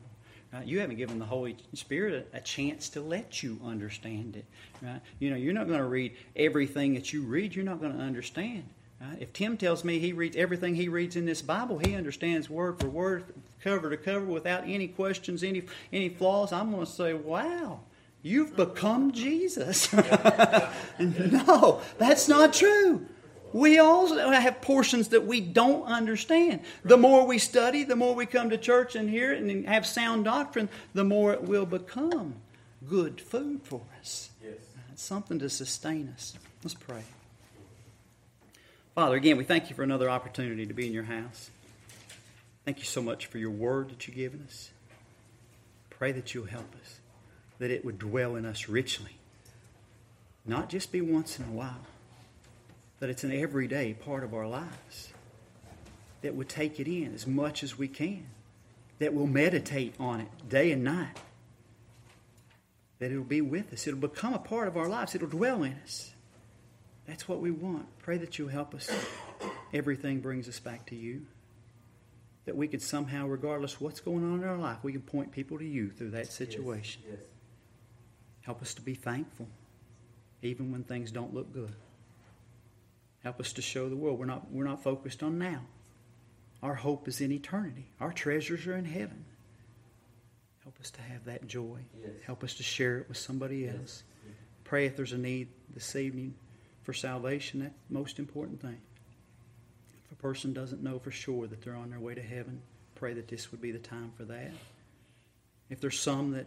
Right? 0.54 0.66
You 0.66 0.80
haven't 0.80 0.98
given 0.98 1.18
the 1.18 1.26
Holy 1.26 1.58
Spirit 1.74 2.28
a, 2.34 2.38
a, 2.38 2.42
chance 2.42 2.90
to 2.90 3.02
let 3.02 3.42
you 3.42 3.60
understand 3.66 4.36
it. 4.36 4.46
Right? 4.82 5.02
You 5.20 5.32
know, 5.32 5.36
you're 5.36 5.54
not 5.54 5.68
going 5.68 5.80
to 5.80 5.88
read 5.88 6.16
everything 6.36 6.94
that 6.94 7.12
you 7.12 7.24
read. 7.24 7.56
You're 7.56 7.66
not 7.66 7.82
going 7.82 7.98
to 7.98 8.04
understand. 8.04 8.64
Right? 9.00 9.18
If 9.20 9.34
Tim 9.34 9.58
tells 9.58 9.84
me 9.84 10.00
he 10.00 10.12
reads 10.12 10.36
everything 10.36 10.76
he 10.76 10.90
reads 10.90 11.16
in 11.16 11.26
this 11.26 11.42
Bible, 11.42 11.78
he 11.78 11.96
understands 11.96 12.50
word 12.50 12.80
for 12.80 12.88
word, 12.88 13.26
cover 13.64 13.90
to 13.90 13.98
cover, 13.98 14.26
without 14.26 14.64
any 14.66 14.88
questions, 14.88 15.44
any 15.44 15.64
any 15.94 16.10
flaws. 16.10 16.52
I'm 16.52 16.72
going 16.72 16.86
to 16.86 16.92
say, 16.92 17.14
"Wow, 17.14 17.82
you've 18.24 18.56
become 18.56 19.12
Jesus." 19.12 19.94
no, 21.00 21.82
that's 21.98 22.28
not 22.28 22.54
true. 22.54 23.06
We 23.54 23.80
all 23.80 24.08
have 24.18 24.62
portions 24.62 25.10
that 25.10 25.26
we 25.26 25.42
don't 25.42 25.86
understand. 25.86 26.62
The 26.84 26.98
more 26.98 27.26
we 27.26 27.38
study, 27.38 27.84
the 27.84 27.96
more 27.96 28.14
we 28.14 28.26
come 28.26 28.50
to 28.50 28.58
church 28.58 28.96
and 28.96 29.10
hear 29.10 29.32
it 29.32 29.42
and 29.42 29.66
have 29.68 29.86
sound 29.86 30.26
doctrine, 30.26 30.70
the 30.94 31.06
more 31.06 31.34
it 31.34 31.44
will 31.44 31.66
become 31.66 32.36
good 32.88 33.22
food 33.22 33.62
for 33.64 33.82
us. 34.00 34.32
Yes. 34.44 34.56
It's 34.92 35.04
something 35.04 35.40
to 35.40 35.50
sustain 35.50 36.12
us. 36.14 36.38
Let's 36.64 36.74
pray. 36.74 37.04
Father, 38.98 39.16
again, 39.16 39.38
we 39.38 39.44
thank 39.44 39.70
you 39.70 39.76
for 39.76 39.84
another 39.84 40.10
opportunity 40.10 40.66
to 40.66 40.74
be 40.74 40.88
in 40.88 40.92
your 40.92 41.04
house. 41.04 41.52
Thank 42.66 42.80
you 42.80 42.86
so 42.86 43.00
much 43.00 43.28
for 43.28 43.38
your 43.38 43.52
word 43.52 43.92
that 43.92 44.08
you've 44.08 44.18
given 44.18 44.44
us. 44.44 44.72
Pray 45.92 46.12
that 46.14 46.34
you'll 46.34 46.48
help 46.48 46.74
us, 46.82 47.00
that 47.60 47.70
it 47.70 47.86
would 47.86 48.00
dwell 48.00 48.36
in 48.36 48.44
us 48.44 48.68
richly, 48.68 49.12
not 50.48 50.70
just 50.70 50.92
be 50.92 51.00
once 51.00 51.38
in 51.38 51.46
a 51.46 51.52
while 51.52 51.86
that 53.00 53.12
it's 53.12 53.24
an 53.24 53.32
everyday 53.32 53.94
part 53.94 54.24
of 54.24 54.34
our 54.34 54.48
lives, 54.48 55.14
that 56.24 56.36
we 56.36 56.44
take 56.44 56.80
it 56.80 56.88
in 56.88 57.14
as 57.14 57.28
much 57.28 57.62
as 57.62 57.78
we 57.78 57.88
can, 57.88 58.26
that 58.98 59.14
we'll 59.14 59.28
meditate 59.28 59.94
on 60.00 60.22
it 60.22 60.50
day 60.50 60.72
and 60.72 60.84
night, 60.84 61.20
that 62.98 63.12
it'll 63.12 63.24
be 63.24 63.42
with 63.42 63.72
us, 63.72 63.86
it'll 63.86 64.00
become 64.00 64.34
a 64.34 64.40
part 64.40 64.68
of 64.68 64.76
our 64.76 64.90
lives, 64.90 65.14
it'll 65.14 65.28
dwell 65.28 65.62
in 65.62 65.76
us. 65.84 66.14
That's 67.08 67.28
what 67.28 67.40
we 67.40 67.52
want. 67.52 67.86
Pray 68.00 68.18
that 68.18 68.38
you'll 68.38 68.50
help 68.50 68.76
us. 68.76 68.90
Everything 69.74 70.20
brings 70.20 70.48
us 70.50 70.60
back 70.60 70.86
to 70.88 70.96
you. 70.96 71.26
That 72.46 72.56
we 72.56 72.68
can 72.68 72.80
somehow, 72.80 73.28
regardless 73.28 73.80
what's 73.80 74.00
going 74.00 74.24
on 74.24 74.42
in 74.42 74.48
our 74.48 74.58
life, 74.58 74.78
we 74.84 74.92
can 74.92 75.02
point 75.02 75.32
people 75.32 75.58
to 75.58 75.66
you 75.66 75.90
through 75.90 76.12
that 76.12 76.32
situation. 76.32 77.02
Yes. 77.06 77.18
Yes. 77.20 77.28
Help 78.42 78.62
us 78.62 78.74
to 78.76 78.82
be 78.82 78.94
thankful, 78.94 79.48
even 80.42 80.72
when 80.72 80.84
things 80.84 81.12
don't 81.12 81.34
look 81.34 81.54
good. 81.54 81.74
Help 83.24 83.40
us 83.42 83.52
to 83.54 83.62
show 83.62 83.90
the 83.90 83.96
world 83.96 84.20
we're 84.20 84.26
not, 84.26 84.50
we're 84.52 84.64
not 84.64 84.84
focused 84.84 85.24
on 85.24 85.38
now. 85.38 85.62
Our 86.64 86.76
hope 86.76 87.08
is 87.08 87.20
in 87.20 87.32
eternity. 87.32 87.90
Our 88.00 88.14
treasures 88.14 88.66
are 88.68 88.76
in 88.76 88.86
heaven. 88.86 89.26
Help 90.64 90.80
us 90.80 90.92
to 90.92 91.02
have 91.02 91.26
that 91.26 91.48
joy. 91.48 91.80
Yes. 92.02 92.12
Help 92.26 92.44
us 92.44 92.54
to 92.56 92.64
share 92.64 93.00
it 93.00 93.10
with 93.10 93.18
somebody 93.18 93.68
else. 93.68 94.04
Pray 94.64 94.86
if 94.86 94.96
there's 94.96 95.14
a 95.14 95.18
need 95.18 95.50
this 95.74 95.96
evening 95.96 96.34
for 96.88 96.94
salvation. 96.94 97.60
That's 97.60 97.74
the 97.90 97.94
most 97.94 98.18
important 98.18 98.62
thing. 98.62 98.78
If 100.06 100.14
a 100.14 100.22
person 100.22 100.54
doesn't 100.54 100.82
know 100.82 101.00
for 101.00 101.12
sure 101.12 101.46
that 101.46 101.62
they're 101.62 101.76
on 101.76 101.90
their 101.90 102.00
way 102.00 102.16
to 102.16 102.22
heaven, 102.22 102.62
pray 102.96 103.14
that 103.16 103.28
this 103.28 103.52
would 103.52 103.62
be 103.62 103.74
the 103.74 103.78
time 103.78 104.14
for 104.16 104.24
that. 104.24 104.54
If 105.70 105.82
there's 105.82 106.00
some 106.00 106.32
that 106.32 106.46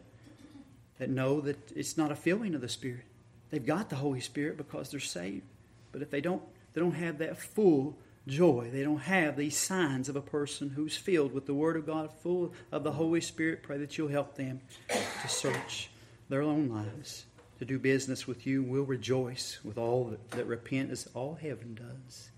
that 0.97 1.11
know 1.11 1.43
that 1.43 1.73
it's 1.77 1.99
not 1.99 2.11
a 2.11 2.17
feeling 2.17 2.55
of 2.55 2.63
the 2.63 2.71
Spirit, 2.71 3.05
they've 3.51 3.67
got 3.67 3.91
the 3.91 3.97
Holy 3.97 4.21
Spirit 4.21 4.57
because 4.57 4.91
they're 4.91 4.99
saved. 4.99 5.45
But 5.93 6.01
if 6.01 6.09
they 6.09 6.23
don't 6.23 6.41
they 6.73 6.81
don't 6.81 6.93
have 6.93 7.19
that 7.19 7.37
full 7.37 7.99
joy. 8.27 8.71
They 8.73 8.83
don't 8.83 9.01
have 9.01 9.37
these 9.37 9.59
signs 9.59 10.09
of 10.09 10.17
a 10.17 10.23
person 10.23 10.71
who's 10.71 10.97
filled 10.97 11.35
with 11.35 11.45
the 11.45 11.53
Word 11.53 11.77
of 11.77 11.85
God, 11.85 12.11
full 12.23 12.55
of 12.73 12.83
the 12.83 12.93
Holy 12.93 13.21
Spirit. 13.21 13.63
Pray 13.63 13.77
that 13.77 13.99
you'll 13.99 14.09
help 14.09 14.37
them 14.37 14.63
to 14.89 15.29
search 15.29 15.91
their 16.31 16.41
own 16.41 16.71
lives, 16.71 17.27
to 17.61 17.67
do 17.67 17.79
business 17.79 18.27
with 18.27 18.47
you. 18.47 18.63
We'll 18.63 18.85
rejoice 18.85 19.59
with 19.63 19.77
all 19.77 20.05
that, 20.05 20.31
that 20.31 20.47
repent 20.47 20.91
as 20.91 21.07
all 21.13 21.39
heaven 21.41 21.75
does. 21.75 22.31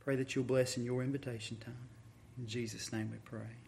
Pray 0.00 0.16
that 0.16 0.34
you'll 0.34 0.44
bless 0.44 0.76
in 0.76 0.84
your 0.84 1.04
invitation 1.04 1.56
time. 1.58 1.88
In 2.36 2.48
Jesus' 2.48 2.92
name 2.92 3.10
we 3.12 3.18
pray. 3.18 3.65